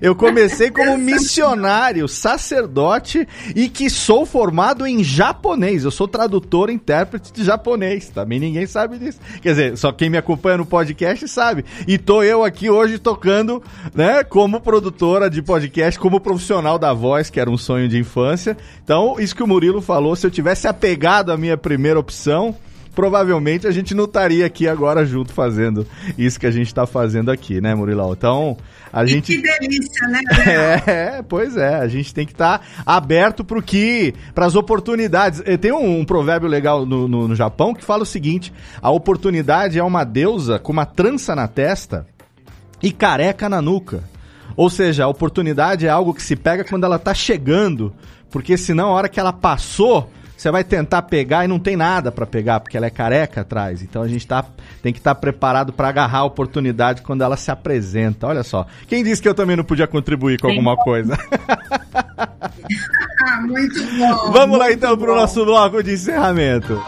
eu 0.06 0.14
comecei 0.14 0.70
como 0.70 0.96
missionário, 0.96 2.08
sacerdote 2.08 3.26
e 3.54 3.68
que 3.68 3.90
sou 3.90 4.24
formado 4.24 4.86
em 4.86 5.04
japonês. 5.04 5.84
Eu 5.84 5.90
sou 5.90 6.08
tradutor, 6.08 6.70
intérprete 6.70 7.32
de 7.32 7.44
japonês. 7.44 8.08
Também 8.08 8.40
ninguém 8.40 8.66
sabe 8.66 8.98
disso. 8.98 9.20
Quer 9.42 9.50
dizer, 9.50 9.76
só 9.76 9.92
quem 9.92 10.08
me 10.08 10.16
acompanha 10.16 10.58
no 10.58 10.66
podcast 10.66 11.28
sabe. 11.28 11.64
E 11.86 11.98
tô 11.98 12.22
eu 12.22 12.42
aqui 12.42 12.70
hoje 12.70 12.98
tocando, 12.98 13.62
né, 13.94 14.24
como 14.24 14.60
produtora 14.60 15.28
de 15.28 15.42
podcast, 15.42 15.98
como 16.00 16.20
profissional 16.20 16.78
da 16.78 16.92
voz, 16.92 17.28
que 17.28 17.38
era 17.38 17.50
um 17.50 17.58
sonho 17.58 17.88
de 17.88 17.98
infância. 17.98 18.56
Então, 18.82 19.16
isso 19.18 19.36
que 19.36 19.42
o 19.42 19.46
Murilo 19.46 19.82
falou, 19.82 20.16
se 20.16 20.26
eu 20.26 20.30
tivesse 20.30 20.66
apegado 20.66 21.30
à 21.30 21.36
minha 21.36 21.56
primeira 21.56 22.00
opção, 22.00 22.54
provavelmente 22.96 23.66
a 23.66 23.70
gente 23.70 23.94
não 23.94 24.04
estaria 24.04 24.46
aqui 24.46 24.66
agora 24.66 25.04
junto 25.04 25.32
fazendo 25.32 25.86
isso 26.16 26.40
que 26.40 26.46
a 26.46 26.50
gente 26.50 26.68
está 26.68 26.86
fazendo 26.86 27.30
aqui, 27.30 27.60
né, 27.60 27.74
Murilão? 27.74 28.12
Então, 28.12 28.56
a 28.90 29.04
e 29.04 29.08
gente. 29.08 29.36
Que 29.36 29.42
delícia, 29.42 30.08
né? 30.08 30.20
É, 30.86 31.22
pois 31.22 31.56
é, 31.56 31.76
a 31.76 31.86
gente 31.86 32.14
tem 32.14 32.24
que 32.24 32.32
estar 32.32 32.58
tá 32.58 32.64
aberto 32.84 33.44
para 33.44 33.58
o 33.58 33.62
que, 33.62 34.14
para 34.34 34.46
as 34.46 34.54
oportunidades. 34.54 35.42
Tem 35.60 35.72
um, 35.72 36.00
um 36.00 36.04
provérbio 36.04 36.48
legal 36.48 36.86
no, 36.86 37.06
no, 37.06 37.28
no 37.28 37.34
Japão 37.36 37.74
que 37.74 37.84
fala 37.84 38.02
o 38.02 38.06
seguinte: 38.06 38.52
a 38.80 38.90
oportunidade 38.90 39.78
é 39.78 39.82
uma 39.82 40.02
deusa 40.02 40.58
com 40.58 40.72
uma 40.72 40.86
trança 40.86 41.34
na 41.34 41.46
testa 41.46 42.06
e 42.82 42.90
careca 42.90 43.48
na 43.48 43.60
nuca. 43.60 44.02
Ou 44.56 44.70
seja, 44.70 45.04
a 45.04 45.08
oportunidade 45.08 45.86
é 45.86 45.90
algo 45.90 46.14
que 46.14 46.22
se 46.22 46.34
pega 46.34 46.64
quando 46.64 46.84
ela 46.84 46.96
está 46.96 47.12
chegando, 47.12 47.92
porque 48.30 48.56
senão 48.56 48.88
a 48.88 48.92
hora 48.92 49.08
que 49.08 49.20
ela 49.20 49.32
passou, 49.32 50.10
você 50.36 50.50
vai 50.50 50.62
tentar 50.62 51.02
pegar 51.02 51.44
e 51.44 51.48
não 51.48 51.58
tem 51.58 51.76
nada 51.76 52.12
para 52.12 52.26
pegar, 52.26 52.60
porque 52.60 52.76
ela 52.76 52.86
é 52.86 52.90
careca 52.90 53.40
atrás. 53.40 53.82
Então 53.82 54.02
a 54.02 54.08
gente 54.08 54.26
tá, 54.26 54.44
tem 54.82 54.92
que 54.92 54.98
estar 54.98 55.14
tá 55.14 55.20
preparado 55.20 55.72
para 55.72 55.88
agarrar 55.88 56.18
a 56.18 56.24
oportunidade 56.24 57.02
quando 57.02 57.22
ela 57.22 57.36
se 57.36 57.50
apresenta. 57.50 58.26
Olha 58.26 58.42
só. 58.42 58.66
Quem 58.86 59.02
disse 59.02 59.22
que 59.22 59.28
eu 59.28 59.34
também 59.34 59.56
não 59.56 59.64
podia 59.64 59.86
contribuir 59.86 60.38
com 60.38 60.48
alguma 60.48 60.76
coisa? 60.76 61.16
muito 63.46 63.82
bom. 63.98 64.32
Vamos 64.32 64.50
muito 64.50 64.58
lá 64.58 64.72
então 64.72 64.96
para 64.96 65.12
o 65.12 65.16
nosso 65.16 65.44
bloco 65.44 65.82
de 65.82 65.94
encerramento. 65.94 66.80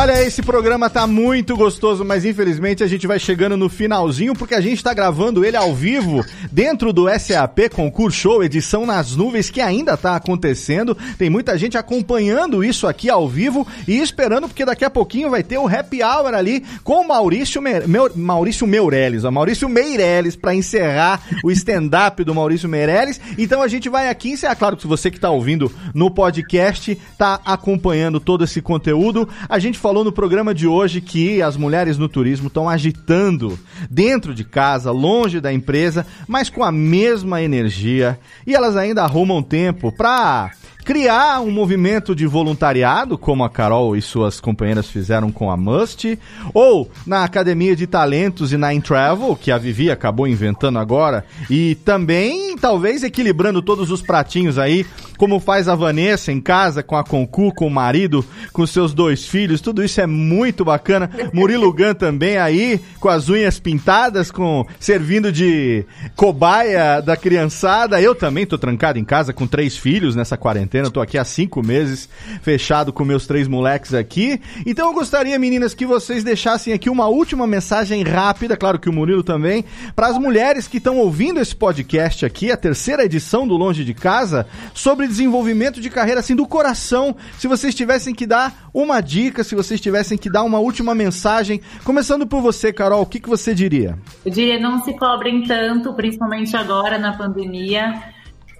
Olha, 0.00 0.22
esse 0.22 0.42
programa 0.42 0.88
tá 0.88 1.08
muito 1.08 1.56
gostoso, 1.56 2.04
mas 2.04 2.24
infelizmente 2.24 2.84
a 2.84 2.86
gente 2.86 3.04
vai 3.04 3.18
chegando 3.18 3.56
no 3.56 3.68
finalzinho 3.68 4.32
porque 4.32 4.54
a 4.54 4.60
gente 4.60 4.80
tá 4.80 4.94
gravando 4.94 5.44
ele 5.44 5.56
ao 5.56 5.74
vivo 5.74 6.24
dentro 6.52 6.92
do 6.92 7.08
SAP 7.18 7.68
Concurso 7.74 8.16
Show, 8.16 8.44
edição 8.44 8.86
nas 8.86 9.16
nuvens 9.16 9.50
que 9.50 9.60
ainda 9.60 9.96
tá 9.96 10.14
acontecendo. 10.14 10.96
Tem 11.18 11.28
muita 11.28 11.58
gente 11.58 11.76
acompanhando 11.76 12.62
isso 12.62 12.86
aqui 12.86 13.10
ao 13.10 13.28
vivo 13.28 13.66
e 13.88 13.98
esperando 13.98 14.46
porque 14.46 14.64
daqui 14.64 14.84
a 14.84 14.90
pouquinho 14.90 15.30
vai 15.30 15.42
ter 15.42 15.58
o 15.58 15.66
happy 15.66 16.00
hour 16.00 16.32
ali 16.32 16.64
com 16.84 17.02
Maurício 17.02 17.60
Me... 17.60 17.80
Meu... 17.84 18.08
Maurício 18.14 18.68
Meirelles, 18.68 19.24
ó, 19.24 19.32
Maurício 19.32 19.68
Meirelles 19.68 20.36
para 20.36 20.54
encerrar 20.54 21.20
o 21.42 21.50
stand-up 21.50 22.22
do 22.22 22.32
Maurício 22.32 22.68
Meirelles. 22.68 23.20
Então 23.36 23.60
a 23.60 23.66
gente 23.66 23.88
vai 23.88 24.08
aqui 24.08 24.30
encerrar. 24.30 24.54
Claro 24.54 24.76
que 24.76 24.86
você 24.86 25.10
que 25.10 25.18
tá 25.18 25.28
ouvindo 25.28 25.72
no 25.92 26.08
podcast 26.08 26.96
tá 27.18 27.40
acompanhando 27.44 28.20
todo 28.20 28.44
esse 28.44 28.62
conteúdo. 28.62 29.28
A 29.48 29.58
gente 29.58 29.76
falou 29.88 30.04
no 30.04 30.12
programa 30.12 30.54
de 30.54 30.66
hoje 30.66 31.00
que 31.00 31.40
as 31.40 31.56
mulheres 31.56 31.96
no 31.96 32.10
turismo 32.10 32.48
estão 32.48 32.68
agitando 32.68 33.58
dentro 33.88 34.34
de 34.34 34.44
casa, 34.44 34.90
longe 34.90 35.40
da 35.40 35.50
empresa, 35.50 36.06
mas 36.26 36.50
com 36.50 36.62
a 36.62 36.70
mesma 36.70 37.40
energia. 37.40 38.20
E 38.46 38.54
elas 38.54 38.76
ainda 38.76 39.02
arrumam 39.02 39.42
tempo 39.42 39.90
para 39.90 40.50
criar 40.84 41.40
um 41.40 41.50
movimento 41.50 42.14
de 42.14 42.26
voluntariado, 42.26 43.18
como 43.18 43.44
a 43.44 43.50
Carol 43.50 43.96
e 43.96 44.00
suas 44.00 44.40
companheiras 44.40 44.88
fizeram 44.88 45.30
com 45.30 45.50
a 45.50 45.56
Must, 45.56 46.18
ou 46.52 46.90
na 47.06 47.24
Academia 47.24 47.76
de 47.76 47.86
Talentos 47.86 48.52
e 48.52 48.56
na 48.56 48.68
Travel, 48.80 49.36
que 49.36 49.50
a 49.50 49.58
Vivi 49.58 49.90
acabou 49.90 50.26
inventando 50.26 50.78
agora, 50.78 51.24
e 51.50 51.74
também 51.76 52.56
talvez 52.56 53.02
equilibrando 53.02 53.60
todos 53.62 53.90
os 53.90 54.00
pratinhos 54.00 54.58
aí, 54.58 54.86
como 55.18 55.40
faz 55.40 55.68
a 55.68 55.74
Vanessa 55.74 56.30
em 56.30 56.40
casa 56.40 56.82
com 56.82 56.96
a 56.96 57.02
Concu, 57.02 57.52
com 57.52 57.66
o 57.66 57.70
marido, 57.70 58.24
com 58.52 58.64
seus 58.66 58.94
dois 58.94 59.26
filhos, 59.26 59.60
tudo 59.60 59.84
isso 59.84 60.00
é 60.00 60.06
muito 60.06 60.64
bacana. 60.64 61.10
Murilo 61.34 61.72
Gun 61.72 61.92
também 61.92 62.38
aí, 62.38 62.80
com 63.00 63.08
as 63.08 63.28
unhas 63.28 63.58
pintadas, 63.58 64.30
com 64.30 64.64
servindo 64.78 65.32
de 65.32 65.84
cobaia 66.14 67.00
da 67.00 67.16
criançada. 67.16 68.00
Eu 68.00 68.14
também 68.14 68.46
tô 68.46 68.56
trancado 68.56 68.98
em 68.98 69.04
casa 69.04 69.32
com 69.32 69.46
três 69.46 69.76
filhos 69.76 70.14
nessa 70.14 70.36
quarentena, 70.36 70.90
tô 70.90 71.00
aqui 71.00 71.18
há 71.18 71.24
cinco 71.24 71.62
meses, 71.62 72.08
fechado 72.40 72.92
com 72.92 73.04
meus 73.04 73.26
três 73.26 73.48
moleques 73.48 73.92
aqui. 73.92 74.40
Então 74.64 74.88
eu 74.88 74.94
gostaria, 74.94 75.38
meninas, 75.38 75.74
que 75.74 75.84
vocês 75.84 76.22
deixassem 76.22 76.72
aqui 76.72 76.88
uma 76.88 77.08
última 77.08 77.46
mensagem 77.46 78.04
rápida, 78.04 78.56
claro 78.56 78.78
que 78.78 78.88
o 78.88 78.92
Murilo 78.92 79.24
também, 79.24 79.64
para 79.96 80.06
as 80.06 80.16
mulheres 80.16 80.68
que 80.68 80.76
estão 80.78 80.96
ouvindo 80.98 81.40
esse 81.40 81.56
podcast 81.56 82.24
aqui, 82.24 82.52
a 82.52 82.56
terceira 82.56 83.04
edição 83.04 83.48
do 83.48 83.56
Longe 83.56 83.84
de 83.84 83.94
Casa, 83.94 84.46
sobre 84.72 85.07
desenvolvimento 85.08 85.80
de 85.80 85.90
carreira 85.90 86.20
assim 86.20 86.36
do 86.36 86.46
coração. 86.46 87.16
Se 87.38 87.48
vocês 87.48 87.74
tivessem 87.74 88.14
que 88.14 88.26
dar 88.26 88.68
uma 88.72 89.00
dica, 89.00 89.42
se 89.42 89.54
vocês 89.54 89.80
tivessem 89.80 90.16
que 90.16 90.30
dar 90.30 90.44
uma 90.44 90.58
última 90.58 90.94
mensagem, 90.94 91.60
começando 91.84 92.26
por 92.26 92.40
você, 92.40 92.72
Carol, 92.72 93.02
o 93.02 93.06
que, 93.06 93.18
que 93.18 93.28
você 93.28 93.54
diria? 93.54 93.98
Eu 94.24 94.30
diria 94.30 94.60
não 94.60 94.84
se 94.84 94.92
cobrem 94.96 95.42
tanto, 95.42 95.92
principalmente 95.94 96.56
agora 96.56 96.98
na 96.98 97.16
pandemia, 97.16 98.02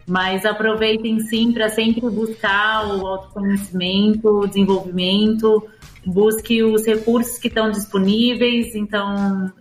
mas 0.06 0.46
aproveitem 0.46 1.20
sim 1.20 1.52
para 1.52 1.68
sempre 1.68 2.08
buscar 2.08 2.86
o 2.88 3.06
autoconhecimento, 3.06 4.28
o 4.28 4.46
desenvolvimento, 4.46 5.62
busque 6.04 6.62
os 6.62 6.86
recursos 6.86 7.38
que 7.38 7.48
estão 7.48 7.70
disponíveis, 7.70 8.74
então 8.74 9.52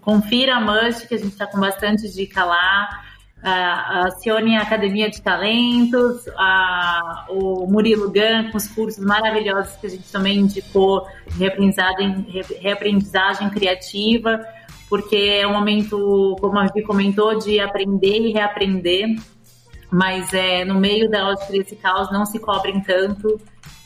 confira 0.00 0.56
a 0.56 0.60
Must, 0.60 1.08
que 1.08 1.14
a 1.14 1.18
gente 1.18 1.32
está 1.32 1.46
com 1.46 1.58
bastante 1.58 2.08
dica 2.12 2.44
lá, 2.44 2.88
acione 3.42 4.56
a 4.56 4.62
Academia 4.62 5.08
de 5.08 5.22
Talentos, 5.22 6.26
uh, 6.26 7.32
o 7.32 7.66
Murilo 7.70 8.10
Gun, 8.10 8.50
com 8.50 8.56
os 8.56 8.66
cursos 8.68 9.04
maravilhosos 9.04 9.76
que 9.76 9.86
a 9.86 9.90
gente 9.90 10.10
também 10.10 10.38
indicou, 10.38 11.06
reaprendizagem, 11.38 12.26
reaprendizagem 12.60 13.48
criativa, 13.50 14.40
porque 14.88 15.16
é 15.40 15.46
um 15.46 15.52
momento, 15.52 16.36
como 16.40 16.58
a 16.58 16.66
Vi 16.66 16.82
comentou, 16.82 17.38
de 17.38 17.60
aprender 17.60 18.26
e 18.26 18.32
reaprender, 18.32 19.16
mas 19.90 20.32
é, 20.34 20.64
no 20.64 20.74
meio 20.74 21.08
da 21.08 21.32
desse 21.50 21.76
caos 21.76 22.10
não 22.10 22.26
se 22.26 22.38
cobrem 22.38 22.80
tanto, 22.80 23.40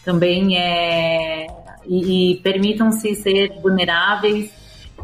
também 0.05 0.57
é, 0.57 1.47
e, 1.87 2.33
e 2.33 2.37
permitam-se 2.41 3.15
ser 3.17 3.53
vulneráveis 3.61 4.51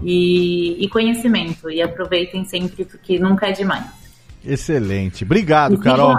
e, 0.03 0.83
e 0.83 0.89
conhecimento, 0.89 1.71
e 1.71 1.83
aproveitem 1.83 2.45
sempre, 2.45 2.85
porque 2.85 3.19
nunca 3.19 3.49
é 3.49 3.53
demais. 3.53 4.08
Excelente. 4.45 5.25
Obrigado, 5.25 5.79
Carol. 5.79 6.17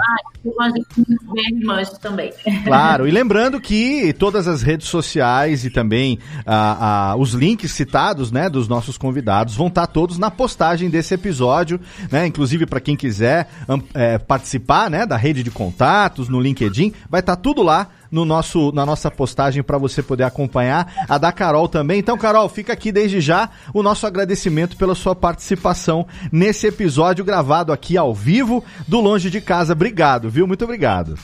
também. 1.99 2.32
Claro, 2.63 3.07
e 3.07 3.11
lembrando 3.11 3.59
que 3.59 4.13
todas 4.13 4.47
as 4.47 4.61
redes 4.61 4.88
sociais 4.88 5.65
e 5.65 5.70
também 5.70 6.20
ah, 6.45 7.11
ah, 7.11 7.15
os 7.15 7.34
links 7.34 7.72
citados 7.72 8.32
né, 8.32 8.49
dos 8.49 8.67
nossos 8.67 8.97
convidados 8.97 9.55
vão 9.55 9.67
estar 9.67 9.88
todos 9.88 10.17
na 10.17 10.30
postagem 10.30 10.89
desse 10.89 11.13
episódio, 11.13 11.80
né? 12.11 12.28
Inclusive 12.28 12.65
para 12.65 12.80
quem 12.80 12.95
quiser 12.95 13.49
é, 13.93 14.17
participar 14.17 14.89
né, 14.89 15.05
da 15.05 15.17
rede 15.17 15.43
de 15.43 15.51
contatos 15.51 16.30
no 16.30 16.39
LinkedIn, 16.39 16.93
vai 17.09 17.22
estar 17.22 17.36
tudo 17.36 17.63
lá 17.63 17.88
no 18.12 18.26
nosso, 18.26 18.72
na 18.72 18.86
nossa 18.86 19.10
postagem 19.12 19.62
para 19.64 19.78
você 19.78 20.01
poder 20.01 20.24
acompanhar. 20.24 21.05
A 21.07 21.18
da 21.18 21.32
Carol 21.32 21.68
também. 21.68 21.99
Então, 21.99 22.18
Carol, 22.18 22.49
fica 22.49 22.74
aqui 22.74 22.91
desde 22.91 23.22
já 23.22 23.49
o 23.74 23.84
nosso 23.84 24.07
agradecimento 24.07 24.78
pela 24.78 24.95
sua 24.95 25.16
participação 25.16 26.05
nesse 26.32 26.68
episódio 26.68 27.26
gravado 27.26 27.72
aqui 27.72 27.97
ao 27.97 28.14
vivo 28.14 28.64
do 28.88 28.99
Longe 28.99 29.30
de 29.30 29.41
Casa. 29.41 29.74
Obrigado, 29.74 30.30
viu? 30.30 30.47
Muito 30.47 30.64
obrigado. 30.64 31.18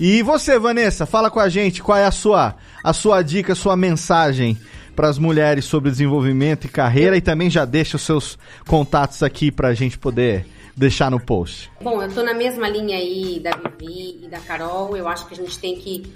E 0.00 0.22
você, 0.22 0.58
Vanessa, 0.58 1.06
fala 1.06 1.30
com 1.30 1.40
a 1.40 1.48
gente 1.48 1.82
qual 1.82 1.98
é 1.98 2.06
a 2.06 2.12
sua, 2.12 2.54
a 2.84 2.92
sua 2.92 3.20
dica, 3.22 3.52
a 3.52 3.56
sua 3.56 3.76
mensagem 3.76 4.56
para 4.94 5.08
as 5.08 5.18
mulheres 5.18 5.64
sobre 5.64 5.90
desenvolvimento 5.90 6.64
e 6.64 6.68
carreira 6.68 7.16
e 7.16 7.20
também 7.20 7.50
já 7.50 7.64
deixa 7.64 7.96
os 7.96 8.02
seus 8.02 8.38
contatos 8.66 9.22
aqui 9.22 9.50
para 9.50 9.68
a 9.68 9.74
gente 9.74 9.98
poder 9.98 10.46
deixar 10.78 11.10
no 11.10 11.18
post. 11.18 11.70
Bom, 11.82 12.00
eu 12.00 12.12
tô 12.12 12.22
na 12.22 12.32
mesma 12.32 12.68
linha 12.68 12.96
aí 12.96 13.40
da 13.40 13.50
Vivi 13.50 14.24
e 14.24 14.28
da 14.28 14.38
Carol. 14.38 14.96
Eu 14.96 15.08
acho 15.08 15.26
que 15.26 15.34
a 15.34 15.36
gente 15.36 15.58
tem 15.58 15.76
que 15.76 16.14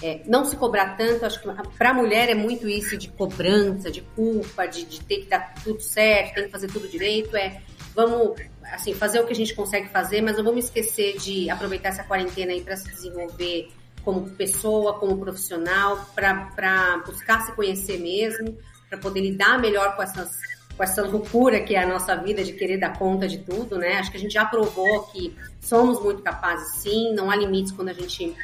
é, 0.00 0.22
não 0.26 0.44
se 0.44 0.56
cobrar 0.56 0.96
tanto. 0.96 1.26
Acho 1.26 1.40
que 1.40 1.48
para 1.76 1.90
a 1.90 1.94
mulher 1.94 2.30
é 2.30 2.34
muito 2.34 2.68
isso 2.68 2.96
de 2.96 3.08
cobrança, 3.08 3.90
de 3.90 4.00
culpa, 4.00 4.66
de, 4.66 4.84
de, 4.84 5.00
ter 5.00 5.22
que 5.22 5.26
dar 5.26 5.54
tudo 5.64 5.80
certo, 5.80 6.34
tem 6.36 6.44
que 6.44 6.50
fazer 6.50 6.68
tudo 6.68 6.88
direito. 6.88 7.36
É, 7.36 7.60
vamos 7.94 8.38
assim 8.62 8.94
fazer 8.94 9.20
o 9.20 9.26
que 9.26 9.32
a 9.32 9.36
gente 9.36 9.54
consegue 9.54 9.88
fazer, 9.88 10.22
mas 10.22 10.36
não 10.36 10.44
vamos 10.44 10.66
esquecer 10.66 11.18
de 11.18 11.50
aproveitar 11.50 11.88
essa 11.88 12.04
quarentena 12.04 12.52
aí 12.52 12.62
para 12.62 12.76
se 12.76 12.88
desenvolver 12.90 13.68
como 14.04 14.30
pessoa, 14.30 14.94
como 14.94 15.18
profissional, 15.18 16.08
para 16.14 17.02
buscar 17.04 17.40
se 17.46 17.52
conhecer 17.52 17.98
mesmo, 17.98 18.56
para 18.88 18.98
poder 18.98 19.22
lidar 19.22 19.58
melhor 19.58 19.96
com 19.96 20.02
essas 20.02 20.53
com 20.76 20.82
essa 20.82 21.02
loucura 21.02 21.60
que 21.60 21.74
é 21.74 21.82
a 21.82 21.86
nossa 21.86 22.16
vida 22.16 22.42
de 22.42 22.52
querer 22.52 22.78
dar 22.78 22.98
conta 22.98 23.28
de 23.28 23.38
tudo, 23.38 23.78
né? 23.78 23.94
Acho 23.94 24.10
que 24.10 24.16
a 24.16 24.20
gente 24.20 24.34
já 24.34 24.44
provou 24.44 25.04
que 25.04 25.34
somos 25.60 26.02
muito 26.02 26.22
capazes, 26.22 26.82
sim, 26.82 27.12
não 27.14 27.30
há 27.30 27.36
limites 27.36 27.72
quando 27.72 27.90
a 27.90 27.92
gente 27.92 28.34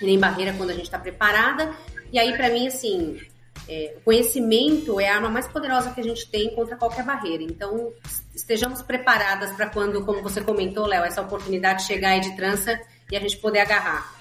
nem 0.00 0.18
barreira 0.18 0.54
quando 0.56 0.70
a 0.70 0.74
gente 0.74 0.84
está 0.84 0.98
preparada. 0.98 1.72
E 2.12 2.18
aí, 2.18 2.36
para 2.36 2.50
mim, 2.50 2.66
assim, 2.66 3.20
é, 3.68 3.94
o 3.96 4.00
conhecimento 4.00 5.00
é 5.00 5.08
a 5.08 5.16
arma 5.16 5.28
mais 5.28 5.46
poderosa 5.48 5.90
que 5.90 6.00
a 6.00 6.04
gente 6.04 6.28
tem 6.28 6.54
contra 6.54 6.76
qualquer 6.76 7.04
barreira. 7.04 7.42
Então, 7.42 7.92
estejamos 8.34 8.82
preparadas 8.82 9.52
para 9.52 9.68
quando, 9.68 10.04
como 10.04 10.22
você 10.22 10.40
comentou, 10.40 10.86
Léo, 10.86 11.04
essa 11.04 11.22
oportunidade 11.22 11.84
chegar 11.84 12.10
aí 12.10 12.20
de 12.20 12.36
trança 12.36 12.78
e 13.10 13.16
a 13.16 13.20
gente 13.20 13.36
poder 13.38 13.60
agarrar. 13.60 14.14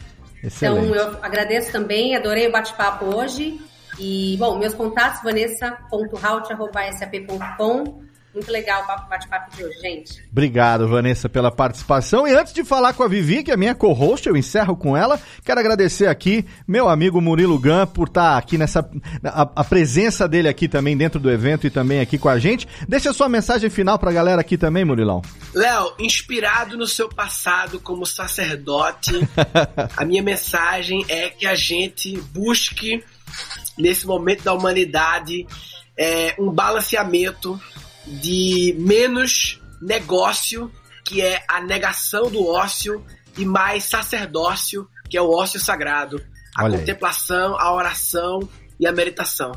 Excelente. 0.44 0.86
Então, 0.88 0.96
eu 0.96 1.18
agradeço 1.22 1.72
também, 1.72 2.16
adorei 2.16 2.48
o 2.48 2.52
bate-papo 2.52 3.06
hoje. 3.06 3.60
E, 4.02 4.36
bom, 4.38 4.58
meus 4.58 4.74
contatos, 4.74 5.22
vanessa.halt.sap.com. 5.22 8.02
Muito 8.34 8.50
legal 8.50 8.84
o 8.84 9.10
bate-papo 9.10 9.56
de 9.56 9.66
hoje, 9.66 9.78
gente. 9.80 10.24
Obrigado, 10.32 10.88
Vanessa, 10.88 11.28
pela 11.28 11.52
participação. 11.52 12.26
E 12.26 12.34
antes 12.34 12.54
de 12.54 12.64
falar 12.64 12.94
com 12.94 13.04
a 13.04 13.08
Vivi, 13.08 13.44
que 13.44 13.52
é 13.52 13.58
minha 13.58 13.76
co-host, 13.76 14.28
eu 14.28 14.38
encerro 14.38 14.76
com 14.76 14.96
ela. 14.96 15.20
Quero 15.44 15.60
agradecer 15.60 16.08
aqui 16.08 16.46
meu 16.66 16.88
amigo 16.88 17.20
Murilo 17.20 17.60
Gan 17.60 17.86
por 17.86 18.08
estar 18.08 18.38
aqui 18.38 18.58
nessa. 18.58 18.90
A, 19.24 19.42
a, 19.42 19.64
presença 19.66 20.30
dele 20.30 20.48
aqui 20.48 20.70
também 20.70 20.96
dentro 20.96 21.20
do 21.20 21.30
evento 21.30 21.68
e 21.68 21.70
também 21.70 22.00
aqui 22.00 22.18
com 22.18 22.30
a 22.30 22.40
gente. 22.40 22.68
Deixa 22.88 23.10
a 23.10 23.14
sua 23.14 23.28
mensagem 23.28 23.70
final 23.70 24.00
pra 24.00 24.14
galera 24.14 24.40
aqui 24.40 24.58
também, 24.58 24.86
Murilão. 24.86 25.22
Léo, 25.54 25.94
inspirado 26.00 26.78
no 26.78 26.88
seu 26.88 27.10
passado 27.10 27.82
como 27.82 28.06
sacerdote, 28.06 29.28
a 29.96 30.06
minha 30.06 30.24
mensagem 30.24 31.06
é 31.10 31.30
que 31.30 31.46
a 31.46 31.54
gente 31.54 32.18
busque 32.34 33.04
nesse 33.78 34.06
momento 34.06 34.44
da 34.44 34.54
humanidade, 34.54 35.46
é, 35.98 36.36
um 36.40 36.52
balanceamento 36.52 37.60
de 38.06 38.76
menos 38.80 39.60
negócio, 39.82 40.72
que 41.04 41.22
é 41.22 41.44
a 41.48 41.62
negação 41.62 42.30
do 42.30 42.46
ócio, 42.46 43.06
e 43.38 43.46
mais 43.46 43.86
sacerdócio, 43.86 44.88
que 45.10 45.18
é 45.18 45.22
o 45.22 45.30
ócio 45.30 45.60
sagrado. 45.60 46.24
A 46.56 46.66
Olha 46.66 46.80
contemplação, 46.80 47.56
aí. 47.56 47.66
a 47.66 47.74
oração 47.74 48.50
e 48.80 48.86
a 48.86 48.92
meditação. 48.92 49.52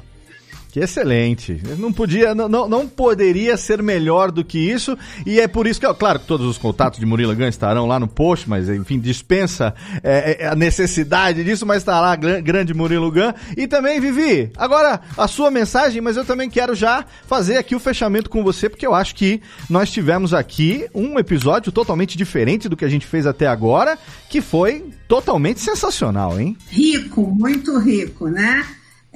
Que 0.75 0.81
excelente. 0.81 1.63
Não 1.79 1.93
podia, 1.93 2.35
não, 2.35 2.69
não 2.69 2.89
poderia 2.89 3.57
ser 3.57 3.81
melhor 3.81 4.33
do 4.33 4.45
que 4.45 4.59
isso. 4.59 4.99
E 5.25 5.39
é 5.39 5.47
por 5.47 5.69
isso 5.69 5.79
que, 5.79 5.95
claro, 5.95 6.19
todos 6.19 6.45
os 6.49 6.59
contatos 6.59 6.99
de 6.99 7.07
Murilo 7.07 7.33
Gun 7.33 7.47
estarão 7.47 7.87
lá 7.87 8.01
no 8.01 8.09
post, 8.09 8.51
mas 8.51 8.69
enfim, 8.69 8.99
dispensa 8.99 9.73
é, 10.03 10.43
é, 10.43 10.49
a 10.49 10.57
necessidade 10.57 11.45
disso, 11.45 11.65
mas 11.65 11.77
está 11.77 12.01
lá, 12.01 12.17
grande 12.17 12.75
Murilo 12.75 13.13
Gun. 13.13 13.33
E 13.57 13.69
também, 13.69 14.01
Vivi, 14.01 14.51
agora 14.57 15.01
a 15.17 15.29
sua 15.29 15.49
mensagem, 15.49 16.01
mas 16.01 16.17
eu 16.17 16.25
também 16.25 16.51
quero 16.51 16.75
já 16.75 17.07
fazer 17.25 17.57
aqui 17.57 17.77
o 17.77 17.81
fechamento 17.81 18.29
com 18.29 18.43
você, 18.43 18.69
porque 18.69 18.85
eu 18.85 18.97
acho 18.97 19.15
que 19.15 19.41
nós 19.71 19.93
tivemos 19.93 20.35
aqui 20.35 20.89
um 20.93 21.21
episódio 21.21 21.71
totalmente 21.71 22.19
diferente 22.19 22.69
do 22.69 22.77
que 22.77 22.85
a 22.85 22.91
gente 22.91 23.07
fez 23.07 23.29
até 23.29 23.47
agora, 23.47 23.97
que 24.29 24.41
foi 24.41 24.91
totalmente 25.07 25.61
sensacional, 25.61 26.41
hein? 26.41 26.59
Rico, 26.69 27.33
muito 27.33 27.79
rico, 27.79 28.27
né? 28.27 28.67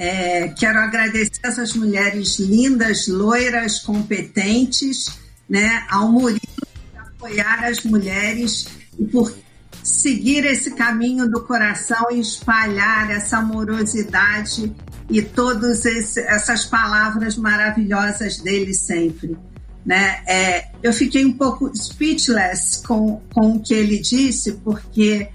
É, 0.01 0.47
quero 0.51 0.79
agradecer 0.79 1.41
essas 1.43 1.75
mulheres 1.75 2.39
lindas, 2.39 3.09
loiras, 3.09 3.81
competentes, 3.81 5.19
né, 5.49 5.85
ao 5.91 6.13
Murilo 6.13 6.41
por 6.57 7.01
apoiar 7.01 7.65
as 7.65 7.83
mulheres 7.83 8.69
e 8.97 9.05
por 9.05 9.35
seguir 9.83 10.45
esse 10.45 10.71
caminho 10.71 11.29
do 11.29 11.41
coração 11.43 12.07
e 12.13 12.21
espalhar 12.21 13.11
essa 13.11 13.39
amorosidade 13.39 14.73
e 15.11 15.21
todas 15.21 15.85
essas 15.85 16.65
palavras 16.65 17.37
maravilhosas 17.37 18.39
dele 18.39 18.75
sempre. 18.75 19.37
Né? 19.85 20.23
É, 20.29 20.69
eu 20.81 20.93
fiquei 20.93 21.25
um 21.25 21.33
pouco 21.33 21.73
speechless 21.75 22.87
com, 22.87 23.21
com 23.35 23.57
o 23.57 23.61
que 23.61 23.75
ele 23.75 23.99
disse, 23.99 24.53
porque 24.53 25.29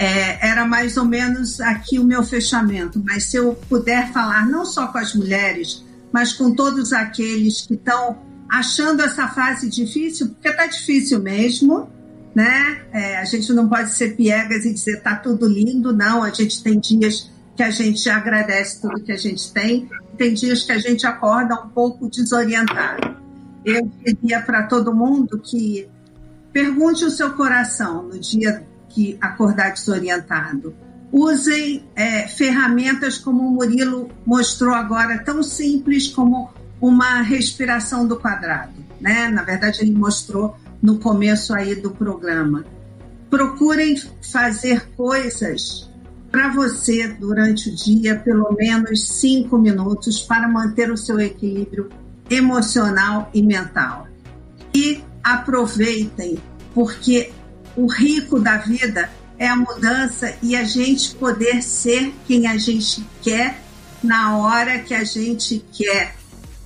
é, 0.00 0.48
era 0.48 0.64
mais 0.64 0.96
ou 0.96 1.04
menos 1.04 1.60
aqui 1.60 1.98
o 1.98 2.04
meu 2.04 2.22
fechamento. 2.22 3.02
Mas 3.04 3.24
se 3.24 3.36
eu 3.36 3.54
puder 3.68 4.10
falar 4.14 4.46
não 4.46 4.64
só 4.64 4.86
com 4.86 4.96
as 4.96 5.14
mulheres, 5.14 5.84
mas 6.10 6.32
com 6.32 6.54
todos 6.54 6.94
aqueles 6.94 7.66
que 7.66 7.74
estão 7.74 8.18
achando 8.48 9.02
essa 9.02 9.28
fase 9.28 9.68
difícil, 9.68 10.30
porque 10.30 10.48
está 10.48 10.66
difícil 10.66 11.20
mesmo, 11.20 11.86
né? 12.34 12.80
É, 12.94 13.18
a 13.18 13.26
gente 13.26 13.52
não 13.52 13.68
pode 13.68 13.90
ser 13.90 14.16
piegas 14.16 14.64
e 14.64 14.72
dizer 14.72 15.02
tá 15.02 15.16
tudo 15.16 15.46
lindo, 15.46 15.92
não. 15.92 16.22
A 16.22 16.30
gente 16.30 16.62
tem 16.62 16.80
dias 16.80 17.30
que 17.54 17.62
a 17.62 17.70
gente 17.70 18.08
agradece 18.08 18.80
tudo 18.80 19.02
que 19.02 19.12
a 19.12 19.18
gente 19.18 19.52
tem, 19.52 19.86
tem 20.16 20.32
dias 20.32 20.62
que 20.62 20.72
a 20.72 20.78
gente 20.78 21.06
acorda 21.06 21.54
um 21.56 21.68
pouco 21.68 22.08
desorientado. 22.08 23.16
Eu 23.66 23.86
diria 24.02 24.40
para 24.40 24.62
todo 24.62 24.94
mundo 24.94 25.38
que 25.38 25.86
pergunte 26.54 27.04
o 27.04 27.10
seu 27.10 27.34
coração 27.34 28.04
no 28.04 28.18
dia 28.18 28.66
que 28.90 29.16
acordar 29.20 29.72
desorientado. 29.72 30.74
Usem 31.12 31.84
é, 31.96 32.28
ferramentas 32.28 33.18
como 33.18 33.46
o 33.46 33.50
Murilo 33.50 34.08
mostrou 34.24 34.74
agora, 34.74 35.18
tão 35.18 35.42
simples 35.42 36.08
como 36.08 36.50
uma 36.80 37.22
respiração 37.22 38.06
do 38.06 38.16
quadrado. 38.16 38.72
Né? 39.00 39.28
Na 39.28 39.42
verdade, 39.42 39.80
ele 39.80 39.92
mostrou 39.92 40.56
no 40.82 40.98
começo 40.98 41.54
aí 41.54 41.74
do 41.74 41.90
programa. 41.90 42.64
Procurem 43.28 43.96
fazer 44.32 44.88
coisas 44.96 45.90
para 46.30 46.48
você 46.50 47.08
durante 47.08 47.68
o 47.68 47.74
dia, 47.74 48.16
pelo 48.16 48.52
menos 48.52 49.08
cinco 49.08 49.58
minutos, 49.58 50.20
para 50.20 50.48
manter 50.48 50.90
o 50.90 50.96
seu 50.96 51.18
equilíbrio 51.18 51.88
emocional 52.28 53.28
e 53.34 53.42
mental. 53.42 54.06
E 54.72 55.02
aproveitem, 55.22 56.38
porque 56.72 57.32
o 57.76 57.86
rico 57.86 58.38
da 58.38 58.56
vida 58.56 59.10
é 59.38 59.48
a 59.48 59.56
mudança 59.56 60.34
e 60.42 60.54
a 60.54 60.64
gente 60.64 61.14
poder 61.14 61.62
ser 61.62 62.14
quem 62.26 62.46
a 62.46 62.56
gente 62.58 63.06
quer 63.22 63.60
na 64.02 64.36
hora 64.36 64.78
que 64.78 64.94
a 64.94 65.04
gente 65.04 65.64
quer, 65.72 66.14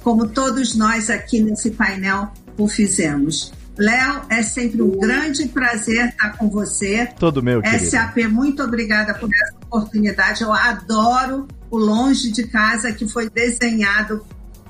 como 0.03 0.29
todos 0.29 0.75
nós 0.75 1.11
aqui 1.11 1.41
nesse 1.41 1.71
painel 1.71 2.33
o 2.57 2.69
fizemos. 2.69 3.53
Léo, 3.77 4.23
é 4.29 4.43
sempre 4.43 4.81
um 4.83 4.99
grande 4.99 5.49
prazer 5.49 6.11
estar 6.11 6.37
com 6.37 6.49
você. 6.49 7.09
Todo 7.19 7.43
meu, 7.43 7.61
querido. 7.61 7.85
SAP, 7.85 8.19
muito 8.29 8.63
obrigada 8.63 9.15
por 9.15 9.29
essa 9.29 9.57
oportunidade. 9.65 10.43
Eu 10.43 10.53
adoro 10.53 11.49
o 11.71 11.77
Longe 11.77 12.31
de 12.31 12.47
Casa 12.47 12.93
que 12.93 13.09
foi 13.09 13.29
desenhado, 13.29 14.25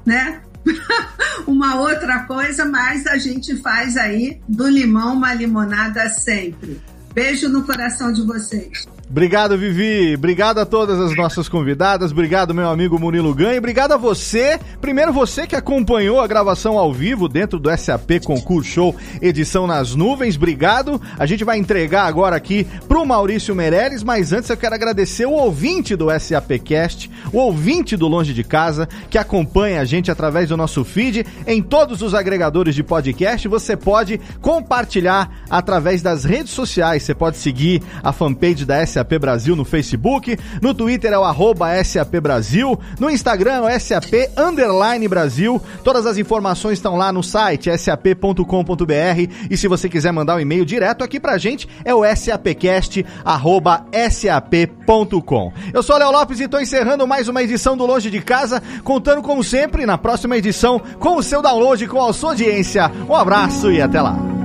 né? 0.07 0.41
uma 1.46 1.80
outra 1.80 2.20
coisa, 2.20 2.64
mas 2.64 3.06
a 3.06 3.18
gente 3.18 3.56
faz 3.56 3.96
aí 3.96 4.40
do 4.48 4.68
limão 4.68 5.14
uma 5.14 5.34
limonada 5.34 6.08
sempre. 6.10 6.80
Beijo 7.12 7.48
no 7.48 7.62
coração 7.64 8.12
de 8.12 8.22
vocês. 8.22 8.86
Obrigado, 9.09 9.57
Vivi. 9.59 10.14
Obrigado 10.14 10.59
a 10.59 10.66
todas 10.66 10.98
as 10.98 11.14
nossas 11.14 11.48
convidadas. 11.48 12.11
Obrigado, 12.11 12.55
meu 12.55 12.68
amigo 12.68 12.98
Murilo 12.98 13.34
Ganha. 13.34 13.59
Obrigado 13.59 13.92
a 13.92 13.96
você. 13.96 14.59
Primeiro, 14.80 15.12
você 15.12 15.46
que 15.46 15.55
acompanhou 15.55 16.20
a 16.20 16.26
gravação 16.26 16.78
ao 16.78 16.92
vivo 16.92 17.28
dentro 17.28 17.59
do 17.59 17.70
SAP 17.76 18.24
Concurso 18.24 18.70
Show 18.70 18.96
Edição 19.20 19.66
nas 19.66 19.94
Nuvens. 19.94 20.36
Obrigado. 20.36 21.00
A 21.18 21.26
gente 21.26 21.44
vai 21.44 21.59
entregar 21.59 22.07
agora 22.07 22.34
aqui 22.34 22.66
pro 22.88 23.05
Maurício 23.05 23.55
Meirelles, 23.55 24.02
mas 24.02 24.32
antes 24.32 24.48
eu 24.48 24.57
quero 24.57 24.74
agradecer 24.74 25.26
o 25.26 25.32
ouvinte 25.32 25.94
do 25.94 26.09
SAPcast, 26.18 27.11
o 27.30 27.38
ouvinte 27.38 27.96
do 27.96 28.09
Longe 28.09 28.32
de 28.32 28.42
Casa, 28.42 28.88
que 29.11 29.18
acompanha 29.18 29.80
a 29.80 29.84
gente 29.84 30.11
através 30.11 30.48
do 30.48 30.57
nosso 30.57 30.82
feed 30.82 31.26
em 31.46 31.62
todos 31.62 32.00
os 32.00 32.14
agregadores 32.14 32.74
de 32.74 32.82
podcast. 32.82 33.46
Você 33.48 33.76
pode 33.76 34.18
compartilhar 34.40 35.30
através 35.50 36.00
das 36.00 36.24
redes 36.24 36.52
sociais. 36.52 37.02
Você 37.02 37.14
pode 37.14 37.36
seguir 37.36 37.82
a 38.02 38.11
fanpage 38.12 38.64
da 38.64 38.84
SAP 38.84 38.93
SAP 38.95 39.18
Brasil 39.18 39.57
no 39.57 39.64
Facebook, 39.64 40.38
no 40.62 40.72
Twitter 40.72 41.12
é 41.12 41.18
o 41.18 41.24
arroba 41.24 41.82
SAP 41.82 42.20
Brasil, 42.20 42.78
no 43.01 43.11
Instagram 43.11 43.55
é 43.55 43.61
o 43.61 43.80
SAP 43.80 44.12
Underline 44.36 45.09
Brasil. 45.09 45.61
Todas 45.82 46.07
as 46.07 46.16
informações 46.16 46.78
estão 46.78 46.97
lá 46.97 47.12
no 47.12 47.22
site 47.22 47.76
sap.com.br 47.76 49.32
e 49.51 49.57
se 49.57 49.66
você 49.66 49.88
quiser 49.88 50.12
mandar 50.12 50.36
um 50.36 50.40
e-mail 50.40 50.64
direto 50.64 51.03
aqui 51.03 51.18
pra 51.18 51.38
gente 51.38 51.68
é 51.84 51.92
o 51.95 52.05
sapcast 52.14 53.05
arroba 53.24 53.84
sap.com. 54.11 55.53
Eu 55.72 55.82
sou 55.82 55.97
o 55.97 55.99
Léo 55.99 56.12
Lopes 56.12 56.38
e 56.38 56.45
estou 56.45 56.61
encerrando 56.61 57.07
mais 57.07 57.26
uma 57.28 57.42
edição 57.42 57.76
do 57.76 57.86
Longe 57.86 58.11
de 58.11 58.20
Casa, 58.20 58.62
contando 58.84 59.22
como 59.22 59.42
sempre 59.42 59.86
na 59.86 59.99
próxima 59.99 60.36
edição 60.36 60.80
com 60.99 61.16
o 61.16 61.22
seu 61.22 61.42
download, 61.42 61.86
com 61.88 62.05
a 62.05 62.12
sua 62.12 62.30
audiência. 62.30 62.90
Um 63.09 63.14
abraço 63.14 63.72
e 63.72 63.82
até 63.82 64.01
lá. 64.01 64.43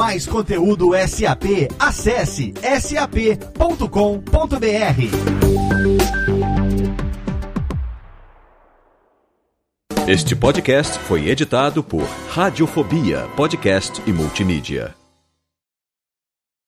Mais 0.00 0.24
conteúdo 0.24 0.92
SAP, 1.06 1.68
acesse 1.78 2.54
sap.com.br. 2.80 3.84
Este 10.08 10.34
podcast 10.34 10.98
foi 11.00 11.28
editado 11.28 11.84
por 11.84 12.08
Radiofobia, 12.30 13.28
podcast 13.36 14.02
e 14.06 14.10
multimídia. 14.10 14.99